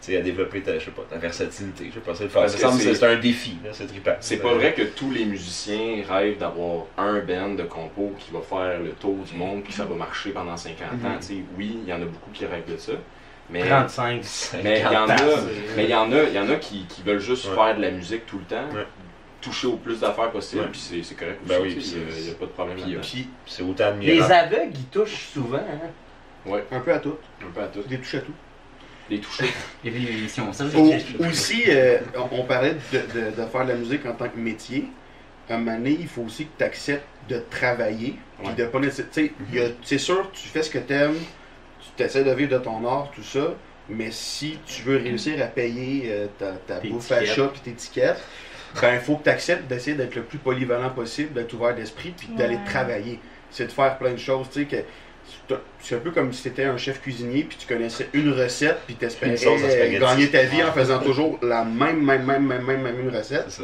tu 0.00 0.12
sais, 0.12 0.16
à 0.18 0.20
développer 0.20 0.60
ta, 0.60 0.78
je 0.78 0.84
sais 0.84 0.90
pas, 0.92 1.02
ta 1.10 1.16
versatilité. 1.16 1.86
Je 1.88 1.94
sais 1.94 2.00
pas, 2.00 2.14
c'est 2.14 2.28
c'est- 2.30 2.94
C'est 2.94 3.06
un 3.06 3.16
défi, 3.16 3.56
c'est 3.72 3.86
trippant. 3.86 4.12
C'est 4.20 4.36
pas 4.38 4.54
vrai 4.54 4.72
que 4.74 4.82
tous 4.82 5.10
les 5.10 5.24
musiciens 5.24 6.02
rêvent 6.08 6.38
d'avoir 6.38 6.84
un 6.96 7.18
band 7.20 7.54
de 7.54 7.62
compo 7.64 8.12
qui 8.18 8.30
va 8.32 8.40
faire 8.40 8.80
le 8.80 8.90
tour 8.90 9.16
du 9.30 9.34
monde 9.36 9.62
puis 9.64 9.72
ça 9.72 9.84
va 9.84 9.94
marcher 9.94 10.30
pendant 10.30 10.56
50 10.56 10.92
ans. 11.04 11.08
Mhm. 11.14 11.18
tu 11.20 11.26
sais. 11.26 11.34
Oui, 11.58 11.78
il 11.82 11.88
y 11.88 11.92
en 11.92 11.96
a 12.02 12.04
beaucoup 12.04 12.30
qui 12.32 12.46
rêvent 12.46 12.70
de 12.72 12.76
ça. 12.78 12.92
Mais 13.48 13.60
35. 13.64 14.22
mais 14.64 14.80
il 14.80 14.92
y 14.92 14.96
en 14.96 15.08
a, 15.08 15.16
mais 15.76 15.84
il 15.84 15.90
y 15.90 15.94
en 15.94 16.10
a, 16.12 16.22
il 16.24 16.32
y 16.34 16.38
en 16.40 16.50
a 16.50 16.56
qui, 16.56 16.84
qui 16.88 17.02
veulent 17.02 17.20
juste 17.20 17.46
Ouais. 17.48 17.54
faire 17.54 17.76
de 17.76 17.82
la 17.82 17.90
musique 17.92 18.26
tout 18.26 18.38
le 18.38 18.44
temps, 18.44 18.74
Ouais. 18.74 18.84
Toucher 19.46 19.66
au 19.68 19.76
plus 19.76 20.00
d'affaires 20.00 20.30
possible, 20.30 20.62
Ouais. 20.62 20.68
puis 20.70 21.02
c'est 21.04 21.14
correct 21.14 21.40
Ben 21.44 21.58
oui, 21.62 21.76
il 21.78 22.22
n'y 22.24 22.30
a, 22.30 22.34
pas 22.34 22.46
de 22.46 22.50
problème 22.50 22.76
Puis, 22.76 22.84
là-dedans. 22.92 23.00
puis 23.02 23.28
c'est 23.46 23.62
autant 23.62 23.94
Les 24.00 24.20
aveugles, 24.22 24.72
ils 24.74 24.84
touchent 24.86 25.28
souvent. 25.32 25.58
Hein? 25.58 26.52
Un 26.72 26.80
peu 26.80 26.92
à 26.92 26.98
tout. 26.98 27.16
Un 27.42 27.50
peu 27.54 27.60
à 27.62 27.66
tout. 27.66 27.82
Des 27.88 27.98
touches 27.98 28.14
à 28.14 28.20
tout. 28.20 28.32
Ça, 30.52 30.64
Au- 30.76 30.90
j'ai- 30.92 31.26
aussi, 31.28 31.64
euh, 31.68 31.98
on, 32.16 32.40
on 32.40 32.44
parlait 32.44 32.74
de, 32.92 32.98
de- 32.98 33.36
de 33.36 33.46
faire 33.46 33.64
de 33.64 33.70
la 33.70 33.76
musique 33.76 34.04
en 34.06 34.12
tant 34.14 34.28
que 34.28 34.38
métier. 34.38 34.86
À 35.48 35.54
un 35.54 35.58
moment 35.58 35.76
donné, 35.76 35.96
il 36.00 36.08
faut 36.08 36.22
aussi 36.22 36.46
que 36.46 36.50
tu 36.58 36.64
acceptes 36.64 37.06
de 37.28 37.40
travailler. 37.50 38.16
puis 38.38 38.48
Ouais. 38.48 38.54
de 38.54 38.64
pas 38.66 38.80
a- 39.60 39.68
C'est 39.84 39.98
sûr, 39.98 40.28
tu 40.32 40.48
fais 40.48 40.62
ce 40.64 40.70
que 40.70 40.78
tu 40.78 40.92
aimes, 40.92 41.14
tu 41.96 42.02
essaies 42.02 42.24
de 42.24 42.32
vivre 42.32 42.50
de 42.58 42.58
ton 42.58 42.84
art, 42.86 43.10
tout 43.14 43.22
ça. 43.22 43.54
Mais 43.88 44.10
si 44.10 44.58
tu 44.66 44.82
veux 44.82 44.96
réussir 44.96 45.40
à 45.40 45.46
payer 45.46 46.06
euh, 46.08 46.26
ta, 46.36 46.52
ta 46.66 46.80
bouffe 46.80 47.12
à 47.12 47.24
chat 47.24 47.46
puis 47.48 47.60
tes 47.60 47.72
tickets, 47.72 48.16
ben 48.80 48.94
il 48.94 49.00
faut 49.00 49.16
que 49.16 49.24
tu 49.24 49.30
acceptes 49.30 49.66
d'essayer 49.68 49.96
d'être 49.96 50.14
le 50.14 50.22
plus 50.22 50.38
polyvalent 50.38 50.90
possible, 50.90 51.32
d'être 51.32 51.52
ouvert 51.54 51.74
d'esprit, 51.74 52.14
puis 52.16 52.28
d'aller 52.36 52.58
travailler. 52.66 53.20
C'est 53.50 53.66
de 53.66 53.72
faire 53.72 53.96
plein 53.98 54.12
de 54.12 54.16
choses, 54.18 54.48
tu 54.50 54.60
sais, 54.60 54.66
que 54.66 54.76
c'est 55.80 55.96
un 55.96 55.98
peu 55.98 56.10
comme 56.12 56.32
si 56.32 56.42
tu 56.42 56.48
étais 56.48 56.64
un 56.64 56.76
chef 56.76 57.00
cuisinier, 57.00 57.44
puis 57.44 57.56
tu 57.58 57.66
connaissais 57.66 58.08
une 58.12 58.32
recette, 58.32 58.78
puis 58.86 58.94
tu 58.96 59.04
espérais 59.04 59.32
Une 59.32 59.36
sauce 59.38 59.62
à 59.64 59.70
spaghetti. 59.70 59.98
gagner 60.00 60.28
ta 60.30 60.42
vie 60.44 60.62
en 60.62 60.72
faisant 60.72 60.98
toujours 61.00 61.38
la 61.42 61.64
même, 61.64 62.02
même, 62.04 62.24
même, 62.24 62.46
même, 62.46 62.62
même, 62.64 62.82
même 62.82 63.00
une 63.00 63.14
recette. 63.16 63.50
Ça. 63.50 63.62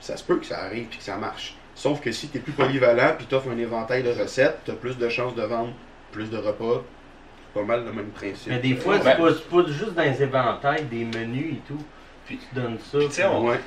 Ça 0.00 0.16
se 0.16 0.24
peut 0.24 0.36
que 0.36 0.46
ça 0.46 0.62
arrive 0.64 0.86
puis 0.86 0.98
que 0.98 1.04
ça 1.04 1.16
marche. 1.16 1.56
Sauf 1.74 2.00
que 2.00 2.12
si 2.12 2.28
tu 2.28 2.38
es 2.38 2.40
plus 2.40 2.52
polyvalent, 2.52 3.14
puis 3.16 3.26
tu 3.28 3.34
offres 3.34 3.48
un 3.50 3.58
éventail 3.58 4.02
de 4.02 4.10
recettes, 4.10 4.58
tu 4.64 4.70
as 4.70 4.74
plus 4.74 4.96
de 4.98 5.08
chances 5.08 5.34
de 5.34 5.42
vendre 5.42 5.72
plus 6.12 6.30
de 6.30 6.36
repas. 6.36 6.82
C'est 7.54 7.60
pas 7.60 7.66
mal 7.66 7.84
le 7.84 7.92
même 7.92 8.10
principe. 8.10 8.48
Mais 8.48 8.58
des 8.58 8.76
fois, 8.76 8.96
Ouais. 8.96 9.00
c'est 9.04 9.48
pas, 9.48 9.64
juste 9.66 9.94
dans 9.94 10.02
les 10.02 10.22
éventails, 10.22 10.84
des 10.84 11.04
menus 11.04 11.54
et 11.54 11.60
tout. 11.66 11.82
Puis- 12.26 12.38
tu 12.38 12.54
donnes 12.60 12.78
ça. 12.78 12.98
Puis 12.98 13.08
tu 13.08 13.14
sais, 13.14 13.24
on- 13.26 13.46
Ouais. 13.48 13.60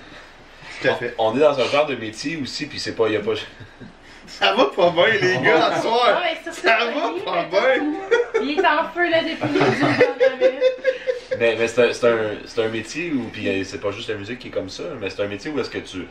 Tout 0.82 0.88
à 0.88 0.96
fait. 0.96 1.16
On 1.18 1.36
est 1.36 1.40
dans 1.40 1.60
un 1.60 1.66
genre 1.66 1.86
de 1.86 1.96
métier 1.96 2.38
aussi, 2.42 2.66
puis 2.68 2.80
c'est 2.80 2.96
pas, 2.96 3.10
y 3.10 3.16
a 3.16 3.20
pas. 3.20 3.34
Ça 4.28 4.54
va 4.54 4.66
pas 4.66 4.90
bien, 4.92 5.08
les 5.22 5.38
gars, 5.42 5.68
à 5.68 5.82
soir! 5.82 6.22
Ça 6.52 6.78
va 6.94 7.44
pas 7.44 7.46
bien. 7.50 7.94
Il 8.42 8.60
est 8.60 8.66
en 8.68 8.84
feu 8.94 9.10
là 9.10 9.22
depuis 9.24 9.54
les 9.54 9.60
dernières 9.60 10.38
minutes. 10.38 10.64
Mais, 11.40 11.56
mais 11.58 11.68
c'est 11.68 11.82
un, 11.90 11.94
c'est 11.94 12.08
un, 12.08 12.20
c'est 12.46 12.62
un 12.64 12.68
métier 12.68 13.12
où, 13.14 13.30
puis 13.32 13.48
euh, 13.48 13.64
c'est 13.64 13.80
pas 13.80 13.92
juste 13.92 14.10
la 14.10 14.16
musique 14.16 14.40
qui 14.40 14.48
est 14.50 14.52
comme 14.52 14.70
ça, 14.70 14.84
mais 15.00 15.10
c'est 15.10 15.22
un 15.22 15.28
métier 15.28 15.50
où 15.52 15.60
est-ce 15.60 15.70
que 15.70 15.78
tu, 15.78 16.08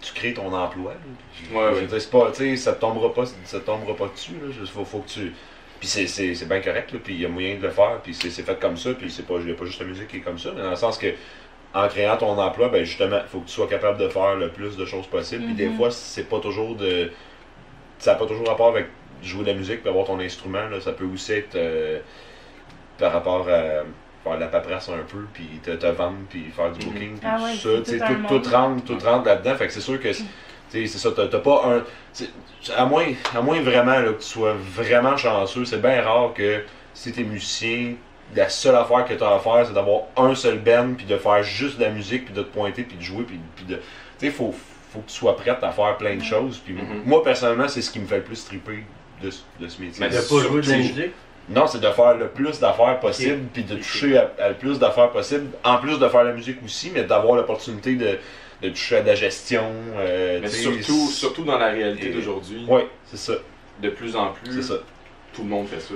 tu 0.00 0.12
crées 0.14 0.34
ton 0.34 0.52
emploi. 0.54 0.92
là. 0.92 1.58
Ouais, 1.58 1.68
Je 1.70 1.74
ouais. 1.74 1.80
veux 1.80 1.86
dire, 1.88 2.00
c'est 2.00 2.10
pas, 2.10 2.30
tu 2.30 2.44
sais, 2.50 2.56
ça 2.56 2.74
te 2.74 2.80
tombera 2.80 3.12
pas, 3.12 3.24
ça 3.44 3.58
te 3.58 3.66
tombera 3.66 3.96
pas 3.96 4.06
dessus. 4.14 4.32
Là. 4.40 4.52
Juste, 4.56 4.72
faut, 4.72 4.84
faut 4.84 4.98
que 5.00 5.08
tu. 5.08 5.32
Puis 5.80 5.88
c'est, 5.88 6.06
c'est, 6.06 6.36
c'est 6.36 6.46
bien 6.46 6.60
correct, 6.60 6.92
là, 6.92 7.00
puis 7.02 7.14
il 7.14 7.20
y 7.22 7.26
a 7.26 7.28
moyen 7.28 7.56
de 7.56 7.62
le 7.62 7.70
faire, 7.70 7.98
puis 8.04 8.14
c'est, 8.14 8.30
c'est 8.30 8.44
fait 8.44 8.58
comme 8.60 8.76
ça, 8.76 8.90
puis 8.94 9.10
c'est 9.10 9.26
pas, 9.26 9.34
y 9.40 9.50
a 9.50 9.54
pas 9.54 9.64
juste 9.64 9.80
la 9.80 9.86
musique 9.86 10.06
qui 10.06 10.18
est 10.18 10.20
comme 10.20 10.38
ça, 10.38 10.50
mais 10.54 10.62
dans 10.62 10.70
le 10.70 10.76
sens 10.76 10.96
que 10.96 11.08
en 11.74 11.88
créant 11.88 12.16
ton 12.16 12.38
emploi, 12.38 12.68
ben 12.68 12.84
justement, 12.84 13.18
il 13.22 13.28
faut 13.28 13.40
que 13.40 13.46
tu 13.46 13.52
sois 13.54 13.66
capable 13.66 13.98
de 13.98 14.08
faire 14.08 14.34
le 14.36 14.48
plus 14.50 14.76
de 14.76 14.84
choses 14.84 15.06
possible. 15.06 15.44
Puis 15.44 15.54
des 15.54 15.68
Mhm. 15.68 15.76
fois, 15.76 15.90
c'est 15.90 16.28
pas 16.28 16.38
toujours 16.38 16.74
de. 16.76 17.10
Ça 17.98 18.12
n'a 18.12 18.18
pas 18.18 18.26
toujours 18.26 18.46
rapport 18.48 18.68
avec 18.68 18.86
jouer 19.22 19.42
de 19.44 19.48
la 19.48 19.54
musique, 19.54 19.86
avoir 19.86 20.04
ton 20.06 20.18
instrument. 20.20 20.66
Là. 20.68 20.80
Ça 20.80 20.92
peut 20.92 21.04
aussi 21.04 21.32
être 21.32 21.54
euh, 21.54 22.00
par 22.98 23.12
rapport 23.12 23.48
à 23.48 23.84
faire 24.24 24.34
de 24.36 24.40
la 24.40 24.46
paperasse 24.48 24.88
un 24.88 25.02
peu, 25.08 25.26
puis 25.32 25.44
te, 25.62 25.70
te 25.72 25.86
vendre, 25.86 26.18
puis 26.28 26.44
faire 26.54 26.70
du 26.72 26.84
Mhm. 26.86 26.92
booking, 26.92 27.18
puis 27.18 27.28
Ah 27.30 27.36
tout 27.38 27.44
ouais, 27.44 27.50
ça. 27.50 27.68
tout 28.06 28.14
tout, 28.28 28.40
tout 28.40 28.50
rentre, 28.50 28.84
tout 28.84 28.98
rentre 29.04 29.26
là-dedans. 29.26 29.54
Fait 29.56 29.66
que 29.66 29.72
c'est 29.72 29.80
sûr 29.80 30.00
que 30.00 30.08
c'est 30.68 30.86
ça, 30.86 31.10
t'as 31.14 31.38
pas 31.38 31.64
un. 31.66 31.82
À 32.76 32.84
moins, 32.84 33.06
à 33.34 33.40
moins 33.40 33.60
vraiment 33.60 33.98
là, 33.98 34.12
que 34.12 34.20
tu 34.22 34.28
sois 34.28 34.54
vraiment 34.54 35.16
chanceux, 35.16 35.64
c'est 35.64 35.80
bien 35.82 36.00
rare 36.02 36.32
que 36.34 36.62
si 36.94 37.12
t'es 37.12 37.24
musicien, 37.24 37.94
la 38.34 38.48
seule 38.48 38.76
affaire 38.76 39.04
que 39.04 39.14
t'as 39.14 39.34
à 39.34 39.38
faire, 39.38 39.64
c'est 39.66 39.74
d'avoir 39.74 40.02
un 40.16 40.34
seul 40.34 40.58
band, 40.58 40.94
puis 40.96 41.06
de 41.06 41.16
faire 41.16 41.42
juste 41.42 41.78
de 41.78 41.84
la 41.84 41.90
musique, 41.90 42.26
puis 42.26 42.34
de 42.34 42.42
te 42.42 42.48
pointer, 42.52 42.82
puis 42.82 42.96
de 42.96 43.02
jouer, 43.02 43.24
puis, 43.24 43.38
puis 43.56 43.64
de. 43.64 43.76
Tu 43.76 44.26
sais, 44.26 44.30
faut, 44.30 44.54
faut 44.92 45.00
que 45.00 45.08
tu 45.10 45.14
sois 45.16 45.36
prête 45.36 45.62
à 45.62 45.70
faire 45.70 45.96
plein 45.96 46.16
de 46.16 46.22
choses. 46.22 46.58
Puis 46.64 46.74
Mhm. 46.74 47.02
moi, 47.04 47.22
personnellement, 47.22 47.68
c'est 47.68 47.82
ce 47.82 47.90
qui 47.90 47.98
me 48.00 48.06
fait 48.06 48.18
le 48.18 48.22
plus 48.24 48.44
triper 48.44 48.84
de, 49.22 49.30
ce- 49.30 49.42
de 49.60 49.68
ce 49.68 49.80
métier. 49.80 50.00
Mais 50.00 50.08
De 50.10 50.20
pas 50.20 50.48
jouer 50.48 50.60
de 50.62 50.70
la 50.70 50.76
musique? 50.78 51.12
Non, 51.48 51.66
c'est 51.66 51.80
de 51.80 51.88
faire 51.90 52.14
le 52.16 52.28
plus 52.28 52.60
d'affaires 52.60 53.00
possible, 53.00 53.40
puis 53.52 53.64
de 53.64 53.74
toucher 53.76 54.16
à, 54.16 54.30
à 54.38 54.48
le 54.50 54.54
plus 54.54 54.78
d'affaires 54.78 55.10
possible, 55.10 55.46
en 55.64 55.78
plus 55.78 55.98
de 55.98 56.08
faire 56.08 56.22
la 56.24 56.32
musique 56.32 56.58
aussi, 56.64 56.90
mais 56.94 57.02
d'avoir 57.02 57.34
l'opportunité 57.34 57.96
de, 57.96 58.18
de 58.62 58.68
toucher 58.68 58.98
à 58.98 59.00
de 59.02 59.08
la 59.08 59.14
gestion. 59.16 59.64
euh, 59.96 60.38
Mais 60.40 60.48
tu 60.48 60.56
surtout, 60.56 60.80
c'est- 61.08 61.12
surtout 61.14 61.44
dans 61.44 61.58
la 61.58 61.70
réalité 61.70 62.10
d'aujourd'hui, 62.10 62.64
Ouais, 62.68 62.86
c'est 63.06 63.16
ça, 63.16 63.32
de 63.80 63.88
plus 63.90 64.14
en 64.14 64.28
plus, 64.32 64.52
c'est 64.54 64.62
ça. 64.62 64.74
Tout 65.32 65.42
le 65.42 65.48
monde 65.48 65.66
fait 65.68 65.80
ça. 65.80 65.94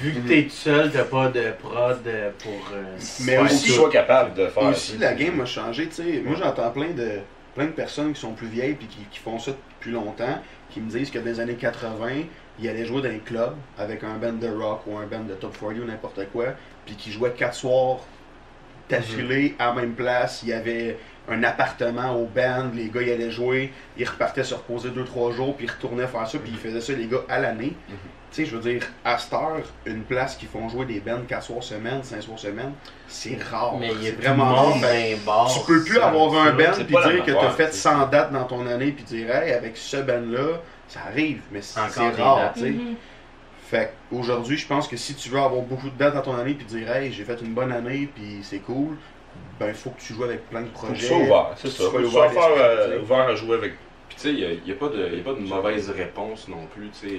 Vu 0.00 0.12
que 0.12 0.28
t'es 0.28 0.42
tout 0.44 0.50
seul, 0.50 0.90
t'as 0.90 1.04
pas 1.04 1.28
de 1.28 1.52
prod 1.62 1.98
euh, 2.06 2.30
pour. 2.42 2.70
euh, 2.74 2.82
Mais 3.24 3.38
aussi- 3.38 3.64
tu 3.66 3.70
sois 3.72 3.90
capable 3.90 4.34
de 4.34 4.46
faire 4.48 4.64
Aussi, 4.64 4.92
ça. 4.92 4.98
la 4.98 5.14
game 5.14 5.40
a 5.40 5.44
changé. 5.46 5.86
tu 5.86 5.94
sais. 5.94 6.22
Moi, 6.24 6.36
j'entends 6.38 6.70
plein 6.70 6.90
de, 6.90 7.20
plein 7.54 7.66
de 7.66 7.70
personnes 7.70 8.12
qui 8.12 8.20
sont 8.20 8.32
plus 8.32 8.48
vieilles 8.48 8.74
puis 8.74 8.86
qui, 8.88 8.98
qui 9.10 9.18
font 9.20 9.38
ça 9.38 9.52
depuis 9.78 9.92
longtemps, 9.92 10.40
qui 10.70 10.80
me 10.80 10.90
disent 10.90 11.10
que 11.10 11.18
dans 11.18 11.24
les 11.26 11.38
années 11.40 11.54
80, 11.54 12.24
ils 12.58 12.68
allaient 12.68 12.86
jouer 12.86 13.02
dans 13.02 13.08
un 13.08 13.18
club 13.18 13.54
avec 13.78 14.02
un 14.02 14.14
band 14.16 14.32
de 14.32 14.48
rock 14.48 14.80
ou 14.86 14.96
un 14.98 15.06
band 15.06 15.24
de 15.24 15.34
top 15.34 15.56
40 15.58 15.78
ou 15.78 15.84
n'importe 15.84 16.20
quoi, 16.32 16.46
puis 16.84 16.94
qui 16.96 17.12
jouaient 17.12 17.32
quatre 17.32 17.54
soirs 17.54 17.98
d'affilée 18.88 19.54
à 19.58 19.66
la 19.66 19.72
même 19.74 19.94
place. 19.94 20.40
Il 20.42 20.50
y 20.50 20.52
avait 20.52 20.96
un 21.28 21.42
appartement 21.42 22.14
au 22.16 22.26
band, 22.26 22.70
les 22.74 22.88
gars 22.88 23.02
ils 23.02 23.10
allaient 23.12 23.30
jouer, 23.32 23.72
ils 23.98 24.08
repartaient 24.08 24.44
se 24.44 24.54
reposer 24.54 24.90
2-3 24.90 25.32
jours, 25.32 25.56
puis 25.56 25.66
ils 25.66 25.70
retournaient 25.70 26.06
faire 26.06 26.26
ça, 26.28 26.38
puis 26.38 26.52
ils 26.52 26.58
faisaient 26.58 26.80
ça 26.80 26.92
les 26.92 27.06
gars 27.06 27.22
à 27.28 27.38
l'année. 27.40 27.72
Mhm. 27.88 27.96
Tu 28.36 28.44
sais, 28.44 28.50
je 28.50 28.54
veux 28.56 28.70
dire, 28.70 28.82
à 29.02 29.16
cette 29.16 29.32
heure, 29.32 29.62
une 29.86 30.02
place 30.02 30.36
qui 30.36 30.44
font 30.44 30.68
jouer 30.68 30.84
des 30.84 31.00
bands 31.00 31.22
4 31.26 31.42
soirs 31.42 31.62
semaine, 31.62 32.02
5 32.02 32.20
soirs 32.22 32.38
semaine, 32.38 32.72
c'est 33.08 33.42
rare. 33.42 33.78
Mais 33.80 33.88
il 33.98 34.14
de 34.14 34.20
vraiment 34.20 34.54
rare. 34.54 34.74
Tu 35.54 35.60
peux 35.66 35.82
plus 35.82 35.98
avoir 35.98 36.34
un 36.46 36.52
band 36.52 36.72
puis 36.74 36.84
dire 36.84 37.24
que 37.24 37.30
t'as 37.30 37.38
affaire, 37.38 37.52
fait 37.54 37.66
tu 37.70 37.76
sais. 37.76 37.88
100 37.88 38.06
dates 38.08 38.32
dans 38.32 38.44
ton 38.44 38.66
année 38.66 38.92
puis 38.92 39.04
dire 39.04 39.34
hey, 39.34 39.52
avec 39.52 39.74
ce 39.78 39.96
band 39.96 40.20
là 40.30 40.60
ça 40.86 41.00
arrive 41.08 41.40
mais 41.50 41.62
c'est 41.62 41.80
rare 42.22 42.52
tu 42.52 42.60
sais. 42.60 42.70
Mhm. 42.72 42.94
Fait 43.68 43.92
qu'aujourd'hui 44.10 44.58
je 44.58 44.66
pense 44.66 44.86
que 44.86 44.98
si 44.98 45.14
tu 45.14 45.30
veux 45.30 45.38
avoir 45.40 45.62
beaucoup 45.62 45.88
de 45.88 45.96
dates 45.96 46.14
dans 46.14 46.20
ton 46.20 46.36
année 46.36 46.52
puis 46.52 46.66
dire 46.66 46.94
hey 46.94 47.12
j'ai 47.14 47.24
fait 47.24 47.40
une 47.40 47.54
bonne 47.54 47.72
année 47.72 48.06
puis 48.14 48.40
c'est 48.42 48.58
cool 48.58 48.96
ben 49.58 49.72
faut 49.74 49.90
que 49.90 50.00
tu 50.00 50.12
joues 50.12 50.24
avec 50.24 50.48
plein 50.50 50.60
de 50.60 50.66
Faut 50.74 50.88
que 50.88 50.92
tu 50.92 50.92
projets. 50.92 51.06
sois 51.08 51.16
ouvert, 51.16 51.46
c'est 51.56 51.68
Tu 51.68 51.74
ça. 51.74 51.84
Faut 51.84 51.90
que 51.92 52.02
tu 52.02 52.06
ouvert 52.08 52.30
euh, 52.58 52.96
tu 52.98 53.02
ouvert 53.02 53.28
à 53.28 53.34
jouer 53.34 53.56
avec. 53.56 53.72
Puis 54.08 54.16
tu 54.16 54.22
sais, 54.22 54.32
il 54.34 54.62
n'y 54.64 54.72
a, 54.72 54.74
pas 54.74 54.88
de- 54.88 55.16
y 55.16 55.20
a 55.20 55.24
pas 55.24 55.32
de 55.32 55.40
mauvaise 55.40 55.90
réponse 55.90 56.48
non 56.48 56.66
plus, 56.74 56.90
tu 56.90 57.08
sais. 57.08 57.16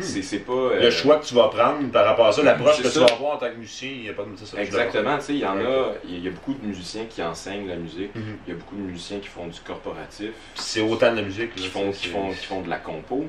Ça. 0.00 0.22
C'est 0.22 0.38
pas... 0.40 0.52
euh, 0.52 0.80
Le 0.82 0.90
choix 0.90 1.16
que 1.18 1.24
tu 1.24 1.34
vas 1.34 1.48
prendre 1.48 1.90
par 1.90 2.04
rapport 2.04 2.26
à 2.26 2.32
ça, 2.32 2.42
l'approche 2.42 2.82
que 2.82 2.88
tu 2.88 2.98
vas 2.98 3.06
avoir 3.06 3.34
en 3.34 3.38
tant 3.38 3.50
que 3.50 3.56
musicien, 3.56 3.90
il 3.92 4.02
n'y 4.02 4.08
a 4.08 4.12
pas 4.12 4.22
de. 4.24 4.36
ça. 4.44 4.60
Exactement, 4.60 5.16
tu 5.18 5.24
sais, 5.24 5.32
il 5.34 5.40
y 5.40 5.46
en 5.46 5.56
Ouais. 5.56 5.64
a, 5.66 5.92
il 6.08 6.22
y 6.24 6.28
a- 6.28 6.30
beaucoup 6.30 6.52
de 6.54 6.64
musiciens 6.66 7.04
qui 7.08 7.22
enseignent 7.22 7.66
la 7.66 7.76
musique, 7.76 8.14
Mhm. 8.14 8.22
il 8.46 8.52
y 8.52 8.54
a 8.54 8.58
beaucoup 8.58 8.76
de 8.76 8.82
musiciens 8.82 9.18
qui 9.18 9.28
font 9.28 9.46
du 9.46 9.58
corporatif, 9.60 10.30
C'est 10.54 10.80
autant 10.80 11.10
de 11.12 11.16
la 11.16 11.22
musique. 11.22 11.54
qui 11.54 11.64
là, 11.64 11.68
font, 11.70 11.92
c'est- 11.92 11.98
qui 12.02 12.08
font, 12.08 12.30
qui 12.30 12.46
font 12.46 12.60
de 12.60 12.68
la 12.70 12.76
compo. 12.78 13.24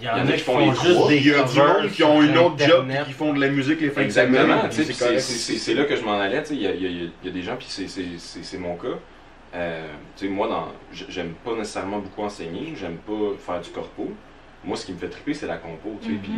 Il 0.00 0.06
y 0.06 0.10
en 0.10 0.14
a 0.28 0.32
qui 0.32 0.38
font 0.38 0.58
les 0.58 0.70
juste 0.70 0.90
trois. 0.94 1.08
des 1.08 1.16
Il 1.18 1.26
y 1.28 1.34
a 1.34 1.42
du 1.44 1.58
monde 1.58 1.90
qui 1.90 2.02
ont 2.02 2.20
une 2.22 2.36
autre 2.38 2.58
job 2.58 2.86
qui 3.06 3.12
font 3.12 3.32
de 3.32 3.40
la 3.40 3.48
musique 3.48 3.80
les 3.80 3.90
fins 3.90 4.00
de 4.00 4.06
Exactement, 4.06 4.40
semaine. 4.42 4.68
tu 4.70 4.76
sais, 4.84 4.84
puis 4.84 4.94
puis 5.16 5.58
c'est 5.58 5.74
là 5.74 5.84
que 5.84 5.94
je 5.96 6.02
m'en 6.04 6.18
allais, 6.20 6.42
tu 6.42 6.48
sais, 6.48 6.54
il 6.56 6.62
y 6.62 6.66
a, 6.66 6.70
il 6.74 6.82
y 7.04 7.10
y 7.24 7.28
a 7.28 7.30
des 7.32 7.42
gens, 7.42 7.56
puis 7.56 7.66
c'est- 7.68 7.86
c'est 7.88 8.04
c'est- 8.18 8.42
c'est 8.42 8.58
mon 8.58 8.74
cas. 8.76 8.88
Euh, 9.54 9.86
tu 10.16 10.26
sais, 10.26 10.32
moi, 10.32 10.72
j'aime 11.08 11.34
pas 11.44 11.52
nécessairement 11.54 11.98
beaucoup 12.00 12.22
enseigner, 12.22 12.74
j'aime 12.78 12.96
pas 12.96 13.12
faire 13.38 13.60
du 13.60 13.70
corpo. 13.70 14.10
Moi, 14.64 14.76
ce 14.76 14.86
qui 14.86 14.92
me 14.92 14.98
fait 14.98 15.08
triper, 15.08 15.34
c'est 15.34 15.46
la 15.46 15.56
compo, 15.56 15.96
tu 16.00 16.06
sais, 16.08 16.12
Mhm. 16.12 16.20
puis 16.20 16.32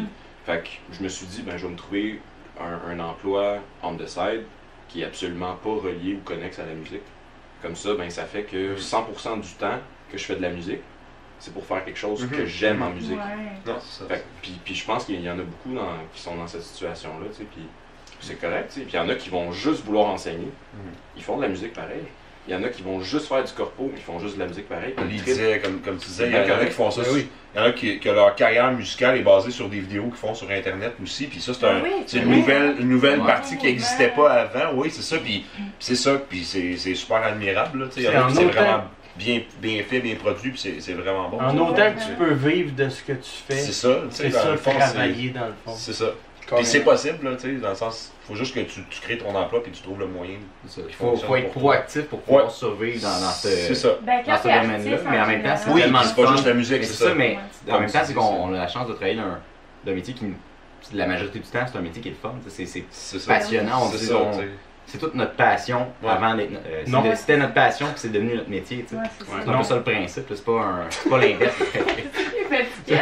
fait 0.45 0.63
que 0.65 0.95
je 0.97 1.03
me 1.03 1.09
suis 1.09 1.27
dit, 1.27 1.43
ben, 1.43 1.57
je 1.57 1.67
vais 1.67 1.73
me 1.73 1.77
trouver 1.77 2.21
un, 2.61 2.91
un 2.91 3.01
emploi 3.01 3.59
on 3.83 3.95
the 3.97 4.07
side 4.07 4.43
qui 4.89 5.03
est 5.03 5.05
absolument 5.05 5.55
pas 5.63 5.71
relié 5.71 6.15
ou 6.15 6.21
connexe 6.25 6.59
à 6.59 6.67
la 6.67 6.75
musique. 6.75 7.03
Comme 7.63 7.75
ça, 7.77 7.95
ben, 7.95 8.09
ça 8.11 8.25
fait 8.25 8.43
que 8.45 8.77
100% 8.77 9.37
du 9.41 9.49
temps 9.55 9.79
que 10.11 10.19
je 10.19 10.25
fais 10.25 10.37
de 10.37 10.43
la 10.43 10.51
musique, 10.51 10.81
c'est 11.39 11.53
pour 11.53 11.65
faire 11.65 11.85
quelque 11.85 11.99
chose 11.99 12.27
que 12.29 12.43
Mhm. 12.43 12.47
j'aime 12.47 12.83
en 12.83 12.91
musique. 12.91 13.17
Ouais. 13.19 13.61
Non, 13.67 13.77
c'est 13.81 14.03
ça. 14.05 14.09
Fait 14.09 14.21
que- 14.21 14.25
puis, 14.43 14.61
puis 14.65 14.75
je 14.75 14.85
pense 14.85 15.05
qu'il 15.05 15.21
y 15.21 15.31
en 15.31 15.39
a 15.39 15.43
beaucoup 15.43 15.75
dans- 15.75 15.99
qui 16.15 16.21
sont 16.21 16.37
dans 16.37 16.47
cette 16.47 16.63
situation-là, 16.63 17.27
tu 17.31 17.39
sais, 17.39 17.45
puis 17.45 17.63
c'est 18.21 18.41
correct, 18.41 18.69
tu 18.69 18.75
sais. 18.75 18.81
Puis 18.83 18.93
il 18.95 18.97
y 18.97 18.99
en 19.01 19.09
a 19.09 19.15
qui 19.17 19.29
vont 19.31 19.51
juste 19.53 19.85
vouloir 19.85 20.07
enseigner, 20.09 20.49
ils 21.17 21.23
font 21.23 21.37
de 21.37 21.43
la 21.43 21.49
musique 21.49 21.73
pareil. 21.75 22.05
Il 22.49 22.55
y 22.55 22.57
en 22.57 22.63
a 22.63 22.69
qui 22.69 22.83
vont 22.83 23.01
juste 23.01 23.27
faire 23.27 23.43
du 23.43 23.53
corpo, 23.53 23.91
ils 23.97 24.03
font 24.03 24.21
juste 24.21 24.37
de 24.37 24.41
la 24.41 24.47
musique 24.47 24.69
pareil. 24.69 24.95
ils 25.11 25.61
comme, 25.63 25.81
comme 25.81 25.97
tu 25.99 26.07
disais, 26.07 26.29
il 26.29 26.33
y 26.33 26.53
en 26.53 26.59
a 26.61 26.65
qui 26.65 26.71
font 26.73 26.91
ça. 26.91 27.03
Oui. 27.13 27.29
Il 27.55 27.59
y 27.61 27.65
en 27.65 27.67
a 27.67 27.73
qui, 27.73 27.99
que 27.99 28.09
leur 28.09 28.35
carrière 28.37 28.71
musicale 28.73 29.17
est 29.17 29.23
basée 29.23 29.51
sur 29.51 29.69
des 29.69 29.81
vidéos 29.81 30.05
qu'ils 30.05 30.15
font 30.17 30.35
sur 30.35 30.49
Internet 30.51 30.93
aussi. 31.03 31.27
Puis 31.27 31.41
ça, 31.41 31.53
c'est 31.55 31.67
un- 31.67 31.81
oui, 31.83 31.91
une 32.15 32.31
nouvelle, 32.31 32.77
une 32.79 32.89
nouvelle 32.89 33.19
Ouais. 33.21 33.27
partie 33.27 33.57
qui 33.57 33.67
n'existait 33.67 34.09
pas 34.11 34.31
avant. 34.33 34.75
Oui, 34.75 34.91
c'est 34.91 35.03
ça. 35.03 35.17
Puis 35.19 35.45
c'est 35.81 35.97
ça. 35.97 36.13
Puis 36.29 36.45
c'est 36.45 36.77
c'est 36.77 36.95
super 36.95 37.17
admirable. 37.25 37.89
C'est 37.91 38.01
qui 38.03 38.07
vraiment 38.07 38.85
bien, 39.17 39.41
bien 39.61 39.83
fait, 39.89 40.01
bien 40.01 40.15
produit. 40.15 40.51
Puis 40.51 40.61
c'est- 40.61 40.81
c'est 40.81 40.93
vraiment 40.93 41.29
bon. 41.31 41.41
En 41.41 41.57
autant 41.59 41.93
que 41.95 42.01
tu 42.01 42.13
peux 42.19 42.35
vivre 42.35 42.73
de 42.77 42.89
ce 42.91 43.03
que 43.03 43.13
tu 43.15 43.31
fais, 43.49 43.55
C'est 43.57 43.73
ça. 43.73 44.03
c'est 44.11 44.31
ça 44.31 44.51
le 44.53 44.57
fond, 44.59 44.71
c'est- 44.73 44.79
travailler 44.93 45.31
dans 45.31 45.47
le 45.47 45.55
fond. 45.65 45.73
C'est 45.75 45.95
ça. 45.95 46.11
Puis 46.55 46.65
c'est 46.65 46.81
possible, 46.81 47.29
là, 47.29 47.35
tu 47.37 47.43
sais, 47.43 47.61
dans 47.61 47.71
le 47.71 47.75
sens, 47.75 48.13
faut 48.27 48.35
juste 48.37 48.55
que 48.55 48.61
tu, 48.61 48.81
tu 48.89 49.01
crées 49.01 49.19
ton 49.19 49.35
emploi 49.35 49.63
puis 49.63 49.73
tu 49.73 49.83
trouves 49.83 49.99
le 49.99 50.07
moyen. 50.07 50.37
Il 50.65 50.93
faut, 50.95 51.15
être 51.15 51.19
pour 51.19 51.21
toi. 51.27 51.39
proactif 51.53 52.03
pour 52.05 52.21
pouvoir 52.21 52.45
Ouais. 52.45 52.51
survivre 52.51 53.03
dans, 53.03 53.21
dans 53.21 53.31
ce. 53.33 53.49
Ben, 54.03 54.23
dans 54.25 54.37
ce 54.37 54.43
domaine-là. 54.45 54.97
Mais 55.11 55.21
en 55.21 55.27
même 55.27 55.43
temps, 55.43 55.57
c'est 55.57 55.71
Oui, 55.71 55.81
tellement 55.83 56.03
c'est 56.05 56.15
pas 56.23 56.31
juste 56.33 56.47
la 56.47 56.55
musique, 56.55 56.79
Mais 56.81 56.85
c'est 56.87 56.93
ça, 56.95 57.09
ça. 57.09 57.15
mais 57.15 57.39
Ouais. 57.67 57.73
en 57.73 57.81
même 57.81 57.91
temps, 57.91 58.01
c'est 58.05 58.15
qu'on 58.15 58.55
a 58.55 58.59
la 58.59 58.69
chance 58.69 58.87
de 58.87 58.93
travailler 58.93 59.17
dans 59.17 59.23
un, 59.23 59.41
d'un 59.85 59.93
métier 59.95 60.15
qui, 60.15 60.27
la 60.95 61.07
majorité 61.07 61.41
du 61.41 61.47
temps, 61.49 61.65
c'est 61.71 61.79
un 61.79 61.83
métier 61.83 62.01
qui 62.01 62.09
est 62.09 62.13
le 62.13 62.17
fun. 62.17 62.35
C'est 62.49 63.27
passionnant. 63.27 63.83
On 63.83 63.91
C'est 64.89 64.99
toute 64.99 65.15
notre 65.17 65.33
passion 65.35 65.89
Ouais. 66.01 66.11
avant 66.11 66.37
d'être. 66.37 66.53
euh, 66.65 67.15
C'était 67.17 67.37
notre 67.39 67.55
passion, 67.55 67.87
puis 67.87 67.97
c'est 67.97 68.13
devenu 68.13 68.37
notre 68.37 68.49
métier. 68.49 68.85
tu 68.89 68.95
sais. 68.95 69.01
Ouais, 69.01 69.09
c'est 69.19 69.49
un 69.49 69.53
Non. 69.53 69.59
peu 69.59 69.65
ça 69.65 69.75
le 69.75 69.83
principe. 69.83 70.31
là, 70.31 70.37
C'est 70.37 70.45
pas, 70.45 70.61
un... 70.61 70.85
c'est 70.91 71.11
pas 71.11 71.19
l'inverse. 71.19 71.55
C'est 72.87 73.01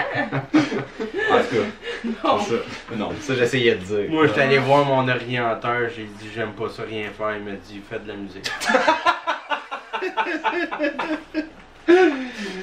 en 1.31 1.39
tout 1.39 1.57
cas, 1.57 1.67
Non. 2.25 2.39
c'est 2.41 2.51
ça. 2.57 2.63
Non, 2.97 3.11
ça 3.21 3.35
j'essayais 3.35 3.75
de 3.75 3.81
dire. 3.85 4.11
Moi, 4.11 4.27
j'étais 4.27 4.43
allé 4.43 4.59
voir 4.59 4.85
mon 4.85 5.09
orienteur, 5.09 5.89
j'ai 5.95 6.05
dit 6.05 6.29
j'aime 6.35 6.53
pas 6.53 6.69
ça 6.69 6.83
rien 6.83 7.09
faire. 7.11 7.37
Il 7.37 7.45
m'a 7.45 7.53
dit 7.53 7.81
fais 7.89 7.99
de 7.99 8.09
la 8.09 8.15
musique. 8.15 8.51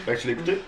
Fait 0.06 0.16
que 0.16 0.20
tu 0.22 0.28
l'as 0.28 0.34
écouté? 0.34 0.62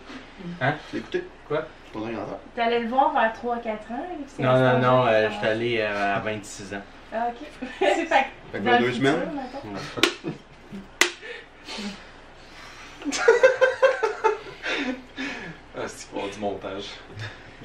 Hein? 0.61 0.73
Tu 0.89 0.95
l'as 0.95 0.99
écouté? 0.99 1.23
Quoi? 1.47 1.65
Ton 1.91 2.01
orienteur? 2.01 2.39
T'allais 2.55 2.79
le 2.79 2.87
voir 2.87 3.13
vers 3.13 3.33
3-4 3.33 3.67
ans? 3.93 4.05
c'est 4.27 4.43
Non, 4.43 4.53
non, 4.53 4.79
non, 4.79 5.05
euh, 5.07 5.29
j'étais 5.31 5.47
allé 5.47 5.77
euh, 5.79 6.15
à 6.15 6.19
26 6.19 6.73
ans. 6.75 6.81
Ah, 7.13 7.27
ok. 7.29 7.47
fait 7.79 8.05
que 8.05 8.07
Fait 8.07 8.59
que 8.59 8.63
dans 8.63 8.79
deux 8.79 8.93
semaines? 8.93 9.31
Ah, 15.75 15.81
c'est 15.87 16.09
avoir 16.15 16.29
du 16.31 16.39
montage. 16.39 16.83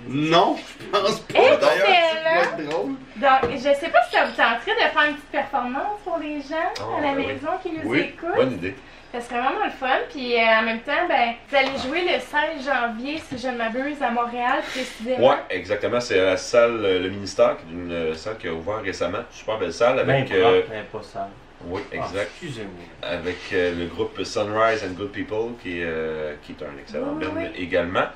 Non, 0.06 0.56
je 0.56 0.86
pense 0.86 1.20
pas. 1.20 1.38
Excellent. 1.38 1.59
D'ailleurs, 1.61 2.54
c'est 2.56 2.64
drôle. 2.64 2.86
Donc, 3.16 3.50
je 3.52 3.59
sais 3.59 3.88
pas 3.90 4.02
si 4.09 4.16
ça 4.16 4.24
vous 4.26 4.30
tenterait 4.36 4.74
de 4.76 4.90
faire 4.92 5.02
une 5.09 5.14
petite 5.14 5.30
performance 5.30 5.98
pour 6.04 6.18
les 6.18 6.40
gens 6.40 6.72
Oh, 6.80 6.98
à 6.98 7.00
la 7.00 7.09
ben 7.14 7.16
oui. 7.18 7.26
maison 7.26 7.48
qui 7.62 7.70
nous 7.72 7.80
Oui, 7.90 8.00
écoutent. 8.00 8.34
bonne 8.36 8.52
idée. 8.52 8.74
Ça 9.12 9.20
serait 9.22 9.40
vraiment 9.40 9.64
le 9.64 9.70
fun. 9.70 9.88
Puis 10.11 10.36
euh, 10.36 10.40
en 10.40 10.62
même 10.62 10.80
temps, 10.80 11.06
ben, 11.09 11.32
vous 11.48 11.56
allez 11.56 11.78
jouer 11.78 12.02
le 12.02 12.20
16 12.20 12.64
janvier, 12.64 13.20
si 13.28 13.38
je 13.38 13.48
ne 13.48 13.56
m'abuse, 13.56 14.00
à 14.02 14.11
Montréal 14.11 14.61
précisément. 14.70 15.30
Ouais, 15.30 15.36
exactement. 15.50 15.98
C'est 16.00 16.20
à 16.20 16.24
la 16.24 16.36
salle 16.36 16.78
euh, 16.84 17.00
Le 17.00 17.09
Ministère, 17.09 17.56
qui 17.56 17.64
est 17.72 17.74
une 17.76 17.92
euh, 17.92 18.14
salle 18.14 18.36
qui 18.38 18.46
a 18.48 18.52
ouvert 18.52 18.80
récemment. 18.82 19.24
Super 19.30 19.59
belle 19.59 19.72
salle 19.72 19.96
Ben 20.04 20.11
avec. 20.11 20.28
propre, 20.28 20.44
euh, 20.46 20.62
mais 20.70 20.82
pas 20.92 21.02
sale. 21.02 21.28
Oui, 21.66 21.80
Ah, 21.92 21.96
exact. 21.96 22.30
Excusez-moi. 22.32 22.84
avec 23.02 23.36
euh, 23.52 23.74
le 23.78 23.86
groupe 23.86 24.22
Sunrise 24.24 24.84
and 24.84 24.92
Good 24.94 25.12
People, 25.12 25.54
qui, 25.62 25.80
est, 25.80 25.84
euh, 25.84 26.34
qui 26.42 26.52
est 26.52 26.62
un 26.64 26.78
excellent 26.80 27.14
Oui, 27.16 27.24
band 27.26 27.32
oui. 27.36 27.46
également, 27.56 28.06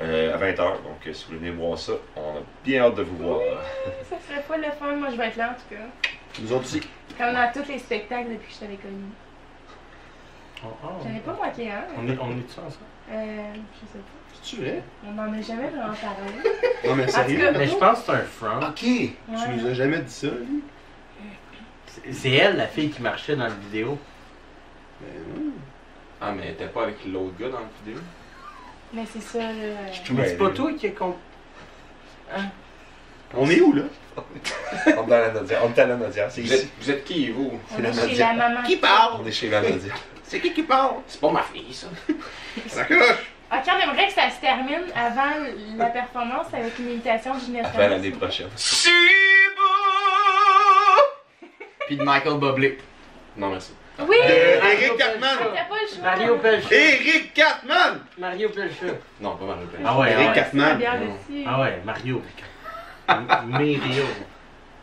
euh, 0.00 0.34
à 0.34 0.38
20h. 0.38 0.56
Donc, 0.56 1.00
si 1.12 1.24
vous 1.24 1.36
voulez 1.38 1.50
venir 1.50 1.54
voir 1.64 1.78
ça, 1.78 1.92
on 2.16 2.20
a 2.38 2.42
bien 2.64 2.82
hâte 2.84 2.94
de 2.96 3.02
vous 3.02 3.16
voir. 3.16 3.40
Ça 4.08 4.16
serait 4.28 4.42
pas 4.42 4.56
le 4.56 4.64
fun. 4.78 4.92
Moi, 4.96 5.08
je 5.10 5.16
vais 5.16 5.26
être 5.28 5.36
là 5.36 5.50
en 5.50 5.54
tout 5.54 5.74
cas. 5.74 6.10
Nous 6.40 6.52
autres 6.52 6.64
aussi. 6.64 6.80
Comme 7.18 7.34
dans 7.34 7.50
tous 7.52 7.68
les 7.70 7.78
spectacles 7.78 8.30
depuis 8.30 8.48
que 8.48 8.54
je 8.54 8.58
t'avais 8.60 8.76
connu. 8.76 9.04
Oh, 10.64 10.68
oh. 10.84 10.88
J'en 11.02 11.10
ai 11.14 11.18
pas 11.20 11.32
manqué 11.32 11.70
un. 11.70 11.82
On 11.98 12.06
est, 12.08 12.16
on 12.20 12.30
est 12.30 12.42
tous 12.46 12.58
ensemble? 12.60 12.84
Euh, 13.10 13.52
je 13.74 13.92
sais 13.92 13.98
pas. 13.98 14.34
C'est-tu 14.42 14.62
vrai 14.62 14.82
On 15.06 15.10
n'en 15.12 15.32
a 15.32 15.40
jamais 15.42 15.68
vraiment 15.68 15.92
parlé. 15.92 16.88
Non, 16.88 16.94
mais 16.94 17.08
sérieux? 17.08 17.38
cas, 17.52 17.58
Mais 17.58 17.66
je 17.66 17.74
pense 17.76 17.98
que 18.00 18.06
c'est 18.06 18.12
un 18.12 18.18
front. 18.20 18.60
Ok. 18.68 18.76
Tu 18.76 19.12
nous 19.28 19.66
as 19.66 19.74
jamais 19.74 19.98
dit 19.98 20.12
ça, 20.12 20.28
lui? 20.28 20.62
C'est- 21.94 22.12
C'est 22.12 22.30
elle, 22.30 22.56
la 22.56 22.66
fille 22.66 22.90
qui 22.90 23.02
marchait 23.02 23.36
dans 23.36 23.44
la 23.44 23.50
vidéo. 23.50 23.98
Ben 25.00 25.08
non. 25.34 25.52
Ah, 26.20 26.32
mais 26.32 26.42
elle 26.46 26.50
était 26.52 26.66
pas 26.66 26.84
avec 26.84 27.04
l'autre 27.06 27.34
gars 27.38 27.48
dans 27.48 27.58
la 27.60 27.68
vidéo? 27.84 28.00
Mais 28.92 29.04
c'est 29.12 29.20
ça, 29.22 29.38
là. 29.38 29.90
tout 30.04 30.14
Mais 30.14 30.28
c'est 30.28 30.36
pas 30.36 30.50
toi 30.50 30.72
qui 30.74 30.86
est 30.86 30.92
con. 30.92 31.16
On 33.34 33.48
est 33.50 33.60
où, 33.60 33.72
là? 33.72 33.82
On 34.16 34.90
est 34.90 34.92
dans 34.94 35.06
la 35.08 35.30
Nadia. 35.32 35.60
On 35.64 35.70
est 35.72 35.78
à 35.78 35.86
la 35.86 35.96
Nadia. 35.96 36.28
C'est 36.28 36.42
Vous 36.42 36.52
êtes, 36.52 36.60
ici. 36.60 36.70
vous 36.80 36.90
êtes 36.90 37.04
qui, 37.04 37.30
vous? 37.30 37.58
On 37.76 37.80
la 37.82 37.88
est 37.88 37.92
chez 37.94 38.00
Nadia. 38.08 38.34
la 38.34 38.48
maman. 38.48 38.62
Qui 38.66 38.76
parle? 38.76 39.20
On 39.22 39.26
est 39.26 39.32
chez 39.32 39.48
la 39.48 39.62
Nadia. 39.62 39.94
C'est 40.24 40.40
qui 40.40 40.52
qui 40.52 40.62
parle? 40.62 40.96
C'est 41.06 41.20
pas 41.20 41.30
ma 41.30 41.42
fille, 41.42 41.72
ça. 41.72 41.86
Ça 42.68 42.84
cloche 42.84 43.32
Ok, 43.50 43.60
on 43.68 43.78
aimerait 43.90 44.06
que 44.06 44.12
ça 44.14 44.30
se 44.30 44.40
termine 44.40 44.84
avant 44.94 45.30
la 45.76 45.86
performance 45.86 46.46
avec 46.54 46.78
une 46.78 46.90
imitation 46.92 47.34
de 47.34 47.40
Ginette 47.40 47.66
Avant 47.66 47.86
l'année 47.88 48.10
prochaine. 48.10 48.48
Puis 51.86 51.96
de 51.96 52.02
Michael 52.02 52.38
Bublé. 52.38 52.78
Non, 53.36 53.50
merci. 53.50 53.72
Oui! 53.98 54.16
Euh, 54.24 54.60
Eric 54.72 54.96
Cartman 54.96 55.36
T'as 55.38 55.64
pas 55.64 55.74
le 55.80 55.88
choix. 55.88 56.02
Mario 56.02 56.36
Pelcha. 56.38 56.74
Eric 56.74 57.34
Cartman 57.34 58.00
Mario 58.18 58.48
Pelcha. 58.48 58.86
Non, 59.20 59.36
pas 59.36 59.44
Mario 59.44 59.66
Pelcha. 59.66 59.84
Ah 59.86 59.98
ouais, 59.98 60.12
Eric 60.12 60.28
ah. 60.30 60.34
Cartman. 60.34 60.82
Ah 61.46 61.60
ouais, 61.60 61.82
Mario. 61.84 62.22
Mario. 63.46 64.04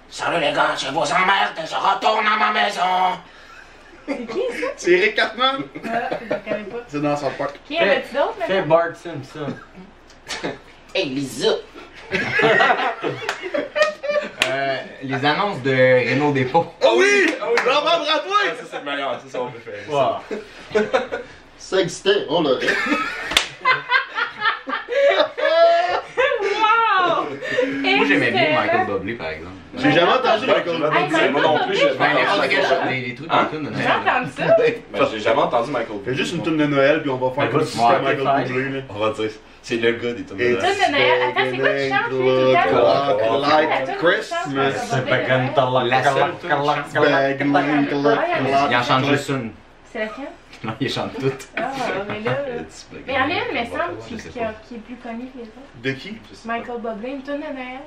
Salut 0.10 0.40
les 0.40 0.54
gars, 0.54 0.76
je 0.76 0.88
vous 0.88 0.98
emmerde, 1.00 1.56
je 1.58 1.76
retourne 1.76 2.26
à 2.26 2.38
ma 2.38 2.52
maison. 2.52 3.20
C'est 4.08 4.26
qui 4.26 4.60
ça? 4.60 4.68
C'est 4.76 4.92
Eric 4.92 5.16
Cartman 5.16 5.64
Ah, 5.86 6.10
je 6.20 6.34
le 6.34 6.40
connais 6.44 6.64
pas. 6.64 6.78
C'est 6.88 7.02
dans 7.02 7.16
son 7.16 7.30
parc. 7.32 7.60
Qui 7.66 7.78
a-tu 7.78 8.16
d'autres 8.16 8.34
Fais 8.48 8.62
maintenant? 8.62 8.76
Bart 8.76 8.96
Simpson. 8.96 9.54
Hey 10.96 11.06
Lisa, 11.10 11.54
Euh, 14.52 14.78
les 15.04 15.26
annonces 15.26 15.62
de 15.62 16.10
Renault 16.10 16.32
Dépôt. 16.32 16.66
Oh 16.84 16.96
oui 16.98 17.32
Bravo, 17.40 17.56
bravo 17.64 18.04
Ah, 18.04 18.56
ça, 18.60 18.64
c'est 18.72 18.80
le 18.80 18.84
meilleur. 18.92 19.12
Ça, 19.20 19.26
c'est 19.30 19.38
mon 19.38 19.52
préféré. 19.52 19.78
Wow. 19.88 20.84
Ça 21.58 21.80
existait, 21.82 22.26
on 22.30 22.42
l'aurait. 22.42 22.66
Wow! 26.42 27.26
Moi 27.98 28.06
j'aimais 28.08 28.32
bien. 28.32 28.54
Michael 28.56 28.86
Bublé 28.88 29.14
par 29.14 29.30
exemple. 29.30 29.56
J'ai 29.78 29.92
jamais 29.92 30.12
entendu 30.12 30.48
Michael 30.48 30.80
Moi 34.92 35.08
j'ai 35.12 35.20
jamais 35.20 35.42
entendu 35.42 35.72
Michael 35.72 36.16
Juste 36.16 36.34
une 36.36 36.44
tune 36.44 36.58
de 36.58 36.66
Noël, 36.66 37.02
puis 37.02 37.10
on 37.10 37.18
va 37.18 37.32
faire 37.32 37.50
comme 37.52 37.64
si 37.66 37.78
c'était 37.78 38.02
Michael 38.02 38.48
Bublé. 38.48 38.84
On 38.90 39.00
va 39.00 39.12
dire, 39.12 39.30
c'est 39.62 39.78
le 39.78 39.92
gars 39.94 40.14
des 40.14 40.24
tunes 40.24 40.38
de 40.38 40.44
Noël. 40.44 40.60
c'est. 46.92 47.10
Il 48.70 48.76
en 48.76 48.84
chante 48.84 49.06
juste 49.06 49.30
une. 49.30 49.52
C'est 49.92 50.00
laquelle? 50.00 50.26
Non, 50.62 50.74
ils 50.82 50.90
chantent 50.92 51.18
toutes. 51.18 51.48
Mais 51.56 52.18
il 53.08 53.14
y 53.14 53.18
en 53.18 53.22
a 53.22 53.26
une, 53.28 53.54
me 53.54 53.66
semble, 53.66 53.98
qui 54.06 54.76
est 54.76 54.78
plus 54.80 54.96
connue 54.96 55.28
que. 55.34 55.88
De 55.88 55.92
qui? 55.94 56.18
Michael 56.44 56.82
Bublé, 56.82 57.12
une 57.12 57.22
tune 57.24 57.36
de 57.36 57.40
Noël. 57.40 57.80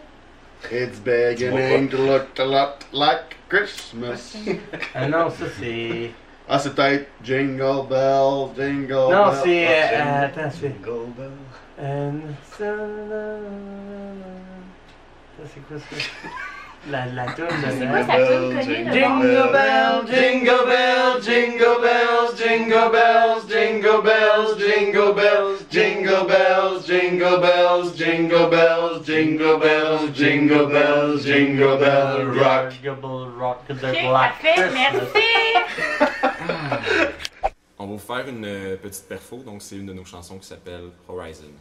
It's 0.71 0.99
beginning 0.99 1.89
to 1.91 1.97
look 1.97 2.39
a 2.39 2.45
lot 2.45 2.85
like 2.93 3.37
Christmas. 3.49 4.37
and 4.95 5.15
also 5.15 5.49
see. 5.49 6.15
Alltså 6.49 6.71
typ 6.71 7.09
jingle 7.23 7.83
bell, 7.85 8.53
jingle 8.57 9.11
no, 9.11 9.25
bell. 9.25 9.35
No, 9.37 9.43
see, 9.45 9.65
uh, 9.65 9.71
uh, 9.71 10.35
that's 10.35 10.59
Jingle 10.59 11.07
bell. 11.17 11.33
And 11.79 12.37
so, 12.59 12.77
that's 15.39 15.57
a 15.57 15.61
Christmas. 15.61 16.09
La, 16.91 17.07
la 17.07 17.26
toune 17.33 17.47
de 17.47 17.87
quoi 17.87 18.64
tune 18.64 18.85
de 18.87 18.93
Jingle 18.93 19.37
bord? 19.37 19.53
bell, 19.53 20.05
jingle 20.07 20.66
bell, 20.66 21.20
jingle 21.22 21.80
bells, 21.80 22.35
jingle 22.37 22.91
bells, 22.91 23.47
jingle 23.49 24.03
bells, 24.03 24.59
jingle 24.59 25.14
bells, 25.14 25.64
jingle 25.70 26.24
bells, 26.26 26.85
jingle 26.89 27.39
bells, 27.39 27.95
jingle 27.97 28.49
bells, 28.51 29.07
jingle 29.07 29.59
bells, 29.59 30.11
jingle 30.12 30.66
bells, 30.66 31.24
jingle 31.24 31.78
bell 31.78 32.26
rock. 32.26 32.72
Jingle 32.83 33.28
rock 33.39 33.64
the 33.68 33.74
black 33.74 34.43
merci! 34.43 35.22
On 37.78 37.87
va 37.87 37.93
vous 37.93 37.99
faire 37.99 38.28
une 38.28 38.45
euh, 38.45 38.76
petite 38.76 39.09
perfo, 39.09 39.37
donc 39.39 39.62
c'est 39.62 39.76
une 39.76 39.87
de 39.87 39.93
nos 39.93 40.05
chansons 40.05 40.39
qui 40.39 40.49
s'appelle 40.49 40.91
Horizon. 41.09 41.53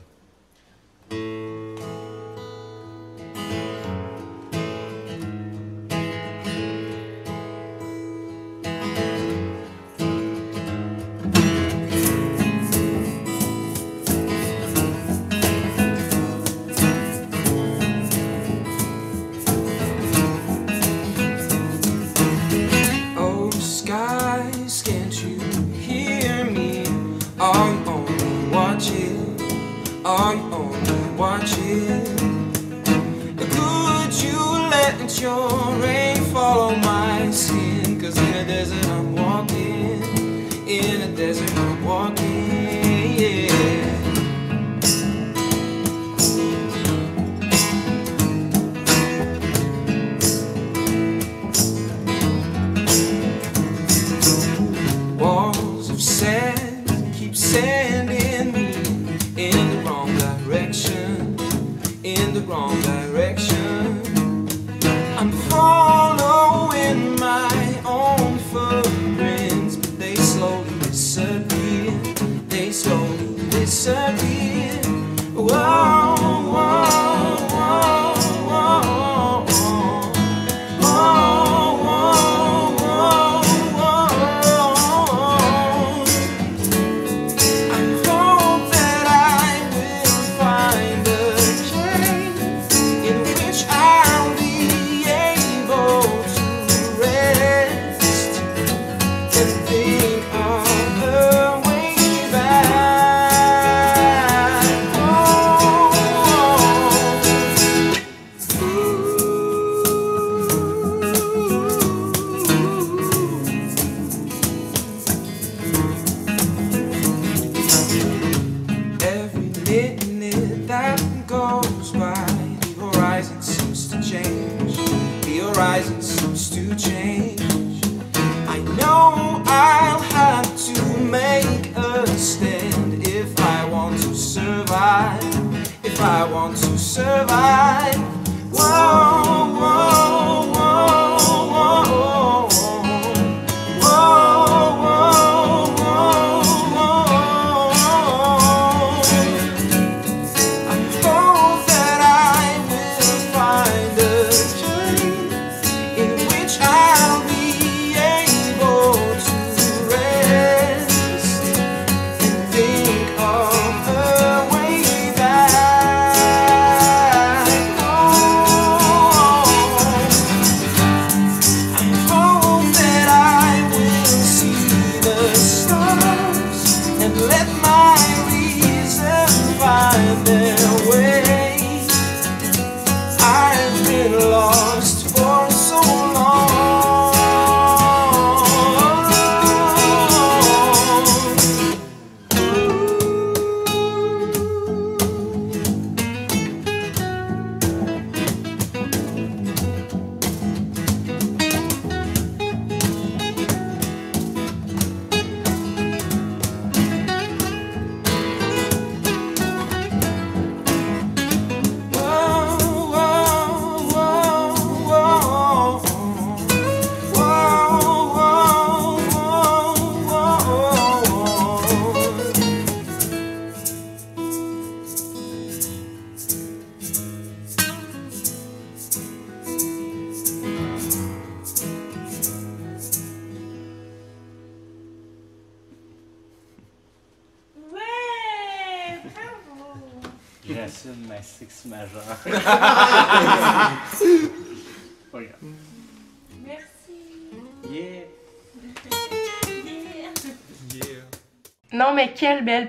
Your 35.22 35.76
rain 35.76 36.18
follow 36.34 36.74
oh 36.74 36.78
my 36.78 37.30
skin? 37.30 38.02
Cause 38.02 38.18
in 38.18 38.34
a 38.34 38.44
desert 38.44 38.86
I'm 38.88 39.16
walking, 39.16 40.02
in 40.68 41.02
a 41.02 41.16
desert 41.16 41.56
I'm 41.56 41.86
walking, 41.86 42.31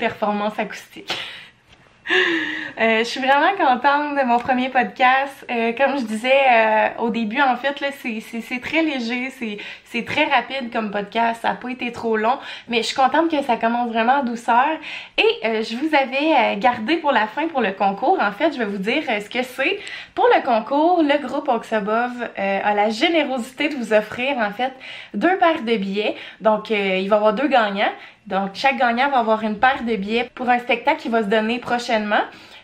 performance! 0.09 0.55
Euh, 0.59 0.64
je 0.72 0.82
suis 3.12 3.20
vraiment 3.20 3.52
contente 3.58 4.16
de 4.16 4.24
mon 4.26 4.38
premier 4.38 4.70
podcast. 4.70 5.46
Euh, 5.50 5.72
comme 5.72 5.98
je 5.98 6.04
disais 6.04 6.32
euh, 6.50 6.88
au 6.98 7.10
début, 7.10 7.40
en 7.42 7.56
fait, 7.56 7.74
c'est, 8.00 8.60
très 8.60 8.82
léger, 8.82 9.30
c'est, 9.84 10.04
très 10.04 10.24
rapide 10.24 10.72
comme 10.72 10.90
podcast. 10.90 11.42
Ça 11.42 11.50
n'a 11.50 11.54
pas 11.56 11.70
été 11.70 11.92
trop 11.92 12.16
long, 12.16 12.38
mais 12.68 12.78
je 12.78 12.88
suis 12.88 12.96
contente 12.96 13.30
que 13.30 13.42
ça 13.42 13.56
commence 13.56 13.90
vraiment 13.90 14.20
en 14.20 14.24
douceur. 14.24 14.66
Et 15.18 15.46
euh, 15.46 15.62
je 15.62 15.76
vous 15.76 15.94
avais 15.94 16.54
euh, 16.54 16.58
gardé 16.58 16.96
pour 16.96 17.12
la 17.12 17.26
fin 17.26 17.48
pour 17.48 17.60
le 17.60 17.72
concours. 17.72 18.18
En 18.20 18.32
fait, 18.32 18.54
je 18.54 18.58
vais 18.58 18.64
vous 18.64 18.78
dire 18.78 19.02
euh, 19.10 19.20
ce 19.20 19.28
que 19.28 19.42
c'est. 19.42 19.78
Pour 20.14 20.26
le 20.34 20.42
concours, 20.42 21.02
le 21.02 21.26
groupe 21.26 21.48
Oxabov 21.48 22.12
euh, 22.38 22.60
a 22.64 22.74
la 22.74 22.88
générosité 22.88 23.68
de 23.68 23.74
vous 23.74 23.92
offrir, 23.92 24.38
en 24.38 24.52
fait, 24.52 24.72
deux 25.12 25.36
paires 25.36 25.62
de 25.62 25.76
billets. 25.76 26.16
Donc, 26.40 26.70
il 26.70 26.76
va 27.08 27.16
y 27.16 27.18
avoir 27.18 27.34
deux 27.34 27.48
gagnants. 27.48 27.92
Donc, 28.26 28.50
chaque 28.54 28.78
gagnant 28.78 29.10
va 29.10 29.18
avoir 29.18 29.42
une 29.42 29.58
paire 29.58 29.82
de 29.82 29.96
billets 29.96 30.30
pour 30.34 30.48
un 30.48 30.58
spectacle 30.58 31.00
qui 31.00 31.08
va 31.10 31.22
se 31.22 31.28
donner 31.28 31.58
prochainement. 31.58 32.22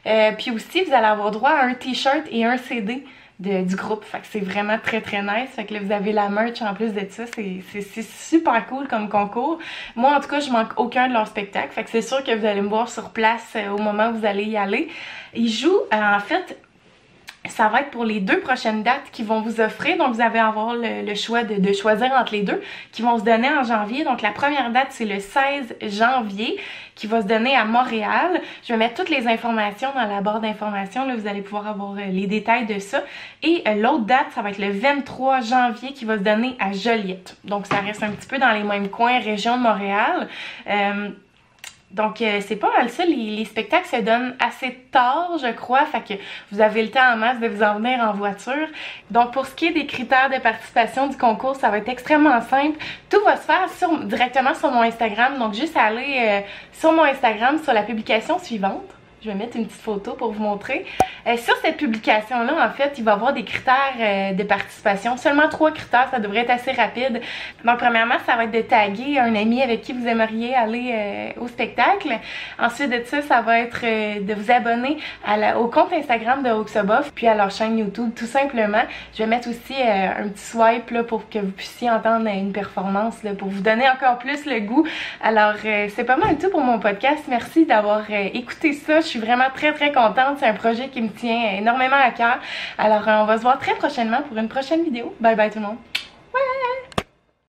Euh, 0.09 0.33
puis 0.33 0.51
aussi, 0.51 0.83
vous 0.85 0.93
allez 0.93 1.07
avoir 1.07 1.31
droit 1.31 1.51
à 1.51 1.65
un 1.65 1.75
t-shirt 1.75 2.27
et 2.31 2.45
un 2.45 2.57
CD 2.57 3.05
du 3.39 3.77
groupe. 3.77 4.05
Fait 4.05 4.19
que 4.19 4.27
c'est 4.29 4.41
vraiment 4.41 4.79
très 4.83 5.01
très 5.01 5.23
nice. 5.23 5.51
Fait 5.55 5.65
que 5.65 5.75
là, 5.75 5.81
vous 5.81 5.93
avez 5.93 6.13
la 6.13 6.29
merch 6.29 6.61
en 6.63 6.75
plus 6.75 6.93
de 6.93 7.07
ça. 7.09 7.25
C'est 7.27 8.03
super 8.03 8.67
cool 8.67 8.89
comme 8.89 9.09
concours. 9.09 9.59
Moi, 9.95 10.15
en 10.15 10.21
tout 10.21 10.29
cas, 10.29 10.41
je 10.41 10.51
manque 10.51 10.79
aucun 10.79 11.09
de 11.09 11.13
leurs 11.13 11.29
spectacles. 11.29 11.73
Fait 11.73 11.85
que 11.85 11.91
c'est 11.91 12.03
sûr 12.03 12.25
que 12.25 12.35
vous 12.35 12.45
allez 12.45 12.63
me 12.63 12.69
voir 12.69 12.89
sur 12.89 13.11
place 13.11 13.53
euh, 13.55 13.71
au 13.71 13.79
moment 13.79 14.09
où 14.11 14.19
vous 14.19 14.27
allez 14.27 14.45
y 14.45 14.57
aller. 14.57 14.89
Ils 15.35 15.51
jouent, 15.51 15.83
euh, 15.93 16.17
en 16.17 16.21
fait, 16.21 16.59
ça 17.47 17.69
va 17.69 17.81
être 17.81 17.91
pour 17.91 18.05
les 18.05 18.21
deux 18.21 18.41
prochaines 18.41 18.83
dates 18.83 19.11
qu'ils 19.13 19.25
vont 19.25 19.41
vous 19.41 19.61
offrir. 19.61 19.97
Donc, 19.97 20.15
vous 20.15 20.21
allez 20.21 20.39
avoir 20.39 20.75
le, 20.75 21.05
le 21.07 21.15
choix 21.15 21.45
de, 21.45 21.55
de 21.55 21.73
choisir 21.73 22.13
entre 22.13 22.33
les 22.33 22.43
deux 22.43 22.61
qui 22.93 23.03
vont 23.03 23.19
se 23.19 23.25
donner 23.25 23.49
en 23.49 23.63
janvier. 23.63 24.05
Donc, 24.05 24.23
la 24.23 24.31
première 24.31 24.71
date, 24.71 24.89
c'est 24.91 25.05
le 25.05 25.21
16 25.21 25.77
janvier 25.83 26.59
qui 26.99 27.07
va 27.07 27.23
se 27.23 27.27
donner 27.27 27.55
à 27.55 27.65
Montréal. 27.65 28.41
Je 28.65 28.73
vais 28.73 28.79
mettre 28.79 28.95
toutes 28.95 29.09
les 29.09 29.29
informations 29.29 29.91
dans 29.95 30.05
la 30.05 30.21
barre 30.21 30.41
d'informations. 30.41 31.07
Là, 31.07 31.15
vous 31.15 31.29
allez 31.29 31.43
pouvoir 31.43 31.69
avoir 31.69 31.93
euh, 31.93 32.07
les 32.11 32.27
détails 32.27 32.67
de 32.67 32.79
ça. 32.81 33.03
Et 33.43 33.63
euh, 33.69 33.75
l'autre 33.75 34.05
date, 34.05 34.27
ça 34.35 34.43
va 34.43 34.51
être 34.51 34.59
le 34.59 34.73
23 34.73 35.41
janvier 35.41 35.93
qui 35.93 36.05
va 36.05 36.19
se 36.19 36.23
donner 36.23 36.57
à 36.59 36.73
Joliette. 36.73 37.37
Donc, 37.45 37.67
ça 37.67 37.77
reste 37.77 38.03
un 38.03 38.11
petit 38.11 38.27
peu 38.27 38.39
dans 38.39 38.51
les 38.51 38.65
mêmes 38.65 38.89
coins, 38.89 39.21
région 39.21 39.57
de 39.57 39.63
Montréal. 39.63 40.29
Euh, 40.69 41.11
donc, 41.91 42.21
euh, 42.21 42.41
c'est 42.47 42.57
pas 42.57 42.71
mal 42.77 42.91
ça. 42.91 43.05
Les, 43.05 43.17
les 43.17 43.45
spectacles 43.47 43.89
se 43.89 43.97
donnent 43.97 44.37
assez 44.41 44.75
tard, 44.93 45.39
je 45.41 45.51
crois. 45.53 45.87
Fait 45.87 46.03
que 46.03 46.21
vous 46.53 46.61
avez 46.61 46.83
le 46.83 46.91
temps 46.91 47.15
en 47.15 47.17
masse 47.17 47.41
de 47.41 47.49
vous 47.49 47.63
en 47.63 47.77
venir 47.77 48.01
en 48.01 48.13
voiture. 48.13 48.69
Donc, 49.11 49.33
pour 49.33 49.47
ce 49.47 49.55
qui 49.55 49.67
est 49.69 49.73
des 49.73 49.87
critères 49.87 50.29
de 50.29 50.39
participation 50.39 51.07
du 51.07 51.17
concours, 51.17 51.57
ça 51.57 51.71
va 51.71 51.79
être 51.79 51.89
extrêmement 51.89 52.41
simple. 52.43 52.79
Tout 53.09 53.23
va 53.25 53.37
se 53.37 53.43
faire 53.43 53.67
directement 54.05 54.55
sur 54.55 54.71
mon 54.71 54.83
Instagram. 54.83 55.39
Donc, 55.39 55.55
juste 55.55 55.77
aller 55.77 56.19
euh, 56.21 56.41
sur 56.73 56.93
mon 56.93 57.05
Instagram, 57.05 57.59
sur 57.63 57.73
la 57.73 57.83
publication 57.83 58.39
suivante. 58.39 58.98
Je 59.21 59.29
vais 59.31 59.35
mettre 59.35 59.57
une 59.57 59.67
petite 59.67 59.81
photo 59.83 60.13
pour 60.13 60.31
vous 60.31 60.41
montrer. 60.41 60.87
Euh, 61.27 61.37
sur 61.37 61.57
cette 61.57 61.77
publication-là, 61.77 62.53
en 62.65 62.71
fait, 62.71 62.93
il 62.99 63.05
va 63.05 63.11
y 63.11 63.15
avoir 63.15 63.33
des 63.33 63.43
critères 63.43 63.75
euh, 63.99 64.33
de 64.33 64.43
participation. 64.45 65.17
Seulement 65.17 65.49
trois 65.49 65.73
critères, 65.73 66.07
ça 66.13 66.21
devrait 66.21 66.43
être 66.43 66.51
assez 66.51 66.71
rapide. 66.71 67.21
Donc, 67.65 67.79
premièrement, 67.79 68.15
ça 68.27 68.37
va 68.37 68.45
être 68.45 68.53
de 68.53 68.61
taguer 68.61 69.19
un 69.19 69.35
ami 69.35 69.61
avec 69.61 69.83
qui 69.83 69.93
vous 69.93 70.07
aimeriez 70.07 70.55
aller 70.55 70.93
euh, 70.93 71.41
au 71.43 71.49
spectacle. 71.49 72.17
Ensuite 72.61 72.91
de 72.91 73.03
ça, 73.07 73.21
ça 73.23 73.41
va 73.41 73.59
être 73.59 73.81
euh, 73.83 74.21
de 74.21 74.35
vous 74.35 74.53
abonner 74.53 74.99
à 75.27 75.37
la- 75.37 75.59
au 75.59 75.67
compte 75.67 75.93
Instagram 75.93 76.45
de 76.45 76.51
Oxoboff, 76.51 77.11
puis 77.13 77.27
à 77.27 77.35
leur 77.35 77.51
chaîne 77.51 77.77
YouTube, 77.77 78.13
tout 78.15 78.27
simplement. 78.27 78.83
Je 79.15 79.25
vais 79.25 79.29
mettre 79.29 79.49
aussi 79.49 79.75
euh, 79.81 80.11
un 80.25 80.29
petit 80.29 80.45
swipe 80.45 80.91
là, 80.93 81.03
pour 81.03 81.29
que 81.29 81.41
vous 81.41 81.51
puissiez 81.51 81.91
entendre 81.91 82.29
une 82.29 82.53
performance, 82.53 83.21
là, 83.25 83.33
pour 83.35 83.49
vous 83.49 83.63
donner 83.63 83.89
encore 83.91 84.19
plus 84.19 84.47
le 84.47 84.61
goût. 84.61 84.87
Alors, 85.25 85.55
euh, 85.65 85.89
c'est 85.97 86.05
pas 86.05 86.17
mal 86.17 86.39
tout 86.39 86.51
pour 86.51 86.61
mon 86.61 86.79
podcast. 86.79 87.25
Merci 87.29 87.67
d'avoir 87.67 88.03
écouté 88.11 88.75
ça. 88.75 89.01
Je 89.09 89.13
suis 89.13 89.21
vraiment 89.21 89.49
très, 89.55 89.73
très 89.73 89.91
contente. 89.91 90.37
C'est 90.39 90.47
un 90.47 90.53
projet 90.53 90.91
qui 90.91 91.01
me 91.01 91.09
tient 91.09 91.57
énormément 91.57 91.97
à 91.97 92.11
cœur. 92.11 92.41
Alors, 92.77 93.09
euh, 93.09 93.23
on 93.23 93.25
va 93.25 93.39
se 93.39 93.43
voir 93.43 93.59
très 93.59 93.75
prochainement 93.75 94.21
pour 94.21 94.37
une 94.37 94.49
prochaine 94.49 94.85
vidéo. 94.85 95.15
Bye 95.19 95.35
bye 95.35 95.51
tout 95.51 95.61
le 95.61 95.65
monde. 95.65 95.79
Ouais! 96.35 96.98